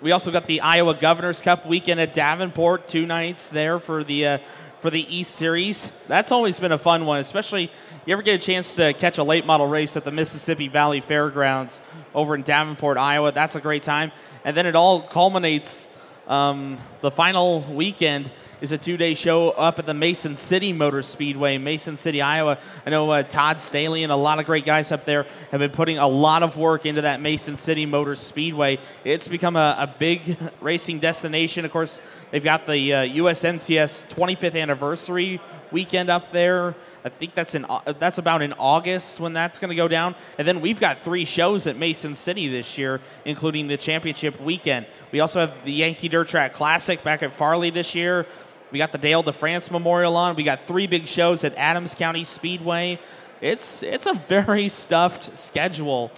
we 0.01 0.14
also 0.14 0.32
got 0.32 0.45
the 0.45 0.62
Iowa 0.62 0.93
Governors 0.95 1.41
Cup 1.41 1.66
weekend 1.66 1.99
at 1.99 2.14
Davenport, 2.14 2.88
two 2.88 3.06
nights 3.06 3.49
there 3.49 3.78
for 3.78 4.06
the 4.06 4.26
uh, 4.26 4.38
for 4.80 4.89
the 4.89 5.06
East 5.14 5.36
Series. 5.36 5.91
That's 6.08 6.32
always 6.32 6.58
been 6.58 6.72
a 6.72 6.78
fun 6.78 7.06
one, 7.06 7.20
especially 7.20 7.70
you 8.06 8.14
ever 8.14 8.22
get 8.22 8.41
a 8.41 8.45
chance 8.45 8.76
to 8.76 8.93
catch 8.93 9.18
a 9.18 9.24
late 9.24 9.45
model 9.45 9.68
race 9.68 9.97
at 9.97 10.06
the 10.06 10.12
Mississippi 10.12 10.70
Valley 10.70 11.01
Fairgrounds 11.01 11.82
over 12.14 12.36
in 12.36 12.43
Davenport, 12.43 12.97
Iowa. 12.97 13.34
That's 13.34 13.56
a 13.58 13.62
great 13.62 13.84
time, 13.84 14.14
and 14.45 14.56
then 14.56 14.66
it 14.66 14.78
all 14.78 15.01
culminates. 15.01 15.91
Um, 16.28 16.80
the 17.02 17.12
final 17.12 17.60
weekend 17.62 18.32
is 18.60 18.72
a 18.72 18.80
two-day 18.80 19.14
show 19.14 19.52
up 19.52 19.78
at 19.78 19.86
the 19.86 19.94
Mason 19.94 20.36
City 20.38 20.74
Motor 20.74 21.04
Speedway, 21.04 21.60
Mason 21.60 21.98
City, 21.98 22.20
Iowa. 22.20 22.58
I 22.84 22.90
know 22.90 23.12
uh, 23.12 23.22
Todd 23.22 23.62
Staley 23.62 24.02
and 24.02 24.12
a 24.12 24.16
lot 24.16 24.40
of 24.40 24.46
great 24.46 24.66
guys 24.66 24.92
up 24.92 25.06
there 25.06 25.28
have 25.52 25.60
been 25.60 25.70
putting 25.70 26.00
a 26.00 26.08
lot 26.08 26.42
of 26.42 26.58
work 26.58 26.88
into 26.88 27.02
that 27.04 27.22
Mason 27.22 27.58
City 27.58 27.86
Motor 27.86 28.16
Speedway. 28.16 28.80
It's 29.04 29.28
become 29.28 29.56
a, 29.56 29.76
a 29.78 29.88
big 29.88 30.36
racing 30.62 31.00
destination. 31.00 31.64
Of 31.64 31.72
course, 31.72 32.02
they've 32.32 32.44
got 32.44 32.66
the 32.66 32.94
uh, 32.94 33.06
USMTS 33.06 34.12
25th 34.12 34.60
anniversary 34.60 35.40
weekend 35.72 36.10
up 36.10 36.32
there. 36.32 36.74
I 37.06 37.10
think 37.10 37.36
that's 37.36 37.53
in 37.53 37.68
that's 37.99 38.18
about 38.18 38.41
in 38.41 38.53
August 38.53 39.20
when 39.20 39.32
that's 39.34 39.60
going 39.60 39.70
to 39.70 39.76
go 39.76 39.88
down. 39.88 40.16
And 40.39 40.47
then 40.47 40.60
we've 40.60 40.80
got 40.80 40.97
three 40.97 41.24
shows 41.24 41.68
at 41.68 41.78
Mason 41.78 42.16
City 42.16 42.47
this 42.47 42.80
year, 42.80 42.99
including 43.26 43.68
the 43.68 43.78
championship 43.78 44.41
weekend. 44.41 44.88
We 45.12 45.20
also 45.20 45.39
have 45.39 45.64
the 45.64 45.72
Yankee 45.72 46.10
Dirt 46.10 46.28
Track 46.28 46.53
Classic 46.53 47.03
back 47.03 47.22
at 47.22 47.32
Farley 47.32 47.70
this 47.70 47.93
year. 47.93 48.26
We 48.72 48.80
got 48.80 48.91
the 48.91 48.97
Dale 48.97 49.22
de 49.22 49.32
France 49.32 49.70
Memorial 49.70 50.18
on. 50.18 50.36
We 50.36 50.43
got 50.43 50.62
three 50.62 50.88
big 50.88 51.06
shows 51.06 51.43
at 51.43 51.53
Adams 51.56 51.93
County 51.93 52.24
Speedway. 52.24 52.99
It's 53.39 53.84
it's 53.84 54.08
a 54.08 54.16
very 54.16 54.68
stuffed 54.68 55.38
schedule. 55.38 56.12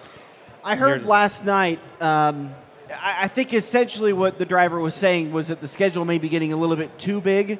I 0.63 0.77
heard 0.77 1.01
Here- 1.01 1.09
last 1.09 1.43
night. 1.43 1.79
Um, 1.99 2.55
I, 2.89 3.25
I 3.25 3.27
think 3.27 3.53
essentially 3.53 4.13
what 4.13 4.39
the 4.39 4.45
driver 4.45 4.79
was 4.79 4.95
saying 4.95 5.33
was 5.33 5.49
that 5.49 5.59
the 5.59 5.67
schedule 5.67 6.05
may 6.05 6.17
be 6.17 6.29
getting 6.29 6.53
a 6.53 6.57
little 6.57 6.77
bit 6.77 6.97
too 6.97 7.19
big. 7.19 7.59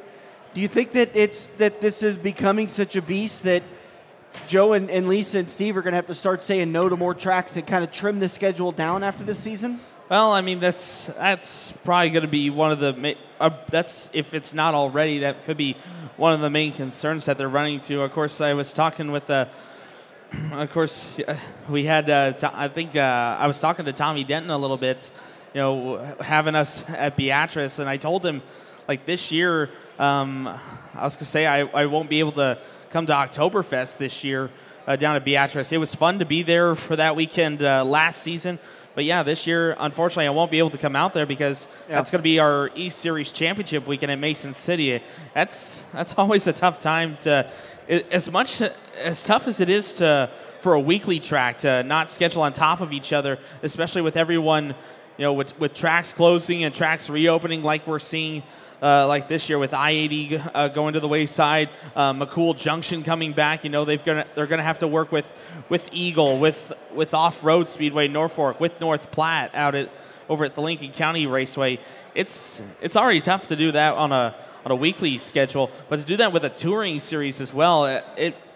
Do 0.58 0.62
you 0.62 0.68
think 0.68 0.94
that 0.94 1.16
it's 1.16 1.50
that 1.60 1.82
this 1.82 2.02
is 2.02 2.18
becoming 2.18 2.68
such 2.68 2.96
a 2.96 3.02
beast 3.04 3.44
that 3.44 3.62
Joe 4.48 4.74
and, 4.74 4.90
and 4.90 5.08
Lisa 5.08 5.38
and 5.38 5.52
Steve 5.52 5.78
are 5.78 5.84
going 5.84 5.92
to 5.92 5.98
have 5.98 6.08
to 6.08 6.16
start 6.16 6.44
saying 6.44 6.72
no 6.72 6.90
to 6.90 6.98
more 6.98 7.14
tracks 7.14 7.56
and 7.58 7.68
kind 7.68 7.84
of 7.84 7.92
trim 7.92 8.20
the 8.20 8.28
schedule 8.28 8.72
down 8.72 9.04
after 9.04 9.24
this 9.24 9.38
season? 9.38 9.80
Well, 10.10 10.32
I 10.32 10.42
mean 10.42 10.60
that's 10.60 11.06
that's 11.06 11.74
probably 11.84 12.10
going 12.10 12.24
to 12.24 12.28
be 12.28 12.50
one 12.50 12.72
of 12.72 12.80
the 12.80 13.16
uh, 13.40 13.52
that's 13.70 14.10
if 14.14 14.34
it's 14.34 14.56
not 14.56 14.74
already 14.74 15.20
that 15.20 15.44
could 15.44 15.58
be 15.58 15.76
one 16.16 16.34
of 16.34 16.42
the 16.42 16.50
main 16.50 16.72
concerns 16.72 17.26
that 17.26 17.38
they're 17.38 17.48
running 17.48 17.80
to. 17.82 18.02
Of 18.02 18.12
course, 18.12 18.42
I 18.42 18.56
was 18.56 18.74
talking 18.74 19.12
with 19.12 19.28
the. 19.28 19.48
Of 20.54 20.72
course, 20.72 21.20
we 21.70 21.84
had. 21.84 22.10
Uh, 22.10 22.34
to, 22.34 22.52
I 22.52 22.68
think 22.68 22.96
uh, 22.96 23.38
I 23.40 23.46
was 23.46 23.60
talking 23.60 23.86
to 23.86 23.94
Tommy 23.94 24.24
Denton 24.24 24.50
a 24.50 24.58
little 24.58 24.78
bit. 24.78 25.12
You 25.54 25.62
know, 25.62 26.16
having 26.20 26.56
us 26.56 26.84
at 26.90 27.16
Beatrice, 27.16 27.78
and 27.78 27.88
I 27.88 27.98
told 27.98 28.26
him, 28.26 28.42
like 28.88 29.06
this 29.06 29.32
year, 29.32 29.70
um, 30.00 30.48
I 30.48 31.04
was 31.04 31.16
gonna 31.16 31.26
say 31.26 31.46
I, 31.46 31.62
I 31.62 31.86
won't 31.86 32.10
be 32.10 32.20
able 32.20 32.34
to 32.34 32.58
come 32.90 33.06
to 33.08 33.14
Oktoberfest 33.14 33.98
this 33.98 34.24
year 34.24 34.50
uh, 34.88 34.96
down 34.96 35.16
at 35.16 35.26
Beatrice. 35.26 35.72
It 35.72 35.78
was 35.78 35.94
fun 35.94 36.20
to 36.20 36.26
be 36.26 36.44
there 36.44 36.76
for 36.76 36.96
that 36.96 37.16
weekend 37.16 37.62
uh, 37.62 37.84
last 37.84 38.22
season, 38.22 38.60
but 38.98 39.06
yeah, 39.06 39.22
this 39.22 39.46
year, 39.46 39.76
unfortunately, 39.78 40.26
I 40.26 40.32
won't 40.32 40.50
be 40.50 40.58
able 40.58 40.72
to 40.72 40.78
come 40.80 40.96
out 40.96 41.14
there 41.14 41.28
because 41.28 41.68
that's 41.88 42.10
going 42.10 42.18
to 42.18 42.24
be 42.24 42.40
our 42.40 42.72
East 42.74 42.98
Series 42.98 43.32
Championship 43.32 43.86
weekend 43.86 44.12
in 44.12 44.20
Mason 44.20 44.56
City. 44.56 45.04
That's 45.36 45.84
that's 45.94 46.16
always 46.18 46.48
a 46.48 46.54
tough 46.54 46.80
time 46.80 47.16
to, 47.18 47.48
as 47.88 48.32
much 48.32 48.60
as 49.04 49.24
tough 49.24 49.48
as 49.48 49.60
it 49.60 49.70
is 49.70 49.94
to 50.00 50.32
for 50.62 50.74
a 50.74 50.80
weekly 50.80 51.20
track 51.20 51.60
to 51.60 51.84
not 51.84 52.10
schedule 52.10 52.42
on 52.42 52.54
top 52.54 52.82
of 52.82 52.92
each 52.92 53.14
other, 53.14 53.38
especially 53.62 54.02
with 54.02 54.18
everyone, 54.18 54.70
you 55.20 55.26
know, 55.26 55.34
with 55.34 55.60
with 55.60 55.76
tracks 55.76 56.12
closing 56.12 56.64
and 56.64 56.74
tracks 56.74 57.08
reopening, 57.08 57.62
like 57.62 57.86
we're 57.86 58.00
seeing. 58.00 58.42
Uh, 58.80 59.08
like 59.08 59.28
this 59.28 59.50
year 59.50 59.58
with 59.58 59.74
I-80 59.74 60.52
uh, 60.54 60.68
going 60.68 60.94
to 60.94 61.00
the 61.00 61.08
wayside, 61.08 61.70
uh, 61.96 62.14
McCool 62.14 62.56
Junction 62.56 63.04
coming 63.04 63.34
back. 63.34 63.64
You 63.64 63.72
know 63.72 63.86
they've 63.86 64.04
gonna 64.06 64.28
they're 64.36 64.46
gonna 64.46 64.62
have 64.62 64.80
to 64.80 64.88
work 64.88 65.12
with 65.12 65.34
with 65.68 65.90
Eagle, 65.92 66.38
with 66.38 66.72
with 66.94 67.16
Off 67.16 67.44
Road 67.44 67.70
Speedway 67.70 68.08
Norfolk, 68.08 68.60
with 68.60 68.80
North 68.80 69.10
Platte 69.10 69.56
out 69.56 69.74
at 69.74 69.90
over 70.30 70.46
at 70.46 70.54
the 70.54 70.62
Lincoln 70.62 70.92
County 70.92 71.26
Raceway. 71.26 71.80
It's 72.14 72.62
it's 72.80 72.96
already 72.96 73.20
tough 73.20 73.48
to 73.48 73.56
do 73.56 73.72
that 73.72 73.96
on 73.96 74.12
a 74.12 74.36
on 74.64 74.72
a 74.72 74.76
weekly 74.76 75.18
schedule, 75.18 75.72
but 75.90 76.00
to 76.00 76.06
do 76.06 76.18
that 76.18 76.32
with 76.32 76.46
a 76.46 76.50
touring 76.50 77.00
series 77.00 77.42
as 77.42 77.52
well, 77.52 77.86
it, 77.86 78.06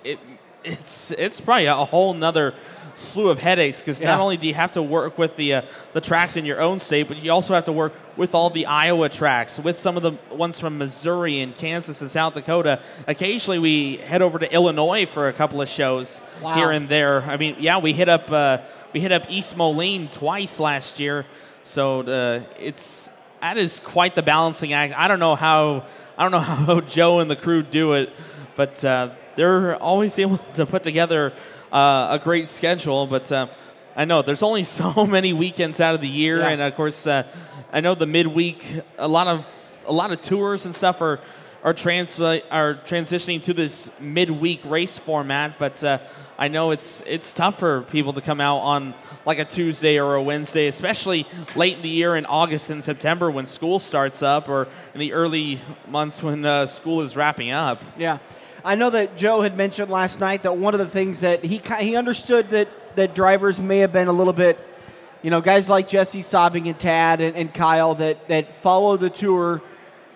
it 0.04 0.20
it's 0.64 1.12
it's 1.12 1.42
probably 1.42 1.66
a 1.66 1.74
whole 1.74 2.14
nother 2.14 2.54
slew 3.02 3.30
of 3.30 3.40
headaches 3.40 3.80
because 3.80 4.00
Yeah. 4.00 4.12
not 4.12 4.20
only 4.20 4.38
do 4.38 4.48
you 4.48 4.54
have 4.54 4.72
to 4.74 4.82
work 4.82 5.18
with 5.18 5.36
the 5.36 5.54
uh, 5.56 5.62
the 5.94 6.02
tracks 6.02 6.38
in 6.38 6.46
your 6.46 6.62
own 6.62 6.80
state, 6.80 7.08
but 7.08 7.24
you 7.24 7.32
also 7.32 7.54
have 7.54 7.66
to 7.66 7.72
work 7.72 7.94
with 8.18 8.34
all 8.36 8.50
the 8.50 8.66
Iowa 8.66 9.10
tracks, 9.10 9.60
with 9.60 9.80
some 9.80 9.98
of 9.98 10.04
the 10.04 10.14
ones 10.36 10.60
from 10.60 10.78
Missouri 10.78 11.40
and 11.40 11.56
Kansas 11.56 12.02
and 12.02 12.10
South 12.10 12.34
Dakota. 12.34 12.80
Occasionally, 13.08 13.60
we 13.60 13.98
head 13.98 14.22
over 14.22 14.38
to 14.40 14.54
Illinois 14.54 15.06
for 15.06 15.28
a 15.28 15.34
couple 15.34 15.62
of 15.62 15.68
shows 15.70 16.22
Wow. 16.42 16.54
here 16.56 16.72
and 16.72 16.88
there. 16.90 17.22
I 17.24 17.38
mean, 17.38 17.56
yeah, 17.60 17.78
we 17.80 17.94
hit 17.94 18.10
up 18.10 18.32
uh, 18.32 18.60
we 18.94 19.00
hit 19.00 19.12
up 19.12 19.24
East 19.30 19.56
Moline 19.58 20.08
twice 20.10 20.60
last 20.60 21.00
year, 21.00 21.26
so 21.64 22.02
uh, 22.02 22.42
it's 22.60 23.10
that 23.42 23.58
is 23.58 23.80
quite 23.80 24.14
the 24.16 24.22
balancing 24.22 24.74
act. 24.74 24.94
I 24.96 25.08
don't 25.08 25.20
know 25.20 25.36
how 25.36 25.86
I 26.18 26.24
don't 26.24 26.32
know 26.32 26.40
how 26.76 26.82
Joe 26.82 27.20
and 27.20 27.30
the 27.32 27.36
crew 27.36 27.64
do 27.64 27.94
it, 27.94 28.10
but 28.56 28.84
uh, 28.86 29.10
they're 29.36 29.76
always 29.78 30.20
able 30.20 30.38
to 30.56 30.66
put 30.66 30.84
together 30.84 31.32
a 31.72 32.20
great 32.24 32.48
schedule. 32.48 33.08
But 33.08 33.32
uh, 33.32 33.48
I 33.96 34.06
know 34.06 34.22
there's 34.22 34.44
only 34.44 34.64
so 34.80 35.06
many 35.06 35.34
weekends 35.34 35.80
out 35.82 35.96
of 35.96 36.02
the 36.02 36.08
year, 36.08 36.40
Yeah. 36.40 36.50
and 36.50 36.62
of 36.62 36.76
course, 36.76 37.08
uh, 37.08 37.24
I 37.74 37.82
know 37.82 37.96
the 37.96 38.08
midweek 38.08 38.64
a 38.98 39.08
lot 39.08 39.28
of 39.28 39.46
a 39.88 39.94
lot 39.94 40.12
of 40.12 40.22
tours 40.22 40.66
and 40.66 40.76
stuff 40.76 41.02
are 41.02 41.20
are 41.64 41.74
trans 41.74 42.20
are 42.20 42.76
transitioning 42.86 43.42
to 43.44 43.54
this 43.54 43.90
midweek 44.00 44.62
race 44.66 44.98
format, 45.00 45.58
but. 45.60 45.84
Uh, 45.84 46.00
I 46.40 46.48
know 46.48 46.72
it's 46.72 47.02
it's 47.06 47.36
tough 47.36 47.60
for 47.60 47.84
people 47.84 48.14
to 48.14 48.22
come 48.22 48.42
out 48.42 48.60
on 48.62 48.96
like 49.28 49.38
a 49.38 49.46
Tuesday 49.46 50.00
or 50.00 50.16
a 50.16 50.24
Wednesday, 50.24 50.66
especially 50.66 51.28
late 51.56 51.76
in 51.76 51.84
the 51.84 51.90
year 51.90 52.16
in 52.16 52.26
August 52.26 52.72
and 52.72 52.84
September 52.84 53.30
when 53.30 53.46
school 53.46 53.78
starts 53.78 54.24
up, 54.24 54.50
or 54.50 54.68
in 54.96 55.00
the 55.00 55.14
early 55.14 55.60
months 55.88 56.24
when 56.24 56.44
uh, 56.44 56.66
school 56.66 57.02
is 57.02 57.16
wrapping 57.16 57.52
up. 57.52 57.84
Yeah, 57.96 58.18
I 58.64 58.76
know 58.76 58.90
that 58.92 59.18
Joe 59.18 59.42
had 59.42 59.58
mentioned 59.58 59.90
last 59.90 60.20
night 60.20 60.44
that 60.44 60.58
one 60.58 60.74
of 60.74 60.80
the 60.80 60.88
things 60.88 61.22
that 61.22 61.44
he 61.44 61.62
he 61.80 61.96
understood 61.96 62.50
that 62.52 62.68
that 62.96 63.16
drivers 63.16 63.60
may 63.60 63.80
have 63.80 63.92
been 63.94 64.08
a 64.08 64.12
little 64.14 64.34
bit, 64.34 64.60
you 65.22 65.30
know, 65.32 65.42
guys 65.42 65.70
like 65.70 65.88
Jesse 65.88 66.22
Sobbing 66.22 66.68
and 66.68 66.78
Tad 66.80 67.22
and, 67.22 67.36
and 67.36 67.54
Kyle 67.54 67.96
that 67.96 68.28
that 68.28 68.54
follow 68.54 68.98
the 68.98 69.10
tour 69.10 69.62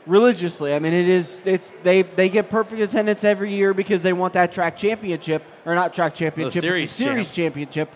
religiously. 0.06 0.74
I 0.74 0.80
mean, 0.80 0.94
it 0.94 1.08
is 1.08 1.42
it's 1.46 1.72
they 1.84 2.04
they 2.04 2.30
get 2.30 2.50
perfect 2.50 2.82
attendance 2.82 3.24
every 3.24 3.54
year 3.54 3.74
because 3.74 4.04
they 4.04 4.14
want 4.14 4.34
that 4.34 4.52
track 4.52 4.78
championship 4.78 5.44
or 5.66 5.74
not 5.76 5.94
track 5.94 6.14
championship, 6.16 6.62
but 6.62 6.62
series 6.62 6.92
series 6.92 7.28
champ. 7.28 7.36
championship. 7.56 7.90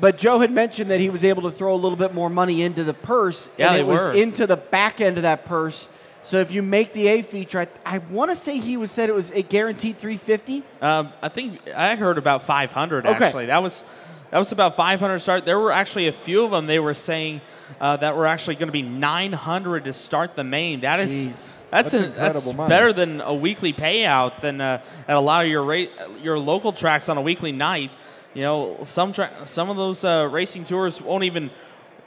But 0.00 0.16
Joe 0.16 0.40
had 0.40 0.50
mentioned 0.50 0.90
that 0.90 1.00
he 1.00 1.10
was 1.10 1.24
able 1.24 1.42
to 1.42 1.50
throw 1.50 1.74
a 1.74 1.76
little 1.76 1.98
bit 1.98 2.14
more 2.14 2.30
money 2.30 2.62
into 2.62 2.84
the 2.84 2.94
purse, 2.94 3.50
Yeah, 3.58 3.66
and 3.68 3.76
they 3.76 3.80
it 3.80 3.86
was 3.86 4.06
were. 4.06 4.12
into 4.14 4.46
the 4.46 4.56
back 4.56 5.00
end 5.02 5.18
of 5.18 5.24
that 5.24 5.44
purse. 5.44 5.88
So 6.24 6.38
if 6.40 6.50
you 6.52 6.62
make 6.62 6.94
the 6.94 7.06
A 7.08 7.22
feature, 7.22 7.60
I, 7.60 7.68
I 7.84 7.98
want 7.98 8.30
to 8.30 8.36
say 8.36 8.58
he 8.58 8.76
was 8.78 8.90
said 8.90 9.10
it 9.10 9.14
was 9.14 9.30
a 9.30 9.42
guaranteed 9.42 9.98
350. 9.98 10.62
Um, 10.80 11.12
I 11.22 11.28
think 11.28 11.60
I 11.76 11.94
heard 11.96 12.16
about 12.16 12.42
500 12.42 13.06
Okay. 13.06 13.24
actually. 13.26 13.46
That 13.46 13.62
was 13.62 13.84
that 14.30 14.38
was 14.38 14.50
about 14.50 14.74
500 14.74 15.18
start. 15.20 15.44
There 15.44 15.58
were 15.58 15.70
actually 15.70 16.08
a 16.08 16.12
few 16.12 16.44
of 16.44 16.50
them. 16.50 16.66
They 16.66 16.78
were 16.80 16.94
saying 16.94 17.40
uh, 17.80 17.98
that 17.98 18.16
were 18.16 18.26
actually 18.26 18.54
going 18.56 18.68
to 18.68 18.72
be 18.72 18.82
900 18.82 19.84
to 19.84 19.92
start 19.92 20.34
the 20.34 20.44
main. 20.44 20.80
That 20.80 20.98
is 20.98 21.10
Jeez. 21.28 21.52
that's 21.70 21.92
That's 21.92 21.94
a, 21.94 22.08
that's 22.10 22.52
better 22.52 22.92
than 22.92 23.20
a 23.20 23.34
weekly 23.34 23.72
payout 23.74 24.40
than 24.40 24.60
uh, 24.62 24.80
at 25.06 25.16
a 25.16 25.20
lot 25.20 25.44
of 25.44 25.50
your 25.50 25.62
ra- 25.62 25.92
your 26.22 26.38
local 26.38 26.72
tracks 26.72 27.08
on 27.10 27.18
a 27.18 27.22
weekly 27.22 27.52
night. 27.52 27.94
You 28.32 28.42
know, 28.42 28.78
some 28.82 29.12
tra- 29.12 29.30
some 29.44 29.68
of 29.70 29.76
those 29.76 30.02
uh, 30.04 30.26
racing 30.32 30.64
tours 30.64 31.00
won't 31.02 31.24
even 31.24 31.50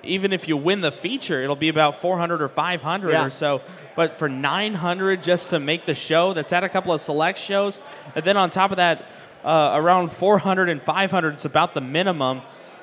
even 0.08 0.34
if 0.34 0.48
you 0.48 0.58
win 0.58 0.82
the 0.82 0.92
feature, 0.92 1.42
it'll 1.44 1.56
be 1.56 1.70
about 1.70 1.96
400 1.96 2.42
or 2.42 2.48
500 2.48 3.12
Yeah. 3.12 3.26
or 3.26 3.30
so. 3.30 3.62
But 3.96 4.18
for 4.18 4.30
900 4.30 5.22
just 5.24 5.50
to 5.52 5.60
make 5.60 5.86
the 5.86 5.96
show, 5.96 6.34
that's 6.34 6.54
at 6.54 6.64
a 6.64 6.70
couple 6.70 6.94
of 6.94 7.02
select 7.02 7.38
shows. 7.40 7.80
And 8.16 8.24
then 8.26 8.38
on 8.38 8.50
top 8.50 8.72
of 8.72 8.78
that, 8.78 9.04
uh, 9.44 9.72
around 9.76 10.12
400 10.12 10.70
and 10.70 10.82
500, 10.82 11.34
it's 11.36 11.46
about 11.46 11.74
the 11.74 11.82
minimum. 11.82 12.42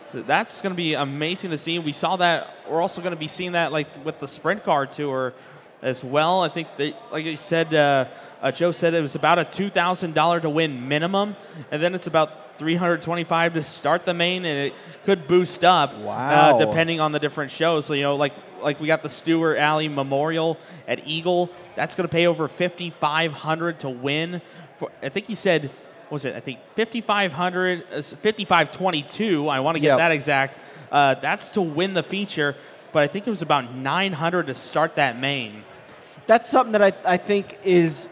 So 0.08 0.22
that's 0.22 0.62
going 0.62 0.72
to 0.72 0.76
be 0.76 0.94
amazing 0.94 1.50
to 1.50 1.58
see. 1.58 1.78
We 1.78 1.92
saw 1.92 2.16
that. 2.16 2.54
We're 2.68 2.80
also 2.80 3.00
going 3.00 3.12
to 3.14 3.18
be 3.18 3.28
seeing 3.28 3.52
that 3.52 3.72
like 3.72 3.88
with 4.04 4.20
the 4.20 4.28
sprint 4.28 4.62
car 4.64 4.86
tour 4.86 5.32
as 5.82 6.04
well. 6.04 6.42
I 6.42 6.48
think 6.48 6.68
they, 6.76 6.94
like 7.10 7.26
I 7.26 7.34
said, 7.34 7.74
uh, 7.74 8.06
uh, 8.40 8.50
Joe 8.52 8.70
said 8.70 8.94
it 8.94 9.02
was 9.02 9.14
about 9.14 9.38
a 9.38 9.44
two 9.44 9.68
thousand 9.70 10.14
dollar 10.14 10.38
to 10.40 10.48
win 10.48 10.88
minimum, 10.88 11.34
and 11.70 11.82
then 11.82 11.94
it's 11.94 12.06
about 12.06 12.30
three 12.58 12.74
hundred 12.76 13.02
twenty 13.02 13.24
five 13.24 13.54
to 13.54 13.62
start 13.62 14.04
the 14.04 14.14
main, 14.14 14.44
and 14.44 14.58
it 14.58 14.74
could 15.04 15.26
boost 15.26 15.64
up 15.64 15.96
Wow. 15.98 16.56
uh, 16.56 16.58
depending 16.64 17.00
on 17.00 17.12
the 17.12 17.18
different 17.18 17.50
shows. 17.50 17.86
So 17.86 17.94
you 17.94 18.02
know, 18.02 18.16
like 18.16 18.32
like 18.62 18.80
we 18.80 18.86
got 18.86 19.02
the 19.02 19.08
Stewart 19.10 19.58
Alley 19.58 19.88
Memorial 19.88 20.58
at 20.88 21.06
Eagle. 21.06 21.50
That's 21.76 21.94
going 21.94 22.08
to 22.08 22.12
pay 22.12 22.26
over 22.26 22.48
fifty 22.48 22.90
five 22.90 23.32
hundred 23.32 23.80
to 23.80 23.90
win. 23.90 24.40
For 24.78 24.90
I 25.02 25.08
think 25.08 25.26
he 25.26 25.34
said, 25.34 25.64
what 26.08 26.12
was 26.12 26.24
it? 26.24 26.34
I 26.34 26.40
think 26.40 26.60
fifty 26.74 27.00
five 27.00 27.32
hundred, 27.32 27.84
fifty 28.02 28.44
five 28.44 28.70
twenty 28.72 29.02
two. 29.02 29.48
I 29.48 29.60
want 29.60 29.76
to 29.76 29.80
get 29.80 29.88
Yep. 29.88 29.98
that 29.98 30.12
exact. 30.12 30.58
Uh, 30.92 31.14
that's 31.14 31.48
to 31.50 31.60
win 31.62 31.92
the 31.94 32.02
feature, 32.04 32.54
but 32.92 33.02
I 33.02 33.06
think 33.08 33.26
it 33.26 33.30
was 33.30 33.42
about 33.42 33.74
nine 33.74 34.12
hundred 34.12 34.46
to 34.46 34.54
start 34.54 34.94
that 34.94 35.18
main. 35.18 35.64
That's 36.26 36.48
something 36.48 36.72
that 36.72 36.82
I, 37.04 37.14
I 37.14 37.16
think 37.16 37.58
is 37.64 38.08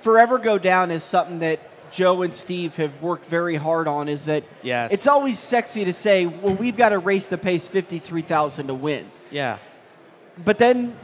forever 0.00 0.38
go 0.38 0.56
down 0.56 0.90
as 0.90 1.02
something 1.04 1.40
that 1.40 1.58
Joe 1.90 2.22
and 2.22 2.34
Steve 2.34 2.76
have 2.76 3.00
worked 3.02 3.26
very 3.26 3.56
hard 3.56 3.88
on. 3.88 4.08
Is 4.08 4.24
that 4.26 4.44
Yes. 4.62 4.92
it's 4.92 5.06
always 5.06 5.38
sexy 5.38 5.84
to 5.84 5.92
say, 5.92 6.26
well, 6.26 6.54
we've 6.54 6.76
got 6.76 6.90
to 6.90 6.98
race 6.98 7.26
the 7.28 7.38
pace 7.38 7.68
fifty 7.68 7.98
three 7.98 8.22
thousand 8.22 8.66
to 8.68 8.74
win. 8.74 9.10
Yeah. 9.30 9.58
But 10.44 10.58
then 10.58 10.96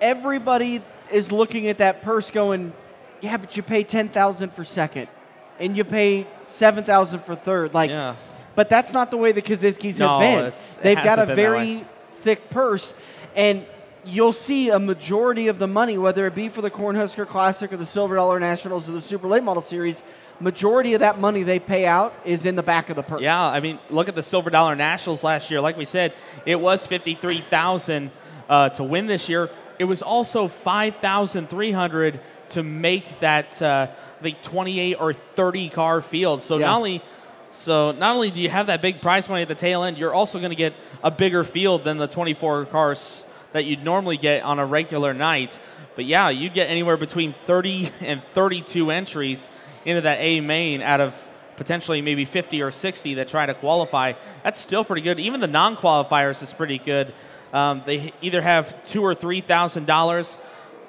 everybody 0.00 0.82
is 1.12 1.30
looking 1.32 1.66
at 1.68 1.78
that 1.78 2.02
purse 2.02 2.30
going, 2.30 2.72
yeah, 3.20 3.36
but 3.36 3.56
you 3.56 3.62
pay 3.62 3.82
10,000 3.82 4.52
for 4.52 4.64
second 4.64 5.08
and 5.58 5.76
you 5.76 5.84
pay 5.84 6.26
7,000 6.46 7.20
for 7.20 7.34
third. 7.34 7.74
Like, 7.74 7.90
Yeah. 7.90 8.14
but 8.54 8.68
that's 8.70 8.92
not 8.92 9.10
the 9.10 9.16
way 9.18 9.32
the 9.32 9.42
Kosiskis 9.42 9.98
No, 9.98 10.18
have 10.20 10.54
been. 10.56 10.82
They've 10.82 11.04
got 11.04 11.18
a 11.18 11.26
very 11.34 11.84
thick 12.22 12.48
purse 12.50 12.94
and 13.36 13.64
you'll 14.04 14.32
see 14.32 14.70
a 14.70 14.78
majority 14.78 15.48
of 15.48 15.58
the 15.58 15.66
money, 15.66 15.98
whether 15.98 16.26
it 16.26 16.34
be 16.34 16.48
for 16.48 16.62
the 16.62 16.70
Cornhusker 16.70 17.26
Classic 17.26 17.72
or 17.72 17.76
the 17.76 17.86
Silver 17.86 18.14
Dollar 18.16 18.40
Nationals 18.40 18.88
or 18.88 18.92
the 18.92 19.00
Super 19.00 19.28
Late 19.28 19.42
Model 19.42 19.62
Series, 19.62 20.02
majority 20.40 20.94
of 20.94 21.00
that 21.00 21.18
money 21.18 21.42
they 21.42 21.58
pay 21.58 21.86
out 21.86 22.14
is 22.24 22.46
in 22.46 22.56
the 22.56 22.62
back 22.62 22.88
of 22.88 22.96
the 22.96 23.02
purse. 23.02 23.20
Yeah, 23.20 23.42
I 23.44 23.60
mean, 23.60 23.78
look 23.90 24.08
at 24.08 24.14
the 24.14 24.22
Silver 24.22 24.50
Dollar 24.50 24.74
Nationals 24.74 25.22
last 25.22 25.50
year. 25.50 25.60
Like 25.60 25.76
we 25.76 25.84
said, 25.84 26.14
it 26.46 26.58
was 26.58 26.86
fifty-three 26.86 27.40
thousand 27.40 28.10
uh, 28.48 28.70
to 28.70 28.84
win 28.84 29.06
this 29.06 29.28
year. 29.28 29.50
It 29.78 29.84
was 29.84 30.02
also 30.02 30.48
five 30.48 30.96
thousand 30.96 31.48
three 31.50 31.72
hundred 31.72 32.20
to 32.50 32.62
make 32.62 33.20
that 33.20 33.60
uh, 33.60 33.88
the 34.22 34.32
twenty-eight 34.32 34.96
or 35.00 35.12
thirty 35.12 35.68
car 35.68 36.00
field. 36.00 36.40
So 36.42 36.56
Yeah. 36.56 36.66
not 36.66 36.76
only 36.76 37.02
so 37.50 37.92
not 37.92 38.14
only 38.14 38.30
do 38.30 38.40
you 38.40 38.48
have 38.48 38.68
that 38.68 38.80
big 38.80 39.02
prize 39.02 39.28
money 39.28 39.42
at 39.42 39.48
the 39.48 39.54
tail 39.54 39.82
end, 39.82 39.98
you're 39.98 40.14
also 40.14 40.38
going 40.38 40.50
to 40.50 40.56
get 40.56 40.72
a 41.02 41.10
bigger 41.10 41.44
field 41.44 41.84
than 41.84 41.98
the 41.98 42.06
twenty-four 42.06 42.64
cars 42.66 43.24
that 43.52 43.64
you'd 43.64 43.84
normally 43.84 44.16
get 44.16 44.42
on 44.42 44.58
a 44.58 44.66
regular 44.66 45.14
night. 45.14 45.58
But 45.96 46.04
yeah, 46.04 46.28
you'd 46.28 46.54
get 46.54 46.70
anywhere 46.70 46.96
between 46.96 47.32
30 47.32 47.90
and 48.00 48.22
32 48.22 48.90
entries 48.90 49.50
into 49.84 50.02
that 50.02 50.18
A 50.20 50.40
main 50.40 50.82
out 50.82 51.00
of 51.00 51.30
potentially 51.56 52.00
maybe 52.00 52.24
50 52.24 52.62
or 52.62 52.70
60 52.70 53.14
that 53.14 53.28
try 53.28 53.44
to 53.44 53.54
qualify. 53.54 54.14
That's 54.42 54.58
still 54.58 54.84
pretty 54.84 55.02
good. 55.02 55.20
Even 55.20 55.40
the 55.40 55.46
non-qualifiers 55.46 56.42
is 56.42 56.54
pretty 56.54 56.78
good. 56.78 57.12
Um, 57.52 57.82
they 57.84 58.12
either 58.22 58.40
have 58.40 58.82
two 58.84 59.02
or 59.02 59.14
three 59.14 59.40
thousand 59.40 59.86
dollars 59.86 60.38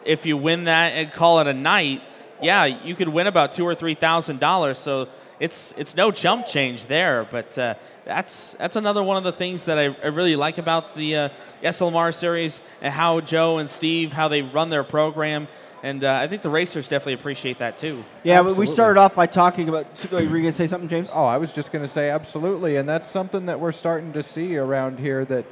if 0.05 0.25
you 0.25 0.37
win 0.37 0.65
that 0.65 0.93
and 0.93 1.11
call 1.11 1.39
it 1.39 1.47
a 1.47 1.53
night. 1.53 2.01
Yeah, 2.41 2.65
you 2.65 2.95
could 2.95 3.09
win 3.09 3.27
about 3.27 3.53
two 3.53 3.65
or 3.65 3.75
three 3.75 3.95
thousand 3.95 4.39
dollars. 4.39 4.77
So 4.77 5.09
it's 5.41 5.73
it's 5.75 5.95
no 5.97 6.11
jump 6.11 6.45
change 6.45 6.85
there. 6.85 7.27
But 7.29 7.57
uh, 7.57 7.73
that's 8.05 8.53
that's 8.53 8.75
another 8.77 9.03
one 9.03 9.17
of 9.17 9.23
the 9.23 9.31
things 9.31 9.65
that 9.65 9.77
I, 9.77 9.95
I 10.03 10.07
really 10.07 10.35
like 10.35 10.59
about 10.59 10.95
the 10.95 11.15
uh, 11.15 11.29
SLMR 11.63 12.13
series 12.13 12.61
and 12.81 12.93
how 12.93 13.19
Joe 13.19 13.57
and 13.57 13.69
Steve 13.69 14.13
how 14.13 14.29
they 14.29 14.43
run 14.43 14.69
their 14.69 14.83
program. 14.83 15.47
And 15.83 16.03
uh, 16.03 16.19
I 16.21 16.27
think 16.27 16.43
the 16.43 16.49
racers 16.51 16.87
definitely 16.87 17.13
appreciate 17.13 17.57
that 17.57 17.75
too. 17.75 18.05
Yeah, 18.23 18.43
but 18.43 18.55
we 18.55 18.67
started 18.67 18.99
off 18.99 19.15
by 19.15 19.25
talking 19.25 19.67
about. 19.67 19.87
Were 20.11 20.21
you 20.21 20.29
going 20.29 20.43
to 20.43 20.51
say 20.51 20.67
something, 20.67 20.87
James? 20.87 21.09
Oh, 21.11 21.25
I 21.25 21.37
was 21.37 21.51
just 21.51 21.71
going 21.71 21.83
to 21.83 21.89
say 21.89 22.11
absolutely, 22.11 22.75
and 22.75 22.87
that's 22.87 23.09
something 23.09 23.47
that 23.47 23.59
we're 23.59 23.71
starting 23.71 24.13
to 24.13 24.21
see 24.21 24.57
around 24.57 24.99
here. 24.99 25.25
That 25.25 25.45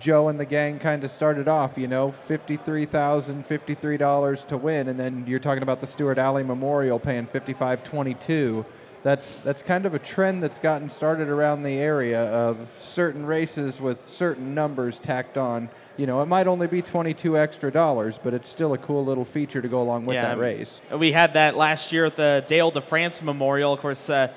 Joe 0.00 0.28
and 0.28 0.40
the 0.40 0.46
gang 0.46 0.78
kind 0.78 1.04
of 1.04 1.10
started 1.10 1.48
off. 1.48 1.76
You 1.76 1.86
know, 1.86 2.12
fifty-three 2.12 2.86
thousand, 2.86 3.44
fifty-three 3.44 3.98
dollars 3.98 4.46
$53 4.46 4.48
to 4.48 4.56
win, 4.56 4.88
and 4.88 4.98
then 4.98 5.24
you're 5.26 5.38
talking 5.38 5.62
about 5.62 5.82
the 5.82 5.86
Stewart 5.86 6.16
Alley 6.16 6.44
Memorial 6.44 6.98
paying 6.98 7.26
fifty-five 7.26 7.84
twenty-two, 7.84 8.64
that's 9.02 9.38
that's 9.38 9.62
kind 9.62 9.86
of 9.86 9.94
a 9.94 9.98
trend 9.98 10.42
that's 10.42 10.58
gotten 10.58 10.88
started 10.88 11.28
around 11.28 11.62
the 11.62 11.78
area 11.78 12.24
of 12.30 12.66
certain 12.78 13.24
races 13.24 13.80
with 13.80 14.00
certain 14.06 14.54
numbers 14.54 14.98
tacked 14.98 15.38
on. 15.38 15.68
You 15.96 16.06
know, 16.06 16.22
it 16.22 16.26
might 16.26 16.46
only 16.46 16.68
be 16.68 16.80
22 16.80 17.36
extra 17.36 17.72
dollars, 17.72 18.18
but 18.22 18.32
it's 18.32 18.48
still 18.48 18.72
a 18.72 18.78
cool 18.78 19.04
little 19.04 19.24
feature 19.24 19.60
to 19.60 19.68
go 19.68 19.82
along 19.82 20.06
with 20.06 20.14
Yeah, 20.14 20.28
that 20.28 20.38
race. 20.38 20.80
We 20.96 21.10
had 21.12 21.34
that 21.34 21.56
last 21.56 21.92
year 21.92 22.04
at 22.04 22.16
the 22.16 22.44
Dale 22.46 22.70
de 22.70 22.80
France 22.80 23.20
Memorial. 23.20 23.72
Of 23.72 23.80
course, 23.80 24.08
uh, 24.08 24.28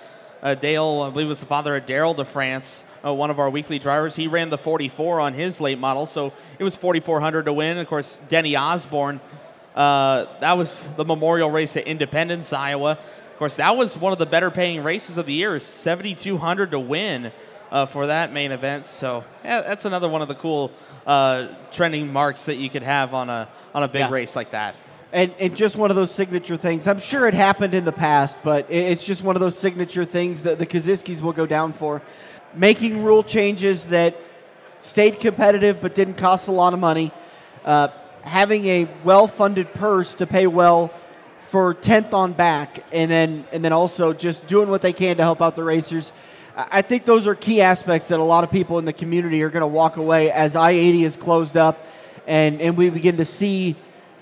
uh, 0.42 0.56
Dale, 0.56 1.06
I 1.08 1.12
believe, 1.12 1.28
was 1.28 1.40
the 1.40 1.46
father 1.46 1.76
of 1.76 1.86
Daryl 1.86 2.16
de 2.16 2.26
France, 2.26 2.84
uh, 3.06 3.14
one 3.14 3.30
of 3.30 3.38
our 3.38 3.50
weekly 3.50 3.78
drivers. 3.78 4.16
He 4.16 4.28
ran 4.28 4.50
the 4.50 4.58
44 4.58 5.20
on 5.20 5.34
his 5.36 5.62
late 5.62 5.78
model, 5.78 6.08
so 6.08 6.34
it 6.58 6.64
was 6.64 6.76
4,400 6.76 7.46
to 7.46 7.54
win. 7.54 7.78
Of 7.78 7.86
course, 7.86 8.20
Denny 8.28 8.56
Osborne, 8.56 9.20
uh, 9.76 10.26
that 10.40 10.58
was 10.58 10.88
the 10.96 11.06
memorial 11.06 11.52
race 11.52 11.78
at 11.78 11.86
Independence, 11.86 12.54
Iowa. 12.54 12.98
Of 13.42 13.46
course, 13.46 13.56
that 13.56 13.76
was 13.76 13.98
one 13.98 14.14
of 14.14 14.20
the 14.20 14.28
better 14.28 14.52
paying 14.52 14.84
races 14.84 15.18
of 15.18 15.26
the 15.26 15.34
year, 15.34 15.60
7,200 15.60 16.70
to 16.70 16.80
win. 16.80 17.32
Uh, 17.72 17.88
for 17.88 18.06
that 18.08 18.32
main 18.32 18.52
event, 18.52 18.86
so 18.86 19.24
yeah, 19.46 19.62
that's 19.62 19.86
another 19.86 20.08
one 20.10 20.22
of 20.22 20.28
the 20.28 20.36
cool 20.36 20.70
uh, 21.08 21.48
trending 21.72 22.12
marks 22.14 22.46
that 22.46 22.58
you 22.58 22.70
could 22.70 22.84
have 22.84 23.14
on 23.16 23.30
a 23.32 23.48
on 23.74 23.82
a 23.82 23.88
big 23.88 24.02
Yeah. 24.02 24.12
race 24.12 24.36
like 24.36 24.52
that. 24.52 24.76
and, 25.14 25.34
and 25.40 25.56
just 25.56 25.76
one 25.78 25.90
of 25.90 25.96
those 25.96 26.12
signature 26.12 26.56
things. 26.58 26.86
I'm 26.86 27.00
sure 27.00 27.28
it 27.30 27.34
happened 27.34 27.74
in 27.74 27.86
the 27.86 27.92
past, 27.94 28.38
but 28.44 28.68
it's 28.70 29.04
just 29.06 29.24
one 29.24 29.36
of 29.38 29.40
those 29.40 29.58
signature 29.58 30.04
things 30.06 30.44
that 30.44 30.60
the 30.60 30.66
Kosiskis 30.68 31.22
will 31.22 31.32
go 31.34 31.46
down 31.48 31.74
for. 31.74 32.02
Making 32.54 33.04
rule 33.04 33.24
changes 33.24 33.86
that 33.86 34.18
stayed 34.82 35.20
competitive 35.20 35.82
but 35.82 35.96
didn't 35.96 36.16
cost 36.16 36.48
a 36.50 36.52
lot 36.52 36.74
of 36.74 36.80
money. 36.80 37.12
Uh, 37.66 37.88
having 38.22 38.66
a 38.66 38.88
well-funded 39.04 39.74
purse 39.74 40.14
to 40.16 40.28
pay 40.28 40.46
well 40.46 40.92
for 41.52 41.74
tenth 41.74 42.14
on 42.14 42.32
back, 42.32 42.82
and 42.94 43.12
then 43.12 43.46
and 43.52 43.64
then 43.64 43.74
also 43.74 44.14
just 44.14 44.48
doing 44.48 44.70
what 44.70 44.82
they 44.82 44.94
can 44.94 45.18
to 45.18 45.24
help 45.24 45.42
out 45.42 45.54
the 45.58 45.64
racers. 45.66 46.14
I 46.56 46.68
I 46.72 46.82
think 46.82 47.04
those 47.04 47.28
are 47.28 47.36
key 47.36 47.62
aspects 47.62 48.08
that 48.08 48.22
a 48.22 48.24
lot 48.24 48.46
of 48.46 48.52
people 48.52 48.80
in 48.80 48.86
the 48.86 48.94
community 48.94 49.44
are 49.44 49.50
going 49.50 49.62
to 49.62 49.68
walk 49.68 49.98
away 49.98 50.32
as 50.32 50.56
I-80 50.56 51.02
is 51.04 51.18
closed 51.18 51.58
up, 51.58 51.86
and 52.26 52.62
and 52.62 52.78
we 52.78 52.90
begin 52.90 53.18
to 53.18 53.26
see 53.26 53.76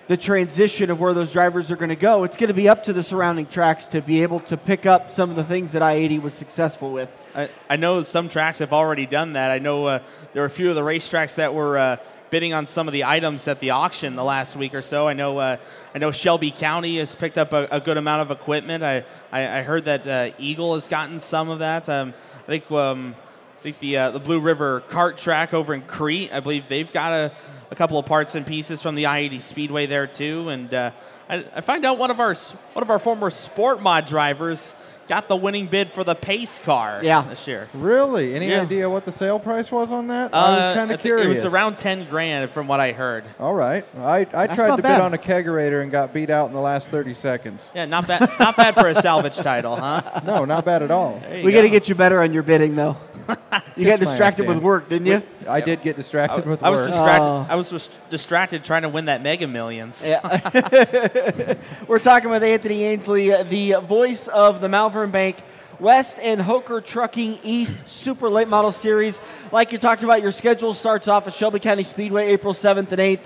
the 0.07 0.17
transition 0.17 0.89
of 0.89 0.99
where 0.99 1.13
those 1.13 1.31
drivers 1.31 1.69
are 1.69 1.75
going 1.75 1.89
to 1.89 1.95
go. 1.95 2.23
It's 2.23 2.35
going 2.35 2.47
to 2.47 2.55
be 2.55 2.67
up 2.67 2.85
to 2.85 2.93
the 2.93 3.03
surrounding 3.03 3.45
tracks 3.45 3.85
to 3.87 4.01
be 4.01 4.23
able 4.23 4.39
to 4.41 4.57
pick 4.57 4.87
up 4.87 5.11
some 5.11 5.29
of 5.29 5.35
the 5.35 5.43
things 5.43 5.73
that 5.73 5.83
I-80 5.83 6.23
was 6.23 6.33
successful 6.33 6.91
with. 6.91 7.09
I, 7.35 7.47
I 7.69 7.75
know 7.75 8.01
some 8.01 8.27
tracks 8.27 8.57
have 8.57 8.73
already 8.73 9.05
done 9.05 9.33
that. 9.33 9.51
I 9.51 9.59
know 9.59 9.85
uh, 9.85 9.99
there 10.33 10.41
are 10.41 10.47
a 10.47 10.49
few 10.49 10.67
of 10.69 10.75
the 10.75 10.81
racetracks 10.81 11.35
that 11.35 11.53
were 11.53 11.77
uh, 11.77 11.97
bidding 12.29 12.53
on 12.53 12.65
some 12.65 12.87
of 12.87 12.93
the 12.93 13.03
items 13.03 13.47
at 13.47 13.59
the 13.59 13.71
auction 13.71 14.15
the 14.15 14.23
last 14.23 14.55
week 14.55 14.73
or 14.73 14.81
so. 14.81 15.07
I 15.07 15.13
know 15.13 15.37
uh, 15.37 15.57
I 15.93 15.97
know 15.97 16.11
Shelby 16.11 16.51
County 16.51 16.97
has 16.97 17.15
picked 17.15 17.37
up 17.37 17.53
a, 17.53 17.67
a 17.71 17.79
good 17.79 17.97
amount 17.97 18.21
of 18.21 18.31
equipment. 18.31 18.83
I, 18.83 19.03
I, 19.31 19.59
I 19.59 19.61
heard 19.63 19.85
that 19.85 20.07
uh, 20.07 20.31
Eagle 20.37 20.75
has 20.75 20.87
gotten 20.87 21.19
some 21.19 21.49
of 21.49 21.59
that. 21.59 21.89
Um, 21.89 22.13
I 22.47 22.47
think 22.47 22.71
um, 22.71 23.15
I 23.59 23.61
think 23.61 23.79
the 23.79 23.97
uh, 23.97 24.11
the 24.11 24.19
Blue 24.19 24.39
River 24.39 24.81
kart 24.89 25.17
track 25.17 25.53
over 25.53 25.73
in 25.73 25.81
Crete. 25.81 26.31
I 26.33 26.39
believe 26.39 26.67
they've 26.69 26.91
got 26.91 27.13
a, 27.13 27.31
a 27.71 27.75
couple 27.75 27.97
of 27.97 28.05
parts 28.05 28.35
and 28.35 28.45
pieces 28.45 28.81
from 28.81 28.95
the 28.95 29.05
I-80 29.05 29.41
Speedway 29.41 29.85
there 29.85 30.07
too. 30.07 30.49
And 30.49 30.73
uh, 30.73 30.91
I, 31.29 31.45
I 31.55 31.61
find 31.61 31.85
out 31.85 31.97
one 31.97 32.11
of 32.11 32.19
our 32.19 32.33
one 32.33 32.83
of 32.83 32.89
our 32.89 32.99
former 32.99 33.29
sport 33.29 33.81
mod 33.81 34.05
drivers 34.05 34.73
got 35.09 35.27
the 35.27 35.35
winning 35.35 35.65
bid 35.65 35.91
for 35.91 36.03
the 36.05 36.13
pace 36.15 36.59
car 36.63 36.99
Yeah. 37.03 37.23
this 37.27 37.47
year. 37.47 37.67
Really? 37.73 38.35
Any 38.35 38.47
Yeah. 38.49 38.61
idea 38.61 38.89
what 38.89 39.03
the 39.05 39.11
sale 39.11 39.39
price 39.39 39.71
was 39.71 39.91
on 39.91 40.07
that? 40.07 40.29
I 40.33 40.37
Uh, 40.37 40.51
was 40.51 40.75
kind 40.77 40.91
of 40.91 41.01
think 41.01 41.19
It 41.19 41.27
was 41.27 41.43
around 41.45 41.77
ten 41.79 42.05
grand, 42.09 42.51
from 42.51 42.67
what 42.67 42.79
I 42.79 42.91
heard. 42.91 43.23
All 43.39 43.53
right. 43.55 43.83
I, 43.99 44.27
I 44.33 44.47
tried 44.47 44.75
to 44.75 44.81
bad. 44.81 44.97
bid 44.97 45.01
on 45.01 45.13
a 45.13 45.17
kegerator 45.17 45.81
and 45.81 45.91
got 45.91 46.13
beat 46.13 46.29
out 46.29 46.47
in 46.47 46.53
the 46.53 46.61
last 46.61 46.89
30 46.89 47.13
seconds. 47.15 47.71
Yeah, 47.73 47.85
not 47.85 48.07
bad. 48.07 48.29
not 48.39 48.55
bad 48.55 48.75
for 48.75 48.87
a 48.87 48.95
salvage 48.95 49.37
title, 49.37 49.75
huh? 49.75 50.01
No, 50.25 50.45
not 50.45 50.63
bad 50.63 50.83
at 50.83 50.91
all. 50.91 51.19
There 51.27 51.39
you 51.39 51.43
We 51.45 51.51
got 51.51 51.61
to 51.61 51.69
get 51.69 51.89
you 51.89 51.95
better 51.95 52.21
on 52.21 52.31
your 52.31 52.43
bidding, 52.43 52.75
though. 52.75 52.95
you 53.75 53.85
got 53.85 53.99
distracted 53.99 54.47
with 54.47 54.57
work, 54.59 54.89
didn't 54.89 55.07
you? 55.07 55.21
I 55.47 55.61
did 55.61 55.81
get 55.81 55.95
distracted 55.95 56.45
with 56.45 56.63
I 56.63 56.69
was 56.69 56.81
work. 56.81 56.89
distracted. 56.89 57.25
Oh. 57.25 57.47
I 57.49 57.55
was 57.55 57.69
dis- 57.69 57.99
distracted 58.09 58.63
trying 58.63 58.83
to 58.83 58.89
win 58.89 59.05
that 59.05 59.21
Mega 59.21 59.47
Millions. 59.47 60.05
Yeah. 60.05 61.55
We're 61.87 61.99
talking 61.99 62.29
with 62.29 62.43
Anthony 62.43 62.83
Ainsley, 62.83 63.29
the 63.43 63.81
voice 63.81 64.27
of 64.27 64.61
the 64.61 64.69
Malvern 64.69 65.11
Bank 65.11 65.37
West 65.79 66.19
and 66.21 66.41
Hoker 66.41 66.81
Trucking 66.81 67.39
East 67.43 67.87
Super 67.87 68.29
Late 68.29 68.47
Model 68.47 68.71
Series. 68.71 69.19
Like 69.51 69.71
you 69.71 69.77
talked 69.77 70.03
about, 70.03 70.21
your 70.21 70.31
schedule 70.31 70.73
starts 70.73 71.07
off 71.07 71.27
at 71.27 71.33
Shelby 71.33 71.59
County 71.59 71.83
Speedway 71.83 72.27
April 72.27 72.53
7th 72.53 72.91
and 72.91 73.01
8th. 73.01 73.19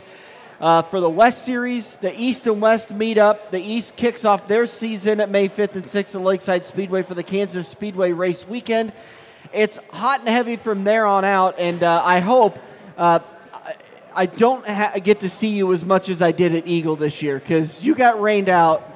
Uh, 0.62 0.82
for 0.82 1.01
the 1.01 1.10
West 1.10 1.43
Series, 1.43 1.95
the 1.97 2.18
East 2.18 2.47
and 2.47 2.62
West 2.62 2.89
meet 2.91 3.18
up. 3.18 3.51
The 3.51 3.60
East 3.60 3.97
kicks 3.97 4.24
off 4.24 4.47
their 4.47 4.66
season 4.66 5.20
at 5.20 5.30
May 5.30 5.49
5th 5.49 5.76
and 5.76 5.84
6th 5.84 6.16
at 6.16 6.22
Lakeside 6.22 6.66
Speedway 6.66 7.01
for 7.01 7.16
the 7.16 7.24
Kansas 7.24 7.68
Speedway 7.68 8.14
Race 8.14 8.47
Weekend. 8.47 8.93
It's 9.54 9.80
hot 9.91 10.20
and 10.22 10.30
heavy 10.30 10.56
from 10.56 10.84
there 10.84 11.06
on 11.06 11.24
out, 11.26 11.60
and 11.60 11.82
uh, 11.84 12.01
I 12.04 12.20
hope 12.20 12.58
uh, 12.97 13.20
I- 13.54 13.76
I 14.16 14.26
don't 14.28 14.68
ha- 14.68 14.93
get 15.04 15.22
to 15.22 15.30
see 15.30 15.49
you 15.49 15.74
as 15.74 15.84
much 15.84 16.08
as 16.10 16.22
I 16.22 16.32
did 16.32 16.54
at 16.56 16.68
Eagle 16.68 16.95
this 16.95 17.22
year 17.22 17.39
because 17.39 17.82
you 17.82 17.95
got 17.95 18.22
rained 18.22 18.47
out 18.49 18.88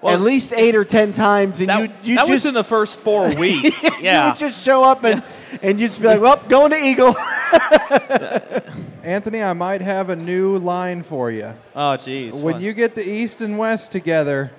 Well, 0.00 0.14
at 0.14 0.20
least 0.22 0.52
eight 0.54 0.74
or 0.76 0.84
ten 0.84 1.12
times, 1.12 1.60
and 1.60 1.68
that, 1.68 1.80
you 1.80 1.88
you 2.04 2.14
that 2.16 2.22
just 2.22 2.30
was 2.30 2.46
in 2.46 2.54
the 2.54 2.64
first 2.64 2.98
four 3.00 3.34
weeks. 3.34 3.82
you 3.82 3.90
yeah. 4.00 4.28
would 4.30 4.38
just 4.38 4.62
show 4.64 4.82
up 4.82 5.04
and 5.04 5.22
and 5.62 5.78
you'd 5.80 5.88
just 5.88 6.00
be 6.00 6.06
like, 6.08 6.20
"Well, 6.20 6.36
going 6.48 6.70
to 6.70 6.82
Eagle." 6.82 7.14
Anthony, 9.02 9.42
I 9.42 9.52
might 9.54 9.80
have 9.80 10.10
a 10.10 10.16
new 10.16 10.58
line 10.58 11.02
for 11.02 11.30
you. 11.30 11.54
oh, 11.74 11.96
jeez. 11.96 12.40
When 12.42 12.54
What? 12.56 12.62
you 12.62 12.72
get 12.74 12.94
the 12.94 13.06
East 13.08 13.40
and 13.40 13.58
West 13.58 13.90
together, 13.92 14.50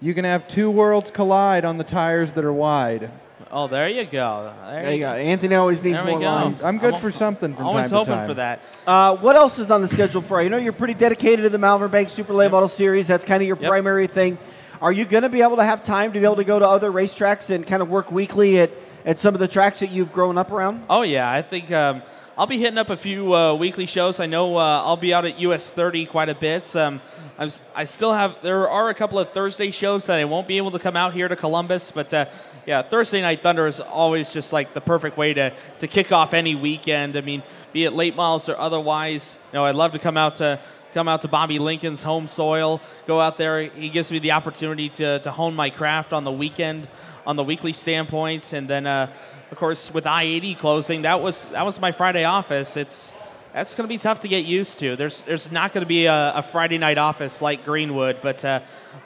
you 0.00 0.14
can 0.14 0.24
have 0.24 0.48
two 0.48 0.70
worlds 0.70 1.10
collide 1.10 1.64
on 1.64 1.76
the 1.76 1.84
tires 1.84 2.32
that 2.32 2.44
are 2.44 2.52
wide. 2.52 3.10
Oh, 3.54 3.66
there 3.66 3.86
you 3.88 4.04
go. 4.06 4.50
There, 4.66 4.82
there 4.82 4.92
you 4.94 5.00
go. 5.00 5.08
Anthony 5.10 5.54
always 5.56 5.82
needs 5.82 5.96
There 5.98 6.06
we 6.06 6.12
more 6.12 6.20
go. 6.20 6.26
lines. 6.26 6.64
I'm 6.64 6.78
good 6.78 6.94
I'm 6.94 7.00
for 7.00 7.10
something 7.10 7.54
from 7.54 7.66
Always 7.66 7.82
time 7.84 7.90
to 7.90 7.96
hoping 7.96 8.14
time. 8.14 8.28
for 8.28 8.34
that. 8.34 8.60
Uh, 8.86 9.16
what 9.16 9.36
else 9.36 9.58
is 9.58 9.70
on 9.70 9.82
the 9.82 9.88
schedule 9.88 10.22
for 10.22 10.40
you? 10.40 10.46
I 10.46 10.48
know 10.48 10.56
you're 10.56 10.72
pretty 10.72 10.94
dedicated 10.94 11.42
to 11.42 11.50
the 11.50 11.58
Malvern 11.58 11.90
Bank 11.90 12.08
Super 12.08 12.32
Late 12.32 12.50
Model 12.50 12.66
Series. 12.68 13.06
That's 13.06 13.26
kind 13.26 13.42
of 13.42 13.46
your 13.46 13.58
Yep. 13.58 13.68
primary 13.68 14.06
thing. 14.06 14.38
Are 14.80 14.90
you 14.90 15.04
going 15.04 15.22
to 15.24 15.28
be 15.28 15.42
able 15.42 15.56
to 15.58 15.64
have 15.64 15.84
time 15.84 16.14
to 16.14 16.18
be 16.18 16.24
able 16.24 16.36
to 16.36 16.44
go 16.44 16.58
to 16.58 16.66
other 16.66 16.90
racetracks 16.90 17.50
and 17.50 17.66
kind 17.66 17.82
of 17.82 17.90
work 17.90 18.10
weekly 18.10 18.58
at, 18.58 18.70
at 19.04 19.18
some 19.18 19.34
of 19.34 19.38
the 19.38 19.48
tracks 19.48 19.80
that 19.80 19.90
you've 19.90 20.12
grown 20.14 20.38
up 20.38 20.50
around? 20.50 20.84
Oh 20.88 21.02
yeah, 21.02 21.30
I 21.30 21.42
think 21.42 21.70
um, 21.70 22.00
I'll 22.42 22.48
be 22.48 22.58
hitting 22.58 22.76
up 22.76 22.90
a 22.90 22.96
few 22.96 23.36
uh, 23.36 23.54
weekly 23.54 23.86
shows. 23.86 24.18
I 24.18 24.26
know 24.26 24.56
uh, 24.56 24.82
I'll 24.84 24.96
be 24.96 25.14
out 25.14 25.24
at 25.24 25.38
US 25.38 25.72
30 25.72 26.06
quite 26.06 26.28
a 26.28 26.34
bit. 26.34 26.74
Um, 26.74 27.00
I'm, 27.38 27.50
I 27.72 27.84
still 27.84 28.12
have 28.12 28.36
there 28.42 28.68
are 28.68 28.88
a 28.88 28.94
couple 28.94 29.20
of 29.20 29.30
Thursday 29.30 29.70
shows 29.70 30.06
that 30.06 30.18
I 30.18 30.24
won't 30.24 30.48
be 30.48 30.56
able 30.56 30.72
to 30.72 30.80
come 30.80 30.96
out 30.96 31.14
here 31.14 31.28
to 31.28 31.36
Columbus, 31.36 31.92
but 31.92 32.12
uh, 32.12 32.26
yeah, 32.66 32.82
Thursday 32.82 33.20
Night 33.20 33.44
Thunder 33.44 33.68
is 33.68 33.78
always 33.78 34.32
just 34.32 34.52
like 34.52 34.74
the 34.74 34.80
perfect 34.80 35.16
way 35.16 35.32
to 35.34 35.52
to 35.78 35.86
kick 35.86 36.10
off 36.10 36.34
any 36.34 36.56
weekend. 36.56 37.16
I 37.16 37.20
mean, 37.20 37.44
be 37.72 37.84
it 37.84 37.92
late 37.92 38.16
miles 38.16 38.48
or 38.48 38.58
otherwise. 38.58 39.38
You 39.52 39.60
know, 39.60 39.64
I'd 39.64 39.76
love 39.76 39.92
to 39.92 40.00
come 40.00 40.16
out 40.16 40.34
to 40.36 40.58
come 40.92 41.08
out 41.08 41.22
to 41.22 41.28
Bobby 41.28 41.58
Lincoln's 41.58 42.02
home 42.02 42.28
soil, 42.28 42.80
go 43.06 43.20
out 43.20 43.36
there. 43.38 43.62
He 43.62 43.88
gives 43.88 44.12
me 44.12 44.18
the 44.18 44.32
opportunity 44.32 44.88
to, 44.90 45.18
to 45.20 45.30
hone 45.30 45.54
my 45.54 45.70
craft 45.70 46.12
on 46.12 46.24
the 46.24 46.32
weekend, 46.32 46.88
on 47.26 47.36
the 47.36 47.44
weekly 47.44 47.72
standpoint, 47.72 48.52
and 48.52 48.68
then 48.68 48.86
uh, 48.86 49.12
of 49.50 49.58
course 49.58 49.92
with 49.92 50.06
I-80 50.06 50.58
closing, 50.58 51.02
that 51.02 51.20
was 51.20 51.46
that 51.48 51.64
was 51.64 51.80
my 51.80 51.92
Friday 51.92 52.24
office. 52.24 52.76
It's 52.76 53.16
that's 53.52 53.74
going 53.74 53.86
to 53.86 53.92
be 53.92 53.98
tough 53.98 54.20
to 54.20 54.28
get 54.28 54.46
used 54.46 54.78
to. 54.78 54.96
There's 54.96 55.22
there's 55.22 55.52
not 55.52 55.72
going 55.72 55.82
to 55.82 55.88
be 55.88 56.06
a, 56.06 56.32
a 56.36 56.42
Friday 56.42 56.78
night 56.78 56.98
office 56.98 57.42
like 57.42 57.64
Greenwood, 57.64 58.18
but 58.22 58.44
uh, 58.44 58.60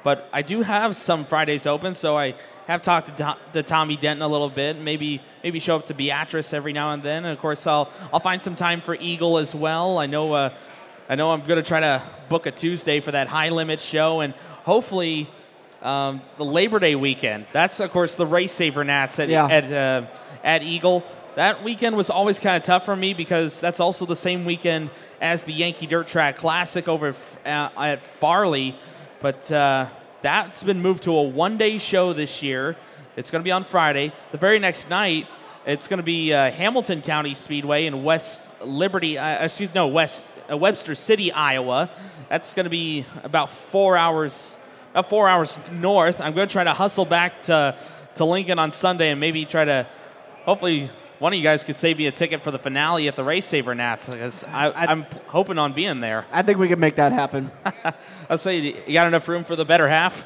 but 0.04 0.28
I 0.32 0.42
do 0.42 0.62
have 0.62 0.94
some 0.94 1.24
Fridays 1.24 1.66
open, 1.66 1.94
so 1.94 2.16
I 2.16 2.34
have 2.68 2.80
talked 2.80 3.08
to, 3.08 3.12
To- 3.12 3.36
to 3.54 3.62
Tommy 3.62 3.96
Denton 3.96 4.22
a 4.22 4.28
little 4.28 4.48
bit. 4.48 4.80
Maybe 4.80 5.20
maybe 5.42 5.58
show 5.58 5.76
up 5.76 5.86
to 5.86 5.94
Beatrice 5.94 6.52
every 6.54 6.72
now 6.72 6.92
and 6.92 7.02
then. 7.02 7.24
And 7.24 7.32
of 7.32 7.38
course, 7.40 7.66
I'll 7.66 7.90
I'll 8.12 8.20
find 8.20 8.40
some 8.42 8.54
time 8.54 8.80
for 8.80 8.96
Eagle 8.98 9.38
as 9.38 9.52
well. 9.54 9.98
I 9.98 10.06
know 10.06 10.32
uh, 10.32 10.50
I 11.08 11.14
know 11.14 11.30
I'm 11.32 11.40
going 11.40 11.62
to 11.62 11.62
try 11.62 11.80
to 11.80 12.02
book 12.28 12.46
a 12.46 12.50
Tuesday 12.50 13.00
for 13.00 13.12
that 13.12 13.28
high 13.28 13.50
limit 13.50 13.80
show, 13.80 14.20
and 14.20 14.34
hopefully 14.64 15.28
um, 15.82 16.20
the 16.36 16.44
Labor 16.44 16.78
Day 16.80 16.96
weekend. 16.96 17.46
That's 17.52 17.78
of 17.80 17.92
course 17.92 18.16
the 18.16 18.26
race 18.26 18.52
saver 18.52 18.82
Nats 18.82 19.18
at 19.20 19.28
Yeah. 19.28 19.46
at 19.46 19.72
uh, 19.72 20.06
at 20.42 20.62
Eagle. 20.62 21.04
That 21.36 21.62
weekend 21.62 21.96
was 21.96 22.08
always 22.10 22.40
kind 22.40 22.56
of 22.56 22.62
tough 22.62 22.84
for 22.86 22.96
me 22.96 23.12
because 23.14 23.60
that's 23.60 23.78
also 23.78 24.06
the 24.06 24.16
same 24.16 24.44
weekend 24.46 24.90
as 25.20 25.44
the 25.44 25.52
Yankee 25.52 25.86
Dirt 25.86 26.08
Track 26.08 26.36
Classic 26.36 26.88
over 26.88 27.14
uh, 27.44 27.68
at 27.76 28.02
Farley. 28.02 28.74
But 29.20 29.52
uh, 29.52 29.86
that's 30.22 30.62
been 30.62 30.80
moved 30.80 31.04
to 31.04 31.12
a 31.12 31.22
one 31.22 31.56
day 31.56 31.78
show 31.78 32.12
this 32.14 32.42
year. 32.42 32.74
It's 33.16 33.30
going 33.30 33.42
to 33.42 33.44
be 33.44 33.52
on 33.52 33.64
Friday. 33.64 34.12
The 34.32 34.38
very 34.38 34.58
next 34.58 34.90
night, 34.90 35.26
it's 35.66 35.88
going 35.88 35.98
to 35.98 36.02
be 36.04 36.32
uh, 36.32 36.50
Hamilton 36.50 37.00
County 37.02 37.34
Speedway 37.34 37.86
in 37.86 38.02
West 38.02 38.52
Liberty, 38.64 39.18
uh, 39.18 39.44
excuse 39.44 39.72
no, 39.74 39.86
West 39.88 40.28
uh, 40.50 40.56
Webster 40.56 40.94
City, 40.94 41.32
Iowa. 41.32 41.90
That's 42.28 42.54
going 42.54 42.64
to 42.64 42.70
be 42.70 43.04
about 43.22 43.50
four 43.50 43.96
hours, 43.96 44.58
about 44.92 45.08
four 45.08 45.28
hours 45.28 45.58
north. 45.72 46.20
I'm 46.20 46.34
going 46.34 46.48
to 46.48 46.52
try 46.52 46.64
to 46.64 46.72
hustle 46.72 47.04
back 47.04 47.42
to 47.44 47.74
to 48.16 48.24
Lincoln 48.24 48.58
on 48.58 48.72
Sunday 48.72 49.10
and 49.10 49.20
maybe 49.20 49.44
try 49.44 49.64
to, 49.66 49.86
hopefully, 50.46 50.88
one 51.18 51.34
of 51.34 51.36
you 51.38 51.42
guys 51.42 51.64
could 51.64 51.76
save 51.76 51.98
me 51.98 52.06
a 52.06 52.10
ticket 52.10 52.42
for 52.42 52.50
the 52.50 52.58
finale 52.58 53.08
at 53.08 53.16
the 53.16 53.22
Race 53.24 53.44
Saver 53.44 53.74
Nats 53.74 54.08
because 54.08 54.42
I, 54.44 54.90
am 54.90 55.04
hoping 55.26 55.58
on 55.58 55.74
being 55.74 56.00
there. 56.00 56.24
I 56.32 56.40
think 56.42 56.58
we 56.58 56.66
can 56.68 56.80
make 56.80 56.94
that 56.96 57.12
happen. 57.12 57.50
I'll 58.30 58.38
say, 58.38 58.56
you 58.58 58.92
got 58.94 59.06
enough 59.06 59.28
room 59.28 59.44
for 59.44 59.54
the 59.54 59.66
better 59.66 59.86
half? 59.86 60.24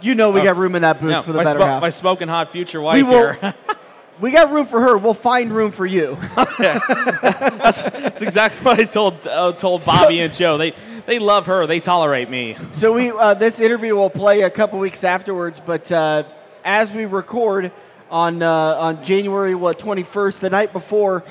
You 0.00 0.14
know 0.14 0.30
we 0.30 0.40
Oh. 0.40 0.44
got 0.44 0.56
room 0.56 0.76
in 0.76 0.82
that 0.82 1.00
booth 1.00 1.10
No, 1.10 1.22
for 1.22 1.32
the 1.32 1.38
better 1.42 1.58
smo- 1.58 1.66
half. 1.66 1.82
my 1.82 1.90
smoking 1.90 2.28
hot 2.28 2.48
future 2.50 2.80
wife 2.80 2.96
we 2.96 3.02
will. 3.02 3.32
here. 3.32 3.54
we 4.22 4.30
got 4.30 4.50
room 4.52 4.64
for 4.64 4.80
her. 4.80 4.96
We'll 4.96 5.12
find 5.12 5.52
room 5.52 5.70
for 5.72 5.84
you. 5.84 6.16
That's 6.36 8.22
exactly 8.22 8.62
what 8.64 8.78
I 8.80 8.84
told 8.84 9.26
uh, 9.26 9.52
told 9.52 9.84
Bobby 9.84 10.20
and 10.20 10.32
Joe. 10.32 10.56
They 10.56 10.72
they 11.06 11.18
love 11.18 11.46
her. 11.46 11.66
They 11.66 11.80
tolerate 11.80 12.30
me. 12.30 12.56
So 12.72 12.92
we 12.92 13.10
uh, 13.10 13.34
this 13.34 13.60
interview 13.60 13.94
will 13.94 14.10
play 14.10 14.42
a 14.42 14.50
couple 14.50 14.78
weeks 14.78 15.04
afterwards, 15.04 15.60
but 15.60 15.90
uh, 15.92 16.22
as 16.64 16.92
we 16.92 17.04
record 17.04 17.72
on 18.10 18.42
uh, 18.42 18.50
on 18.78 19.04
January 19.04 19.54
what 19.54 19.78
twenty 19.78 20.02
first, 20.02 20.40
the 20.40 20.50
night 20.50 20.72
before 20.72 21.24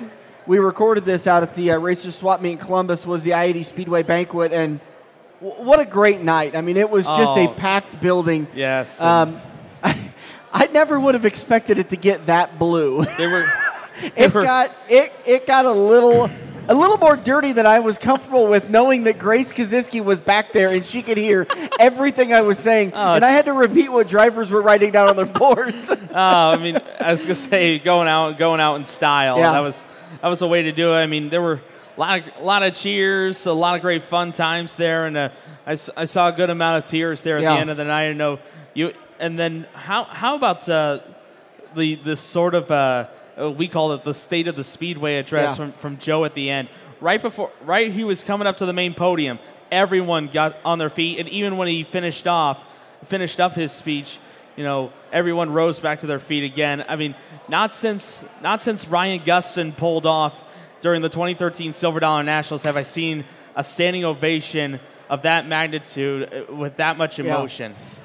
we 0.48 0.60
recorded 0.60 1.06
this 1.06 1.28
out 1.28 1.44
at 1.44 1.56
the 1.56 1.72
uh, 1.72 1.80
Racer 1.80 2.12
Swap 2.12 2.42
Meet 2.42 2.54
in 2.54 2.58
Columbus 2.58 3.06
was 3.06 3.24
the 3.24 3.34
I 3.34 3.46
eighty 3.46 3.64
Speedway 3.64 4.04
banquet, 4.04 4.52
and 4.52 4.80
w- 5.42 5.64
what 5.64 5.80
a 5.80 5.86
great 5.86 6.22
night! 6.22 6.56
I 6.56 6.62
mean, 6.62 6.78
it 6.78 6.90
was 6.90 7.06
just 7.06 7.38
a 7.38 7.48
Oh. 7.50 7.54
packed 7.56 8.02
building. 8.02 8.48
Yes. 8.54 9.02
Um, 9.02 9.40
I, 10.54 10.68
never 10.68 11.00
would 11.00 11.14
have 11.16 11.26
expected 11.26 11.80
it 11.80 11.90
to 11.90 11.96
get 11.98 12.26
that 12.28 12.58
blue. 12.60 13.06
they 13.18 13.28
were. 13.28 13.46
it 14.16 14.34
were- 14.34 14.44
got 14.44 14.72
it 14.90 15.12
it 15.28 15.46
got 15.46 15.66
a 15.66 15.72
little 15.72 16.30
a 16.68 16.74
little 16.76 16.98
more 16.98 17.18
dirty 17.18 17.52
than 17.54 17.66
I 17.66 17.80
was 17.80 17.98
comfortable 17.98 18.48
with, 18.48 18.70
knowing 18.70 19.04
that 19.06 19.18
Grace 19.20 19.52
Kosiski 19.52 20.02
was 20.04 20.22
back 20.22 20.54
there 20.54 20.70
and 20.70 20.86
she 20.86 21.02
could 21.02 21.18
hear 21.18 21.48
everything 21.80 22.34
I 22.34 22.42
was 22.42 22.60
saying, 22.60 22.92
Oh, 22.94 23.14
and 23.16 23.26
I 23.26 23.32
had 23.32 23.46
to 23.46 23.54
repeat 23.54 23.92
what 23.92 24.08
drivers 24.08 24.52
were 24.52 24.62
writing 24.62 24.92
down 24.92 25.10
on 25.10 25.16
their 25.18 25.26
boards. 25.26 25.92
Oh, 26.14 26.52
I 26.52 26.58
mean, 26.58 26.78
I 27.00 27.12
was 27.12 27.24
gonna 27.24 27.36
say 27.36 27.80
going 27.80 28.08
out, 28.10 28.38
going 28.38 28.60
out 28.60 28.76
in 28.76 28.86
style. 28.86 29.38
Yeah. 29.38 29.54
That 29.54 29.62
was 29.62 29.86
that 30.22 30.28
was 30.28 30.42
a 30.42 30.48
way 30.48 30.64
to 30.64 30.72
do 30.74 30.94
it. 30.94 30.98
I 30.98 31.08
mean, 31.08 31.30
there 31.30 31.42
were 31.42 31.62
a 31.96 32.00
lot 32.00 32.20
of 32.20 32.38
a 32.38 32.44
lot 32.44 32.64
of 32.64 32.74
cheers, 32.74 33.46
a 33.46 33.54
lot 33.54 33.76
of 33.76 33.82
great 33.82 34.02
fun 34.02 34.32
times 34.34 34.76
there, 34.76 35.06
and 35.06 35.16
uh, 35.18 35.30
I, 35.66 35.72
I 35.72 36.06
saw 36.06 36.28
a 36.28 36.32
good 36.34 36.50
amount 36.50 36.84
of 36.84 36.90
tears 36.90 37.22
there 37.22 37.38
at 37.38 37.44
Yeah. 37.44 37.54
the 37.56 37.60
end 37.62 37.70
of 37.70 37.78
the 37.78 37.86
night. 37.86 38.10
I 38.10 38.14
know 38.14 38.40
you. 38.74 38.92
And 39.22 39.38
then 39.40 39.68
how 39.74 40.04
how 40.06 40.36
about 40.36 40.68
uh, 40.68 41.00
the 41.76 41.96
the 41.96 42.16
sort 42.18 42.56
of 42.56 42.70
uh, 42.72 43.06
we 43.58 43.68
call 43.68 43.94
it 43.94 44.04
the 44.04 44.14
state 44.14 44.48
of 44.48 44.56
the 44.56 44.64
speedway 44.64 45.16
address 45.18 45.50
Yeah. 45.52 45.56
from 45.56 45.72
from 45.74 45.98
Joe 46.00 46.26
at 46.26 46.34
the 46.34 46.50
end, 46.50 46.68
right 47.00 47.22
before 47.22 47.52
right 47.64 47.92
he 47.92 48.04
was 48.04 48.24
coming 48.24 48.48
up 48.48 48.58
to 48.58 48.66
the 48.66 48.74
main 48.74 48.94
podium. 48.94 49.40
Everyone 49.72 50.28
got 50.28 50.58
on 50.66 50.80
their 50.80 50.90
feet, 50.90 51.20
and 51.20 51.30
even 51.30 51.56
when 51.56 51.68
he 51.70 51.84
finished 51.84 52.28
off, 52.28 52.66
finished 53.06 53.40
up 53.40 53.54
his 53.54 53.72
speech, 53.72 54.20
you 54.58 54.64
know, 54.66 54.92
everyone 55.14 55.50
rose 55.52 55.80
back 55.80 56.00
to 56.00 56.08
their 56.08 56.20
feet 56.20 56.44
again. 56.44 56.84
I 56.90 56.96
mean, 56.98 57.16
not 57.48 57.74
since 57.74 58.26
not 58.42 58.62
since 58.62 58.88
Ryan 58.88 59.22
Gustin 59.22 59.72
pulled 59.78 60.06
off 60.06 60.42
during 60.82 61.02
the 61.04 61.10
2013 61.10 61.74
Silver 61.74 62.00
Dollar 62.00 62.24
Nationals 62.24 62.64
have 62.64 62.76
I 62.76 62.82
seen 62.84 63.24
a 63.56 63.64
standing 63.64 64.04
ovation 64.04 64.80
of 65.10 65.22
that 65.22 65.46
magnitude 65.48 66.34
uh, 66.50 66.54
with 66.56 66.78
that 66.78 66.98
much 66.98 67.20
Yeah. 67.20 67.36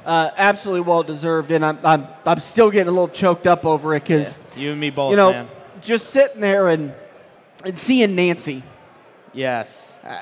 Uh, 0.07 0.31
absolutely 0.37 0.83
well 0.89 1.03
deserved, 1.03 1.51
and 1.51 1.65
I'm, 1.65 1.79
I'm 1.85 2.07
I'm 2.25 2.41
still 2.41 2.71
getting 2.71 2.89
a 2.89 2.93
little 2.93 3.09
choked 3.09 3.47
up 3.47 3.67
over 3.67 3.95
it 3.95 4.03
because 4.05 4.39
You 4.57 4.71
and 4.71 4.81
me 4.81 4.91
both, 4.91 5.11
you 5.11 5.17
know 5.17 5.33
man. 5.33 5.49
just 5.83 6.09
sitting 6.11 6.41
there 6.41 6.69
and 6.69 6.95
and 7.65 7.77
seeing 7.77 8.15
Nancy. 8.15 8.63
Yes. 9.33 9.99
Uh, 10.05 10.19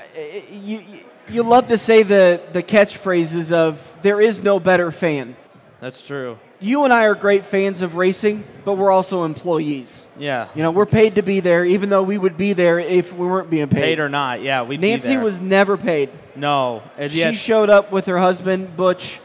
you, 0.50 0.78
you 0.80 0.98
you 1.28 1.42
love 1.42 1.68
to 1.68 1.78
say 1.78 2.02
the 2.02 2.40
the 2.52 2.62
catchphrases 2.62 3.52
of 3.52 3.80
"there 4.02 4.20
is 4.20 4.42
no 4.42 4.58
better 4.58 4.90
fan." 4.90 5.36
That's 5.80 6.06
true. 6.06 6.38
You 6.60 6.84
and 6.84 6.92
I 6.94 7.04
are 7.06 7.14
great 7.14 7.44
fans 7.44 7.82
of 7.82 7.94
racing, 7.94 8.42
but 8.64 8.74
we're 8.74 8.90
also 8.90 9.24
employees. 9.24 10.06
Yeah. 10.18 10.48
You 10.54 10.62
know, 10.62 10.70
we're 10.70 10.86
paid 10.86 11.16
to 11.16 11.22
be 11.22 11.40
there, 11.40 11.62
even 11.64 11.90
though 11.90 12.02
we 12.02 12.16
would 12.16 12.38
be 12.38 12.54
there 12.54 12.78
if 12.78 13.12
we 13.12 13.26
weren't 13.26 13.50
being 13.50 13.68
paid. 13.68 13.82
paid 13.82 13.98
or 13.98 14.08
not. 14.08 14.40
Yeah, 14.40 14.62
we 14.62 14.78
Nancy 14.78 15.18
was 15.18 15.38
never 15.40 15.76
paid. 15.76 16.08
no. 16.34 16.82
And 16.96 17.12
She 17.12 17.18
yet, 17.18 17.36
showed 17.36 17.68
up 17.68 17.92
with 17.92 18.06
her 18.06 18.16
husband 18.18 18.76
Butch, 18.78 19.20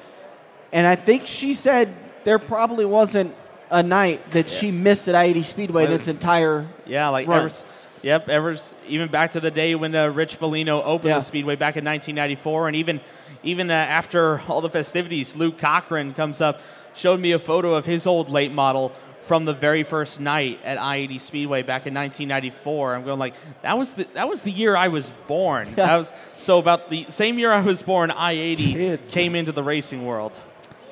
and 0.71 0.85
I 0.87 0.95
think 0.95 1.27
she 1.27 1.53
said 1.53 1.93
there 2.23 2.39
probably 2.39 2.85
wasn't 2.85 3.33
a 3.71 3.83
night 3.83 4.31
that 4.31 4.49
she 4.49 4.71
missed 4.71 5.07
at 5.07 5.15
I-80 5.15 5.43
Speedway 5.45 5.85
in 5.85 5.91
its 5.91 6.07
entire. 6.07 6.67
yeah, 6.85 7.09
like 7.09 7.27
run. 7.27 7.45
ever. 7.45 7.53
Yep, 8.01 8.29
ever 8.29 8.55
even 8.87 9.09
back 9.09 9.31
to 9.31 9.39
the 9.41 9.51
day 9.51 9.75
when 9.75 9.93
uh, 9.93 10.07
Rich 10.07 10.39
Bellino 10.39 10.81
opened 10.85 11.09
Yeah. 11.09 11.15
the 11.17 11.21
speedway 11.23 11.55
back 11.57 11.75
in 11.75 11.83
1994, 11.83 12.67
and 12.67 12.75
even 12.77 13.01
even 13.43 13.69
uh, 13.69 13.73
after 13.73 14.41
all 14.47 14.61
the 14.61 14.69
festivities, 14.69 15.35
Luke 15.35 15.57
Cochran 15.57 16.13
comes 16.13 16.39
up, 16.41 16.61
showed 16.93 17.19
me 17.19 17.31
a 17.33 17.39
photo 17.39 17.73
of 17.73 17.85
his 17.85 18.07
old 18.07 18.29
late 18.29 18.51
model 18.53 18.93
from 19.21 19.43
the 19.45 19.53
very 19.53 19.83
first 19.83 20.19
night 20.21 20.59
at 20.63 20.77
I-80 20.81 21.19
Speedway 21.19 21.61
back 21.61 21.85
in 21.87 21.93
1994. 21.93 22.95
I'm 22.95 23.03
going 23.03 23.19
like 23.19 23.35
that 23.63 23.77
was 23.77 23.91
the 23.91 24.05
that 24.13 24.29
was 24.29 24.43
the 24.43 24.51
year 24.51 24.77
I 24.77 24.87
was 24.87 25.11
born. 25.27 25.67
Yeah. 25.69 25.85
That 25.87 25.97
was 25.97 26.13
so 26.37 26.57
about 26.57 26.89
the 26.89 27.03
same 27.03 27.37
year 27.37 27.51
I 27.51 27.59
was 27.61 27.81
born. 27.81 28.11
I-80 28.11 28.55
Kids. 28.73 29.13
came 29.13 29.35
into 29.35 29.51
the 29.51 29.63
racing 29.63 30.05
world. 30.05 30.39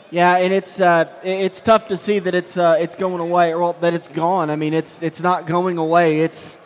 Yeah, 0.10 0.38
and 0.38 0.54
it's 0.54 0.80
uh, 0.80 1.06
it's 1.22 1.62
tough 1.62 1.90
to 1.90 1.98
see 1.98 2.20
that 2.20 2.34
it's 2.34 2.58
uh, 2.58 2.78
it's 2.80 2.96
going 2.96 3.20
away, 3.20 3.54
or 3.54 3.76
that 3.82 3.94
it's 3.94 4.08
gone. 4.08 4.50
I 4.50 4.56
mean, 4.56 4.74
it's 4.74 5.02
it's 5.02 5.22
not 5.22 5.46
going 5.46 5.78
away. 5.78 6.22
It's 6.22 6.58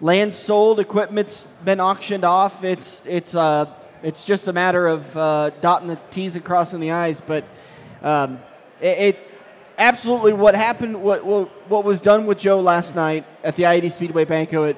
land 0.00 0.34
sold, 0.34 0.80
equipment's 0.80 1.46
been 1.64 1.80
auctioned 1.80 2.24
off. 2.24 2.64
It's 2.64 3.04
it's 3.06 3.36
uh, 3.36 3.66
it's 4.02 4.24
just 4.24 4.48
a 4.48 4.52
matter 4.52 4.88
of 4.88 5.16
uh, 5.16 5.50
dotting 5.60 5.88
the 5.88 5.98
T's 6.10 6.34
and 6.34 6.44
crossing 6.44 6.80
the 6.80 6.90
I's. 6.90 7.20
But 7.20 7.44
um, 8.02 8.40
it, 8.80 8.98
it 8.98 9.18
absolutely 9.78 10.32
what 10.32 10.56
happened, 10.56 11.00
what, 11.00 11.24
what 11.24 11.48
what 11.70 11.84
was 11.84 12.00
done 12.00 12.26
with 12.26 12.38
Joe 12.38 12.60
last 12.60 12.96
night 12.96 13.24
at 13.44 13.54
the 13.54 13.66
I-80 13.66 13.92
Speedway 13.92 14.24
banquet, 14.24 14.76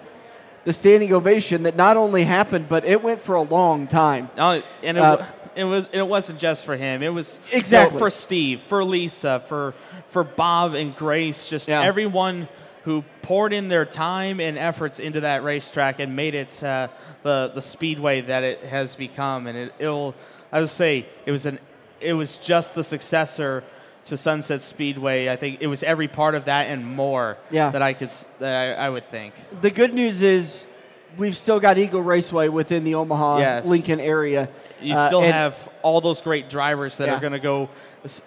the 0.65 0.75
standing 0.75 1.15
ovation 1.15 1.63
that 1.63 1.75
not 1.75 1.97
only 1.97 2.25
happened, 2.25 2.69
but 2.69 2.85
it 2.85 3.03
went 3.03 3.23
for 3.23 3.35
a 3.35 3.43
long 3.43 3.87
time. 3.87 4.29
Oh, 4.37 4.63
and 4.83 4.99
it, 4.99 5.03
Uh, 5.03 5.25
it 5.57 5.65
was 5.65 5.89
it 5.93 6.07
wasn't 6.07 6.39
just 6.39 6.65
for 6.65 6.77
him. 6.77 7.03
It 7.03 7.13
was 7.13 7.41
you 7.49 7.55
know, 7.55 7.59
Exactly. 7.61 7.99
for 7.99 8.11
Steve, 8.11 8.61
for 8.63 8.85
Lisa, 8.85 9.41
for 9.41 9.75
for 10.09 10.25
Bob 10.25 10.75
and 10.75 10.95
Grace. 10.95 11.49
Just 11.49 11.69
Yeah. 11.69 11.83
everyone 11.83 12.49
who 12.85 13.05
poured 13.23 13.53
in 13.53 13.69
their 13.69 13.85
time 13.85 14.41
and 14.41 14.57
efforts 14.57 14.99
into 15.01 15.21
that 15.21 15.45
racetrack 15.45 15.99
and 16.01 16.17
made 16.17 16.35
it 16.35 16.63
uh, 16.63 16.89
the 17.23 17.51
the 17.55 17.63
speedway 17.63 18.21
that 18.23 18.43
it 18.43 18.61
has 18.65 18.97
become. 18.97 19.47
And 19.47 19.57
it, 19.59 19.75
it'll 19.79 20.15
I 20.53 20.61
would 20.61 20.69
say 20.71 21.07
it 21.27 21.31
was 21.33 21.47
an 21.47 21.59
it 22.01 22.15
was 22.15 22.39
just 22.39 22.75
the 22.75 22.83
successor 22.85 23.63
to 24.07 24.17
Sunset 24.17 24.63
Speedway. 24.63 25.29
I 25.29 25.37
think 25.37 25.59
it 25.61 25.67
was 25.67 25.83
every 25.83 26.09
part 26.09 26.35
of 26.35 26.47
that 26.47 26.69
and 26.69 26.85
more 26.87 27.37
Yeah. 27.51 27.69
that 27.71 27.83
I 27.83 27.93
could 27.93 28.11
that 28.39 28.79
I, 28.79 28.87
I 28.87 28.89
would 28.91 29.09
think. 29.11 29.35
The 29.61 29.71
good 29.71 29.93
news 29.93 30.23
is 30.23 30.67
we've 31.19 31.37
still 31.37 31.61
got 31.61 31.77
Eagle 31.77 32.03
Raceway 32.03 32.49
within 32.49 32.85
the 32.85 32.95
Omaha 32.95 33.39
Yes. 33.41 33.67
Lincoln 33.69 34.01
area. 34.01 34.49
You 34.83 34.95
Uh, 34.95 35.07
still 35.07 35.23
and- 35.23 35.33
have 35.33 35.69
all 35.83 36.01
those 36.01 36.21
great 36.21 36.49
drivers 36.49 36.97
that 36.99 37.09
Yeah. 37.09 37.17
are 37.17 37.21
going 37.21 37.33
to 37.33 37.39
go 37.39 37.69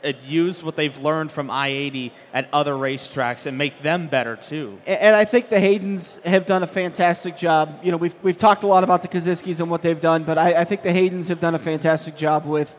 uh, 0.04 0.14
use 0.28 0.64
what 0.64 0.76
they've 0.76 0.97
learned 1.01 1.32
from 1.32 1.49
I-80 1.49 2.12
at 2.34 2.47
other 2.54 2.74
racetracks 2.74 3.45
and 3.47 3.58
make 3.58 3.82
them 3.82 4.08
better 4.08 4.36
too. 4.36 4.78
and 4.86 5.16
I 5.16 5.26
think 5.26 5.49
the 5.49 5.56
Haydens 5.56 6.24
have 6.24 6.45
done 6.45 6.62
a 6.62 6.68
fantastic 6.68 7.36
job. 7.38 7.80
You 7.82 7.91
know, 7.91 7.97
we've, 7.97 8.14
we've 8.22 8.38
talked 8.38 8.64
a 8.64 8.68
lot 8.68 8.84
about 8.84 9.01
the 9.01 9.08
Kosiskis 9.08 9.60
and 9.60 9.72
what 9.72 9.82
they've 9.82 9.99
done, 9.99 10.24
but 10.26 10.38
I, 10.38 10.62
I 10.62 10.64
think 10.64 10.84
the 10.84 10.89
Haydens 10.89 11.28
have 11.30 11.39
done 11.39 11.56
a 11.56 11.60
fantastic 11.60 12.16
job 12.16 12.45
with 12.45 12.76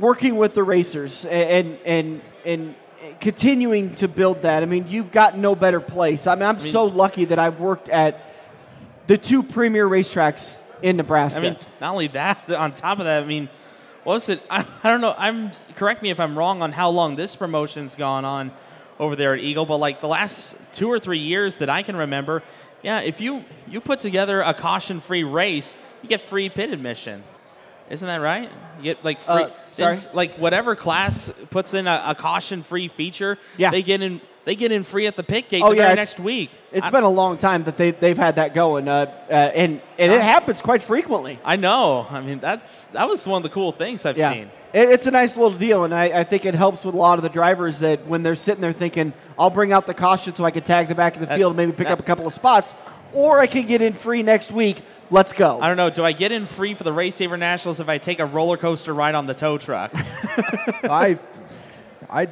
working 0.00 0.36
with 0.36 0.54
the 0.54 0.62
racers 0.62 1.24
and 1.26 1.78
and 1.84 2.20
and 2.44 2.74
continuing 3.20 3.94
to 3.96 4.08
build 4.08 4.42
that. 4.42 4.62
I 4.62 4.66
mean, 4.66 4.86
you've 4.88 5.12
got 5.12 5.36
no 5.38 5.54
better 5.54 5.80
place. 5.80 6.26
I 6.26 6.34
mean, 6.34 6.44
I'm 6.44 6.60
so 6.60 6.84
lucky 6.84 7.24
that 7.26 7.38
I 7.38 7.50
worked 7.50 7.88
at 7.88 8.20
the 9.06 9.16
two 9.18 9.42
premier 9.42 9.86
racetracks 9.88 10.56
in 10.82 10.96
Nebraska. 10.96 11.40
I 11.40 11.42
mean, 11.42 11.56
not 11.80 11.92
only 11.92 12.08
that, 12.08 12.50
on 12.52 12.72
top 12.72 12.98
of 12.98 13.04
that, 13.06 13.22
I 13.22 13.26
mean, 13.26 13.48
what 14.04 14.14
was 14.14 14.28
it? 14.28 14.42
I, 14.50 14.64
I 14.82 14.90
don't 14.90 15.00
know. 15.00 15.14
I'm 15.16 15.52
correct 15.74 16.02
me 16.02 16.10
if 16.10 16.20
I'm 16.20 16.36
wrong 16.38 16.62
on 16.62 16.72
how 16.72 16.90
long 16.90 17.16
this 17.16 17.36
promotion's 17.36 17.94
gone 17.96 18.24
on 18.24 18.52
over 18.98 19.14
there 19.16 19.34
at 19.34 19.40
Eagle, 19.40 19.66
but 19.66 19.76
like 19.78 20.00
the 20.00 20.08
last 20.08 20.56
two 20.72 20.88
or 20.88 20.98
three 20.98 21.18
years 21.18 21.58
that 21.58 21.68
I 21.68 21.82
can 21.82 21.96
remember, 21.96 22.42
yeah, 22.82 23.00
if 23.00 23.20
you 23.20 23.44
you 23.68 23.80
put 23.80 24.00
together 24.00 24.40
a 24.40 24.54
caution-free 24.54 25.24
race, 25.24 25.76
you 26.02 26.08
get 26.08 26.20
free 26.20 26.48
pit 26.48 26.70
admission. 26.72 27.22
Isn't 27.90 28.06
that 28.08 28.20
right? 28.20 28.50
You 28.78 28.82
get 28.84 29.04
like 29.04 29.20
free, 29.20 29.44
Uh, 29.44 29.50
sorry? 29.72 29.98
like 30.12 30.34
whatever 30.38 30.74
class 30.74 31.30
puts 31.50 31.72
in 31.74 31.86
a, 31.86 32.02
a 32.08 32.14
caution-free 32.14 32.88
feature, 32.88 33.38
Yeah. 33.58 33.70
they 33.70 33.82
get 33.82 34.02
in 34.02 34.20
they 34.46 34.54
get 34.54 34.72
in 34.72 34.82
free 34.84 35.06
at 35.06 35.16
the 35.16 35.22
pit 35.22 35.50
gate 35.50 35.60
Oh, 35.62 35.70
the 35.70 35.76
yeah, 35.76 35.82
very 35.88 35.96
next 35.96 36.18
week. 36.18 36.50
it's 36.72 36.86
I- 36.86 36.90
been 36.90 37.02
a 37.04 37.10
long 37.10 37.36
time 37.36 37.64
that 37.64 37.76
they, 37.76 37.90
they've 37.90 38.16
had 38.16 38.36
that 38.36 38.54
going, 38.54 38.88
uh, 38.88 39.12
uh, 39.28 39.32
and, 39.34 39.82
and 39.98 40.12
it 40.12 40.22
happens 40.22 40.62
quite 40.62 40.80
frequently. 40.82 41.38
I 41.44 41.56
know. 41.56 42.06
I 42.08 42.20
mean, 42.22 42.38
that's 42.38 42.84
that 42.86 43.06
was 43.08 43.26
one 43.26 43.38
of 43.38 43.42
the 43.42 43.48
cool 43.50 43.72
things 43.72 44.06
I've 44.06 44.16
Yeah. 44.16 44.32
seen. 44.32 44.50
It, 44.72 44.88
it's 44.90 45.06
a 45.06 45.10
nice 45.10 45.36
little 45.36 45.56
deal, 45.58 45.84
and 45.84 45.94
I, 45.94 46.20
I 46.20 46.24
think 46.24 46.44
it 46.46 46.54
helps 46.54 46.84
with 46.84 46.94
a 46.94 46.98
lot 46.98 47.18
of 47.18 47.22
the 47.22 47.28
drivers 47.28 47.80
that 47.80 48.06
when 48.06 48.22
they're 48.22 48.34
sitting 48.36 48.60
there 48.62 48.72
thinking, 48.72 49.12
I'll 49.38 49.50
bring 49.50 49.72
out 49.72 49.86
the 49.86 49.94
caution 49.94 50.34
so 50.34 50.44
I 50.44 50.50
can 50.52 50.62
tag 50.62 50.88
the 50.88 50.94
back 50.94 51.14
of 51.14 51.20
the 51.20 51.26
That- 51.26 51.38
field 51.38 51.50
and 51.50 51.56
maybe 51.58 51.72
pick 51.72 51.88
that- 51.88 51.94
up 51.94 52.00
a 52.00 52.04
couple 52.04 52.26
of 52.26 52.32
spots, 52.34 52.74
or 53.12 53.40
I 53.40 53.46
can 53.48 53.66
get 53.66 53.82
in 53.82 53.92
free 53.94 54.22
next 54.22 54.50
week. 54.52 54.80
Let's 55.10 55.32
go. 55.32 55.60
I 55.60 55.68
don't 55.68 55.76
know. 55.76 55.90
Do 55.90 56.04
I 56.04 56.10
get 56.12 56.30
in 56.32 56.46
free 56.46 56.74
for 56.74 56.82
the 56.84 56.92
Race 56.92 57.14
Saver 57.14 57.36
Nationals 57.36 57.78
if 57.80 57.88
I 57.88 57.98
take 57.98 58.18
a 58.20 58.26
roller 58.26 58.56
coaster 58.56 58.92
ride 58.92 59.14
on 59.14 59.26
the 59.26 59.34
tow 59.34 59.56
truck? 59.58 59.90
I, 60.84 61.18
I, 62.10 62.26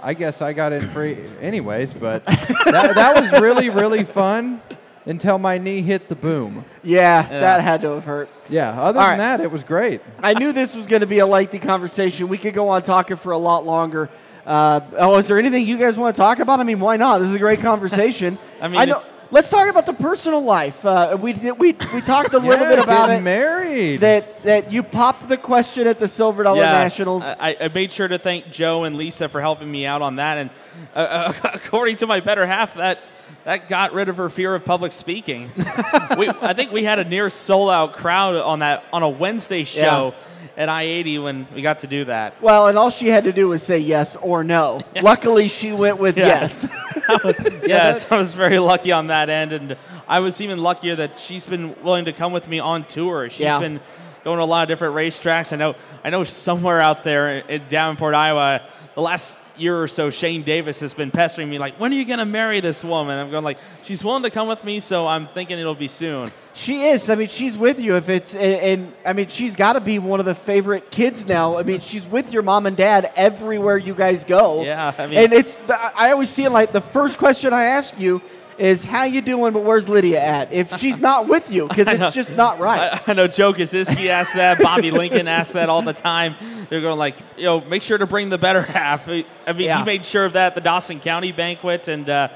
I 0.00 0.14
guess 0.14 0.40
I 0.42 0.52
got 0.52 0.72
in 0.72 0.88
free 0.88 1.16
anyways, 1.40 1.94
but 1.94 2.24
that, 2.26 2.92
that 2.94 3.20
was 3.20 3.40
really 3.40 3.70
really 3.70 4.04
fun. 4.04 4.60
until 5.06 5.38
my 5.38 5.56
knee 5.56 5.80
hit 5.80 6.08
the 6.08 6.14
boom. 6.14 6.64
Yeah, 6.82 7.22
that 7.22 7.62
had 7.62 7.80
to 7.80 7.90
have 7.92 8.04
hurt. 8.04 8.28
Yeah, 8.50 8.70
other 8.70 8.98
All 8.98 9.06
than 9.06 9.12
right. 9.12 9.16
that, 9.16 9.40
it 9.40 9.50
was 9.50 9.64
great. 9.64 10.02
I 10.22 10.34
knew 10.34 10.52
this 10.52 10.74
was 10.74 10.86
going 10.86 11.00
to 11.00 11.06
be 11.06 11.20
a 11.20 11.26
lengthy 11.26 11.58
conversation. 11.58 12.28
We 12.28 12.36
could 12.36 12.52
go 12.52 12.68
on 12.68 12.82
talking 12.82 13.16
for 13.16 13.32
a 13.32 13.38
lot 13.38 13.64
longer. 13.64 14.10
Uh, 14.44 14.80
oh, 14.98 15.16
is 15.16 15.26
there 15.26 15.38
anything 15.38 15.66
you 15.66 15.78
guys 15.78 15.96
want 15.98 16.14
to 16.14 16.20
talk 16.20 16.40
about? 16.40 16.60
I 16.60 16.64
mean, 16.64 16.78
why 16.80 16.96
not? 16.98 17.18
This 17.18 17.30
is 17.30 17.34
a 17.34 17.38
great 17.38 17.60
conversation. 17.60 18.36
I 18.60 18.68
mean, 18.68 18.74
know. 18.88 18.96
it's- 18.98 19.12
Let's 19.30 19.50
talk 19.50 19.68
about 19.68 19.84
the 19.84 19.92
personal 19.92 20.40
life. 20.40 20.86
Uh, 20.86 21.18
we 21.20 21.34
we 21.34 21.52
we 21.92 22.00
talked 22.00 22.32
a 22.32 22.38
little 22.38 22.64
Yeah, 22.64 22.76
bit 22.76 22.78
about 22.78 23.08
getting 23.08 23.18
it. 23.18 23.24
married. 23.24 24.00
That 24.00 24.42
that 24.44 24.72
you 24.72 24.82
popped 24.82 25.28
the 25.28 25.36
question 25.36 25.86
at 25.86 25.98
the 25.98 26.08
Silver 26.08 26.44
Dollar 26.44 26.60
Yes, 26.60 26.98
Nationals. 26.98 27.24
I, 27.24 27.54
I 27.60 27.68
made 27.68 27.92
sure 27.92 28.08
to 28.08 28.18
thank 28.18 28.50
Joe 28.50 28.84
and 28.84 28.96
Lisa 28.96 29.28
for 29.28 29.42
helping 29.42 29.70
me 29.70 29.84
out 29.84 30.00
on 30.00 30.16
that. 30.16 30.38
And 30.38 30.50
uh, 30.96 31.32
uh, 31.44 31.50
according 31.54 31.96
to 31.96 32.06
my 32.06 32.20
better 32.20 32.46
half, 32.46 32.74
that 32.76 33.00
that 33.44 33.68
got 33.68 33.92
rid 33.92 34.08
of 34.08 34.16
her 34.16 34.30
fear 34.30 34.54
of 34.54 34.64
public 34.64 34.92
speaking. 34.92 35.50
we, 36.16 36.28
I 36.40 36.54
think 36.54 36.72
we 36.72 36.84
had 36.84 36.98
a 36.98 37.04
near 37.04 37.28
sold 37.28 37.68
out 37.70 37.92
crowd 37.92 38.36
on 38.36 38.60
that 38.60 38.84
on 38.94 39.02
a 39.02 39.08
Wednesday 39.10 39.62
show 39.64 40.14
at 40.58 40.68
I 40.68 40.82
eighty 40.82 41.18
when 41.18 41.46
we 41.54 41.62
got 41.62 41.78
to 41.78 41.86
do 41.86 42.04
that. 42.06 42.42
well, 42.42 42.66
and 42.66 42.76
all 42.76 42.90
she 42.90 43.06
had 43.08 43.24
to 43.24 43.32
do 43.32 43.48
was 43.48 43.62
say 43.62 43.78
yes 43.78 44.16
or 44.16 44.44
no. 44.44 44.80
Luckily, 45.00 45.48
she 45.48 45.72
went 45.72 45.96
with 45.98 46.18
Yeah. 46.18 46.26
yes. 46.26 46.68
yes, 47.66 48.10
I 48.12 48.16
was 48.16 48.34
very 48.34 48.58
lucky 48.58 48.92
on 48.92 49.06
that 49.06 49.30
end, 49.30 49.52
and 49.54 49.76
I 50.06 50.20
was 50.20 50.40
even 50.42 50.58
luckier 50.58 50.96
that 50.96 51.16
she's 51.16 51.46
been 51.46 51.80
willing 51.82 52.04
to 52.04 52.12
come 52.12 52.32
with 52.32 52.48
me 52.48 52.58
on 52.58 52.84
tour. 52.84 53.30
She's 53.30 53.40
Yeah. 53.40 53.58
been 53.60 53.80
going 54.24 54.38
to 54.38 54.44
a 54.44 54.44
lot 54.44 54.62
of 54.64 54.68
different 54.68 54.94
racetracks. 54.94 55.52
I 55.52 55.56
know, 55.56 55.74
I 56.04 56.10
know 56.10 56.24
somewhere 56.24 56.80
out 56.80 57.04
there 57.04 57.38
in 57.38 57.62
Davenport, 57.68 58.14
Iowa, 58.14 58.60
the 58.94 59.00
last 59.00 59.38
year 59.60 59.80
or 59.82 59.88
so, 59.88 60.10
Shane 60.10 60.42
Davis 60.42 60.80
has 60.80 60.94
been 60.94 61.10
pestering 61.10 61.48
me 61.50 61.58
like, 61.58 61.78
"When 61.80 61.92
are 61.92 61.96
you 61.96 62.04
going 62.04 62.18
to 62.18 62.24
marry 62.24 62.60
this 62.60 62.84
woman?" 62.84 63.18
I'm 63.18 63.30
going 63.30 63.44
like, 63.44 63.58
"She's 63.84 64.04
willing 64.04 64.22
to 64.22 64.30
come 64.30 64.48
with 64.48 64.64
me, 64.64 64.80
so 64.80 65.06
I'm 65.06 65.26
thinking 65.28 65.58
it'll 65.58 65.74
be 65.74 65.88
soon." 65.88 66.30
She 66.54 66.82
is. 66.88 67.08
I 67.08 67.14
mean, 67.14 67.28
she's 67.28 67.56
with 67.56 67.80
you. 67.80 67.96
If 67.96 68.08
it's 68.08 68.34
and, 68.34 68.54
and 68.54 68.92
I 69.06 69.12
mean, 69.12 69.28
she's 69.28 69.54
got 69.54 69.74
to 69.74 69.80
be 69.80 69.98
one 69.98 70.18
of 70.20 70.26
the 70.26 70.34
favorite 70.34 70.90
kids 70.90 71.24
now. 71.26 71.56
I 71.56 71.62
mean, 71.62 71.80
she's 71.80 72.04
with 72.04 72.32
your 72.32 72.42
mom 72.42 72.66
and 72.66 72.76
dad 72.76 73.12
everywhere 73.14 73.78
you 73.78 73.94
guys 73.94 74.24
go. 74.24 74.62
Yeah, 74.64 74.92
I 74.98 75.06
mean- 75.06 75.18
and 75.18 75.32
it's. 75.32 75.56
The, 75.66 75.76
I 75.96 76.10
always 76.12 76.30
see 76.30 76.44
it 76.44 76.50
like 76.50 76.72
the 76.72 76.80
first 76.80 77.16
question 77.18 77.52
I 77.52 77.64
ask 77.64 77.98
you 77.98 78.20
is, 78.58 78.84
"How 78.84 79.04
you 79.04 79.20
doing?" 79.20 79.52
But 79.52 79.64
where's 79.64 79.88
Lydia 79.88 80.20
at? 80.20 80.52
If 80.52 80.76
she's 80.78 80.98
not 80.98 81.28
with 81.28 81.50
you, 81.50 81.68
because 81.68 81.86
it's 82.00 82.14
just 82.14 82.36
not 82.36 82.58
right. 82.58 82.92
I, 83.06 83.12
I 83.12 83.14
know 83.14 83.26
Joe 83.26 83.52
Kosiski 83.52 84.06
asked 84.08 84.34
that. 84.34 84.58
Bobby 84.60 84.90
Lincoln 84.90 85.28
asked 85.28 85.52
that 85.54 85.68
all 85.68 85.82
the 85.82 85.92
time. 85.92 86.34
They're 86.68 86.80
going 86.82 86.98
like, 86.98 87.16
you 87.36 87.44
know, 87.44 87.60
make 87.62 87.82
sure 87.82 87.96
to 87.98 88.06
bring 88.06 88.28
the 88.28 88.36
better 88.38 88.60
half. 88.62 89.08
I 89.08 89.24
mean, 89.52 89.64
Yeah. 89.64 89.78
he 89.78 89.84
made 89.84 90.04
sure 90.04 90.24
of 90.26 90.34
that 90.34 90.48
at 90.48 90.54
the 90.54 90.60
Dawson 90.60 91.00
County 91.00 91.32
banquet, 91.32 91.88
and 91.88 92.08
uh, 92.10 92.28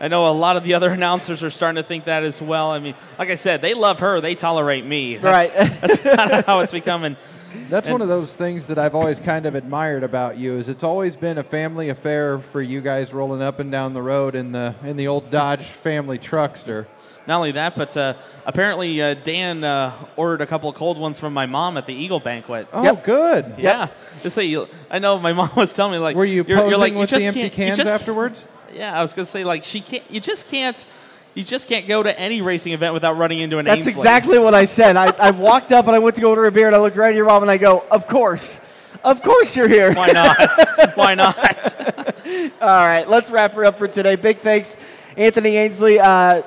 I 0.00 0.08
know 0.08 0.26
a 0.26 0.32
lot 0.32 0.56
of 0.56 0.62
the 0.64 0.74
other 0.74 0.90
announcers 0.98 1.42
are 1.42 1.50
starting 1.50 1.82
to 1.82 1.86
think 1.86 2.04
that 2.04 2.22
as 2.22 2.42
well. 2.42 2.70
I 2.70 2.80
mean, 2.80 2.94
like 3.18 3.30
I 3.30 3.34
said, 3.34 3.60
they 3.62 3.72
love 3.74 4.00
her, 4.00 4.20
they 4.20 4.34
tolerate 4.34 4.84
me. 4.84 5.16
That's, 5.16 5.52
Right. 5.52 5.70
that's 5.80 6.00
kind 6.00 6.30
of 6.32 6.44
how 6.44 6.60
it's 6.60 6.72
becoming. 6.72 7.16
That's 7.68 7.88
one 7.90 8.00
of 8.02 8.08
those 8.08 8.34
things 8.34 8.66
that 8.66 8.78
I've 8.78 8.94
always 8.94 9.20
kind 9.20 9.46
of 9.46 9.54
admired 9.54 10.02
about 10.02 10.36
you. 10.38 10.54
Is 10.56 10.68
it's 10.68 10.84
always 10.84 11.16
been 11.16 11.38
a 11.38 11.42
family 11.42 11.88
affair 11.88 12.38
for 12.38 12.60
you 12.62 12.80
guys 12.80 13.12
rolling 13.12 13.42
up 13.42 13.58
and 13.60 13.70
down 13.70 13.94
the 13.94 14.02
road 14.02 14.34
in 14.34 14.52
the 14.52 14.74
in 14.82 14.96
the 14.96 15.08
old 15.08 15.30
Dodge 15.30 15.62
family 15.64 16.18
truckster. 16.18 16.86
Not 17.26 17.36
only 17.36 17.52
that, 17.52 17.76
but 17.76 17.94
uh, 17.94 18.14
apparently 18.46 19.02
uh, 19.02 19.12
Dan 19.12 19.62
uh, 19.62 19.92
ordered 20.16 20.40
a 20.40 20.46
couple 20.46 20.70
of 20.70 20.76
cold 20.76 20.96
ones 20.98 21.18
from 21.20 21.34
my 21.34 21.44
mom 21.44 21.76
at 21.76 21.84
the 21.86 21.92
Eagle 21.92 22.20
banquet. 22.20 22.68
Oh, 22.72 22.82
Yep. 22.82 23.04
good. 23.04 23.54
Yeah, 23.58 23.88
just 24.22 24.34
say 24.34 24.46
you. 24.46 24.66
I 24.90 24.98
know 24.98 25.18
my 25.18 25.34
mom 25.34 25.50
was 25.54 25.74
telling 25.74 25.92
me 25.92 25.98
like, 25.98 26.16
Were 26.16 26.24
you 26.24 26.44
you're, 26.48 26.56
posing 26.56 26.70
you're 26.70 26.78
like, 26.78 26.92
you 26.94 26.98
with 27.00 27.10
the 27.10 27.22
empty 27.22 27.50
cans 27.50 27.76
just- 27.76 27.92
afterwards? 27.92 28.46
Yeah, 28.72 28.98
I 28.98 29.02
was 29.02 29.12
gonna 29.14 29.26
say 29.26 29.44
like 29.44 29.64
she 29.64 29.80
can't. 29.80 30.04
You 30.10 30.20
just 30.20 30.48
can't. 30.50 30.84
You 31.38 31.44
just 31.44 31.68
can't 31.68 31.86
go 31.86 32.02
to 32.02 32.18
any 32.18 32.42
racing 32.42 32.72
event 32.72 32.94
without 32.94 33.16
running 33.16 33.38
into 33.38 33.58
an 33.58 33.64
That's 33.66 33.86
Ainsley. 33.86 33.92
exactly 33.92 34.38
what 34.40 34.54
I 34.54 34.64
said. 34.64 34.96
I, 34.96 35.12
I 35.20 35.30
walked 35.30 35.70
up 35.70 35.86
and 35.86 35.94
I 35.94 36.00
went 36.00 36.16
to 36.16 36.20
go 36.20 36.30
order 36.30 36.46
a 36.46 36.50
beer 36.50 36.66
and 36.66 36.74
I 36.74 36.80
looked 36.80 36.96
right 36.96 37.10
at 37.10 37.14
your 37.14 37.26
mom 37.26 37.42
and 37.42 37.50
I 37.50 37.58
go, 37.58 37.84
"Of 37.92 38.08
course, 38.08 38.58
of 39.04 39.22
course 39.22 39.56
you're 39.56 39.68
here." 39.68 39.94
Why 39.94 40.08
not? 40.08 40.36
Why 40.96 41.14
not? 41.14 41.38
All 42.60 42.66
right, 42.84 43.04
let's 43.06 43.30
wrap 43.30 43.52
her 43.52 43.64
up 43.64 43.78
for 43.78 43.86
today. 43.86 44.16
Big 44.16 44.38
thanks, 44.38 44.76
Anthony 45.16 45.56
Ainsley, 45.56 46.00
uh, 46.00 46.42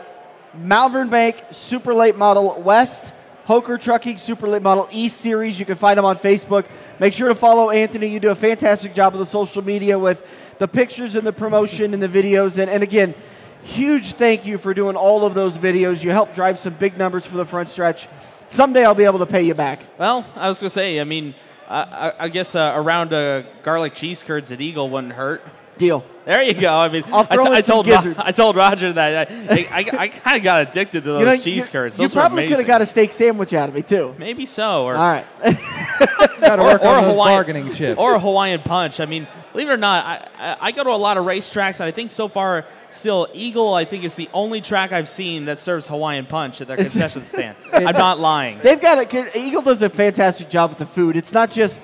Malvern 0.56 1.10
Bank 1.10 1.42
Super 1.52 1.94
Late 1.94 2.18
Model 2.18 2.62
West, 2.62 3.14
Hoker 3.46 3.78
Trucking 3.78 4.18
Super 4.18 4.50
Late 4.50 4.62
Model 4.62 4.90
East 4.92 5.22
Series. 5.22 5.58
You 5.58 5.66
can 5.66 5.78
find 5.78 5.98
them 5.98 6.04
on 6.04 6.18
Facebook. 6.18 6.66
Make 7.00 7.14
sure 7.14 7.30
to 7.30 7.36
follow 7.36 7.70
Anthony. 7.70 8.08
You 8.08 8.20
do 8.20 8.32
a 8.32 8.36
fantastic 8.36 8.94
job 8.94 9.14
with 9.14 9.22
the 9.22 9.26
social 9.26 9.62
media 9.62 9.98
with 9.98 10.58
the 10.60 10.68
pictures 10.68 11.16
and 11.16 11.26
the 11.26 11.32
promotion 11.32 11.94
and 11.94 12.04
the 12.04 12.10
videos. 12.10 12.58
And, 12.58 12.70
and 12.70 12.84
again, 12.84 13.16
huge 13.64 14.14
thank 14.14 14.46
you 14.46 14.58
for 14.58 14.74
doing 14.74 14.96
all 14.96 15.26
of 15.26 15.34
those 15.34 15.58
videos. 15.58 16.04
You 16.04 16.12
helped 16.12 16.36
drive 16.36 16.58
some 16.60 16.74
big 16.74 16.98
numbers 16.98 17.26
for 17.26 17.38
the 17.38 17.46
front 17.46 17.70
stretch. 17.70 18.08
Someday 18.48 18.86
I'll 18.86 18.94
be 18.96 19.06
able 19.06 19.20
to 19.20 19.26
pay 19.26 19.44
you 19.44 19.54
back. 19.54 19.80
well, 19.98 20.26
I 20.36 20.48
was 20.50 20.60
gonna 20.60 20.70
say. 20.70 21.00
I 21.00 21.04
mean, 21.04 21.34
I, 21.70 22.14
I, 22.20 22.30
guess 22.30 22.54
uh, 22.54 22.74
around 22.76 23.14
uh, 23.14 23.44
garlic 23.64 23.94
cheese 23.94 24.24
curds 24.24 24.52
at 24.52 24.60
Eagle 24.60 24.90
wouldn't 24.90 25.14
hurt. 25.14 25.42
Deal. 25.82 26.06
There 26.26 26.44
you 26.44 26.54
go. 26.54 26.72
I 26.78 26.88
mean, 26.90 27.04
I'll 27.08 27.26
I, 27.28 27.34
throw 27.36 27.44
t- 27.46 27.50
in 27.50 27.56
I 27.56 27.62
some 27.62 27.84
told 27.84 28.06
Ro- 28.06 28.14
I 28.20 28.32
told 28.32 28.56
Roger 28.56 28.94
that 28.94 29.28
I, 29.32 29.34
I, 29.56 29.58
I, 29.72 29.98
I 30.04 30.08
kind 30.10 30.38
of 30.38 30.44
got 30.44 30.62
addicted 30.62 31.02
to 31.04 31.12
those 31.14 31.20
You 31.22 31.26
know, 31.26 31.36
cheese 31.38 31.68
curds. 31.68 31.98
you 31.98 32.04
Those 32.04 32.16
were 32.16 32.22
probably 32.22 32.48
could 32.48 32.58
have 32.58 32.68
got 32.68 32.82
a 32.82 32.86
steak 32.86 33.12
sandwich 33.12 33.54
out 33.56 33.68
of 33.70 33.74
me 33.76 33.82
too. 33.82 34.14
Maybe 34.20 34.46
so, 34.46 34.86
or 34.86 34.96
All 34.96 35.02
right. 35.02 35.26
Got 36.40 36.56
to 36.58 36.62
or, 36.62 36.66
work 36.66 36.82
or 36.82 36.88
on 36.88 37.04
a 37.04 37.08
those 37.08 37.14
Hawaiian, 37.14 37.36
bargaining 37.38 37.74
chips. 37.74 38.00
or 38.00 38.16
a 38.16 38.20
Hawaiian 38.20 38.62
punch. 38.62 39.00
I 39.00 39.06
mean, 39.06 39.28
believe 39.52 39.70
it 39.70 39.72
or 39.72 39.78
not, 39.78 40.06
I, 40.06 40.28
I, 40.52 40.58
I 40.68 40.72
go 40.72 40.84
to 40.84 40.90
a 40.92 40.98
lot 40.98 41.18
of 41.18 41.26
racetracks, 41.26 41.80
and 41.80 41.88
I 41.88 41.92
think 41.92 42.10
so 42.12 42.28
far, 42.28 42.66
still 42.92 43.28
Eagle, 43.34 43.74
I 43.74 43.86
think 43.86 44.04
is 44.04 44.16
the 44.16 44.30
only 44.34 44.62
track 44.62 44.92
I've 44.92 45.10
seen 45.10 45.46
that 45.46 45.60
serves 45.60 45.88
Hawaiian 45.88 46.26
punch 46.26 46.62
at 46.62 46.68
their 46.68 46.78
concession 46.86 47.22
stand. 47.24 47.56
I'm 47.74 47.96
not 47.96 48.20
lying. 48.20 48.60
They've 48.64 48.80
got 48.82 48.98
it. 49.00 49.10
'cause 49.10 49.36
Eagle 49.36 49.62
does 49.64 49.82
a 49.82 49.90
fantastic 49.90 50.50
job 50.50 50.70
with 50.72 50.80
the 50.80 50.86
food. 50.88 51.16
It's 51.18 51.34
not 51.34 51.52
just 51.52 51.82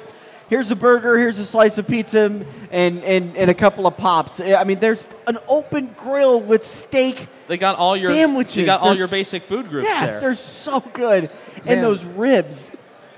here's 0.49 0.71
a 0.71 0.75
burger, 0.75 1.17
here's 1.17 1.39
a 1.39 1.45
slice 1.45 1.77
of 1.77 1.87
pizza, 1.87 2.25
and 2.71 3.03
and, 3.03 3.37
and 3.37 3.49
a 3.51 3.53
couple 3.53 3.87
of 3.87 3.97
pops. 3.97 4.39
I 4.39 4.63
mean, 4.63 4.79
there's 4.79 5.07
an 5.27 5.37
open 5.47 5.93
grill 5.97 6.39
with 6.39 6.65
steak. 6.65 7.27
They 7.47 7.57
got 7.57 7.77
all 7.77 7.95
your 7.95 8.11
Sandwiches, 8.11 8.57
You 8.57 8.65
got 8.65 8.81
all 8.81 8.89
they're 8.89 8.97
your 8.97 9.07
basic 9.07 9.43
food 9.43 9.69
groups 9.69 9.87
Yeah, 9.87 10.05
there. 10.05 10.19
they're 10.19 10.35
so 10.35 10.81
good. 10.81 11.23
Man. 11.63 11.77
And 11.77 11.83
those 11.83 12.03
ribs. 12.03 12.71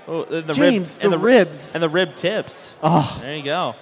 Oh, 0.06 0.22
uh, 0.22 0.30
the, 0.30 0.42
the 0.42 0.54
James, 0.54 0.96
rib, 0.96 1.04
and 1.04 1.12
the 1.12 1.18
the 1.18 1.22
ribs. 1.24 1.74
and 1.74 1.82
the 1.82 1.88
rib 1.88 2.14
tips. 2.14 2.74
Oh. 2.82 3.18
there 3.22 3.36
you 3.36 3.42
go. 3.42 3.74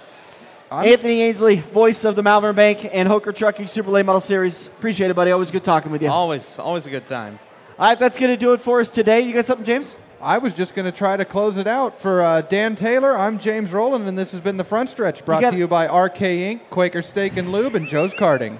Anthony 0.71 1.23
Ainsley, 1.23 1.55
voice 1.57 2.03
of 2.03 2.15
the 2.15 2.21
Malvern 2.21 2.55
Bank 2.55 2.87
and 2.91 3.07
Hoker 3.07 3.31
Trucking 3.33 3.65
Super 3.67 3.89
Late 3.89 4.05
Model 4.05 4.21
Series. 4.21 4.67
Appreciate 4.67 5.09
it, 5.09 5.15
buddy. 5.15 5.31
Always 5.31 5.49
good 5.49 5.63
talking 5.63 5.91
with 5.91 6.03
you. 6.03 6.09
Always, 6.09 6.59
always 6.59 6.85
a 6.85 6.91
good 6.91 7.07
time. 7.07 7.39
All 7.79 7.87
right, 7.87 7.97
that's 7.97 8.19
going 8.19 8.31
to 8.31 8.37
do 8.37 8.53
it 8.53 8.59
for 8.59 8.79
us 8.79 8.89
today. 8.89 9.21
You 9.21 9.33
got 9.33 9.45
something, 9.45 9.65
James? 9.65 9.95
I 10.21 10.37
was 10.37 10.53
just 10.53 10.75
going 10.75 10.85
to 10.85 10.91
try 10.91 11.15
to 11.15 11.23
close 11.23 11.55
it 11.55 11.65
out 11.67 11.97
for 11.97 12.21
uh, 12.21 12.41
Dan 12.41 12.75
Taylor. 12.75 13.17
I'm 13.17 13.39
James 13.39 13.71
Rowland, 13.71 14.07
and 14.07 14.17
this 14.17 14.31
has 14.33 14.41
been 14.41 14.57
the 14.57 14.65
Front 14.65 14.89
Stretch, 14.89 15.23
brought 15.23 15.41
got- 15.41 15.51
to 15.51 15.57
you 15.57 15.67
by 15.67 15.85
RK 15.85 16.19
Inc., 16.19 16.69
Quaker 16.69 17.01
Steak 17.01 17.37
and 17.37 17.51
Lube, 17.53 17.75
and 17.75 17.87
Joe's 17.87 18.13
Karting. 18.13 18.59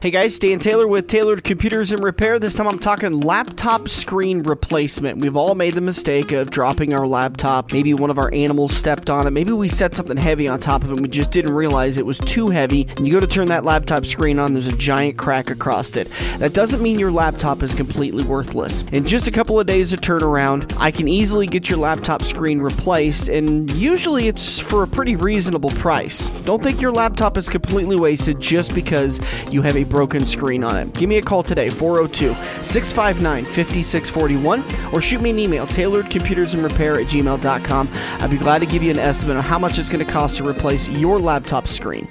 Hey 0.00 0.12
guys, 0.12 0.38
Dan 0.38 0.60
Taylor 0.60 0.86
with 0.86 1.08
Tailored 1.08 1.42
Computers 1.42 1.90
and 1.90 2.04
Repair. 2.04 2.38
This 2.38 2.54
time 2.54 2.68
I'm 2.68 2.78
talking 2.78 3.10
laptop 3.10 3.88
screen 3.88 4.44
replacement. 4.44 5.18
We've 5.18 5.36
all 5.36 5.56
made 5.56 5.74
the 5.74 5.80
mistake 5.80 6.30
of 6.30 6.50
dropping 6.50 6.94
our 6.94 7.04
laptop. 7.04 7.72
Maybe 7.72 7.92
one 7.94 8.08
of 8.08 8.16
our 8.16 8.32
animals 8.32 8.76
stepped 8.76 9.10
on 9.10 9.26
it. 9.26 9.32
Maybe 9.32 9.50
we 9.50 9.66
set 9.66 9.96
something 9.96 10.16
heavy 10.16 10.46
on 10.46 10.60
top 10.60 10.84
of 10.84 10.90
it 10.90 10.92
and 10.92 11.02
we 11.02 11.08
just 11.08 11.32
didn't 11.32 11.52
realize 11.52 11.98
it 11.98 12.06
was 12.06 12.20
too 12.20 12.48
heavy. 12.48 12.86
And 12.96 13.08
you 13.08 13.12
go 13.12 13.18
to 13.18 13.26
turn 13.26 13.48
that 13.48 13.64
laptop 13.64 14.06
screen 14.06 14.38
on, 14.38 14.52
there's 14.52 14.68
a 14.68 14.76
giant 14.76 15.18
crack 15.18 15.50
across 15.50 15.96
it. 15.96 16.06
That 16.38 16.54
doesn't 16.54 16.80
mean 16.80 17.00
your 17.00 17.10
laptop 17.10 17.64
is 17.64 17.74
completely 17.74 18.22
worthless. 18.22 18.84
In 18.92 19.04
just 19.04 19.26
a 19.26 19.32
couple 19.32 19.58
of 19.58 19.66
days 19.66 19.92
of 19.92 20.00
turnaround, 20.00 20.76
I 20.78 20.92
can 20.92 21.08
easily 21.08 21.48
get 21.48 21.68
your 21.68 21.80
laptop 21.80 22.22
screen 22.22 22.60
replaced, 22.60 23.28
and 23.28 23.68
usually 23.72 24.28
it's 24.28 24.60
for 24.60 24.84
a 24.84 24.86
pretty 24.86 25.16
reasonable 25.16 25.70
price. 25.70 26.28
Don't 26.44 26.62
think 26.62 26.80
your 26.80 26.92
laptop 26.92 27.36
is 27.36 27.48
completely 27.48 27.96
wasted 27.96 28.38
just 28.38 28.76
because 28.76 29.20
you 29.50 29.60
have 29.68 29.76
a 29.76 29.84
broken 29.84 30.26
screen 30.26 30.64
on 30.64 30.76
it. 30.76 30.92
Give 30.94 31.08
me 31.08 31.18
a 31.18 31.22
call 31.22 31.42
today, 31.42 31.68
402 31.68 32.34
659 32.64 33.44
5641, 33.44 34.64
or 34.92 35.00
shoot 35.00 35.20
me 35.20 35.30
an 35.30 35.38
email, 35.38 35.66
tailoredcomputersandrepair 35.66 37.02
at 37.02 37.08
gmail.com. 37.08 37.88
I'd 37.92 38.30
be 38.30 38.38
glad 38.38 38.58
to 38.60 38.66
give 38.66 38.82
you 38.82 38.90
an 38.90 38.98
estimate 38.98 39.36
on 39.36 39.44
how 39.44 39.58
much 39.58 39.78
it's 39.78 39.88
going 39.88 40.04
to 40.04 40.10
cost 40.10 40.38
to 40.38 40.48
replace 40.48 40.88
your 40.88 41.20
laptop 41.20 41.68
screen. 41.68 42.08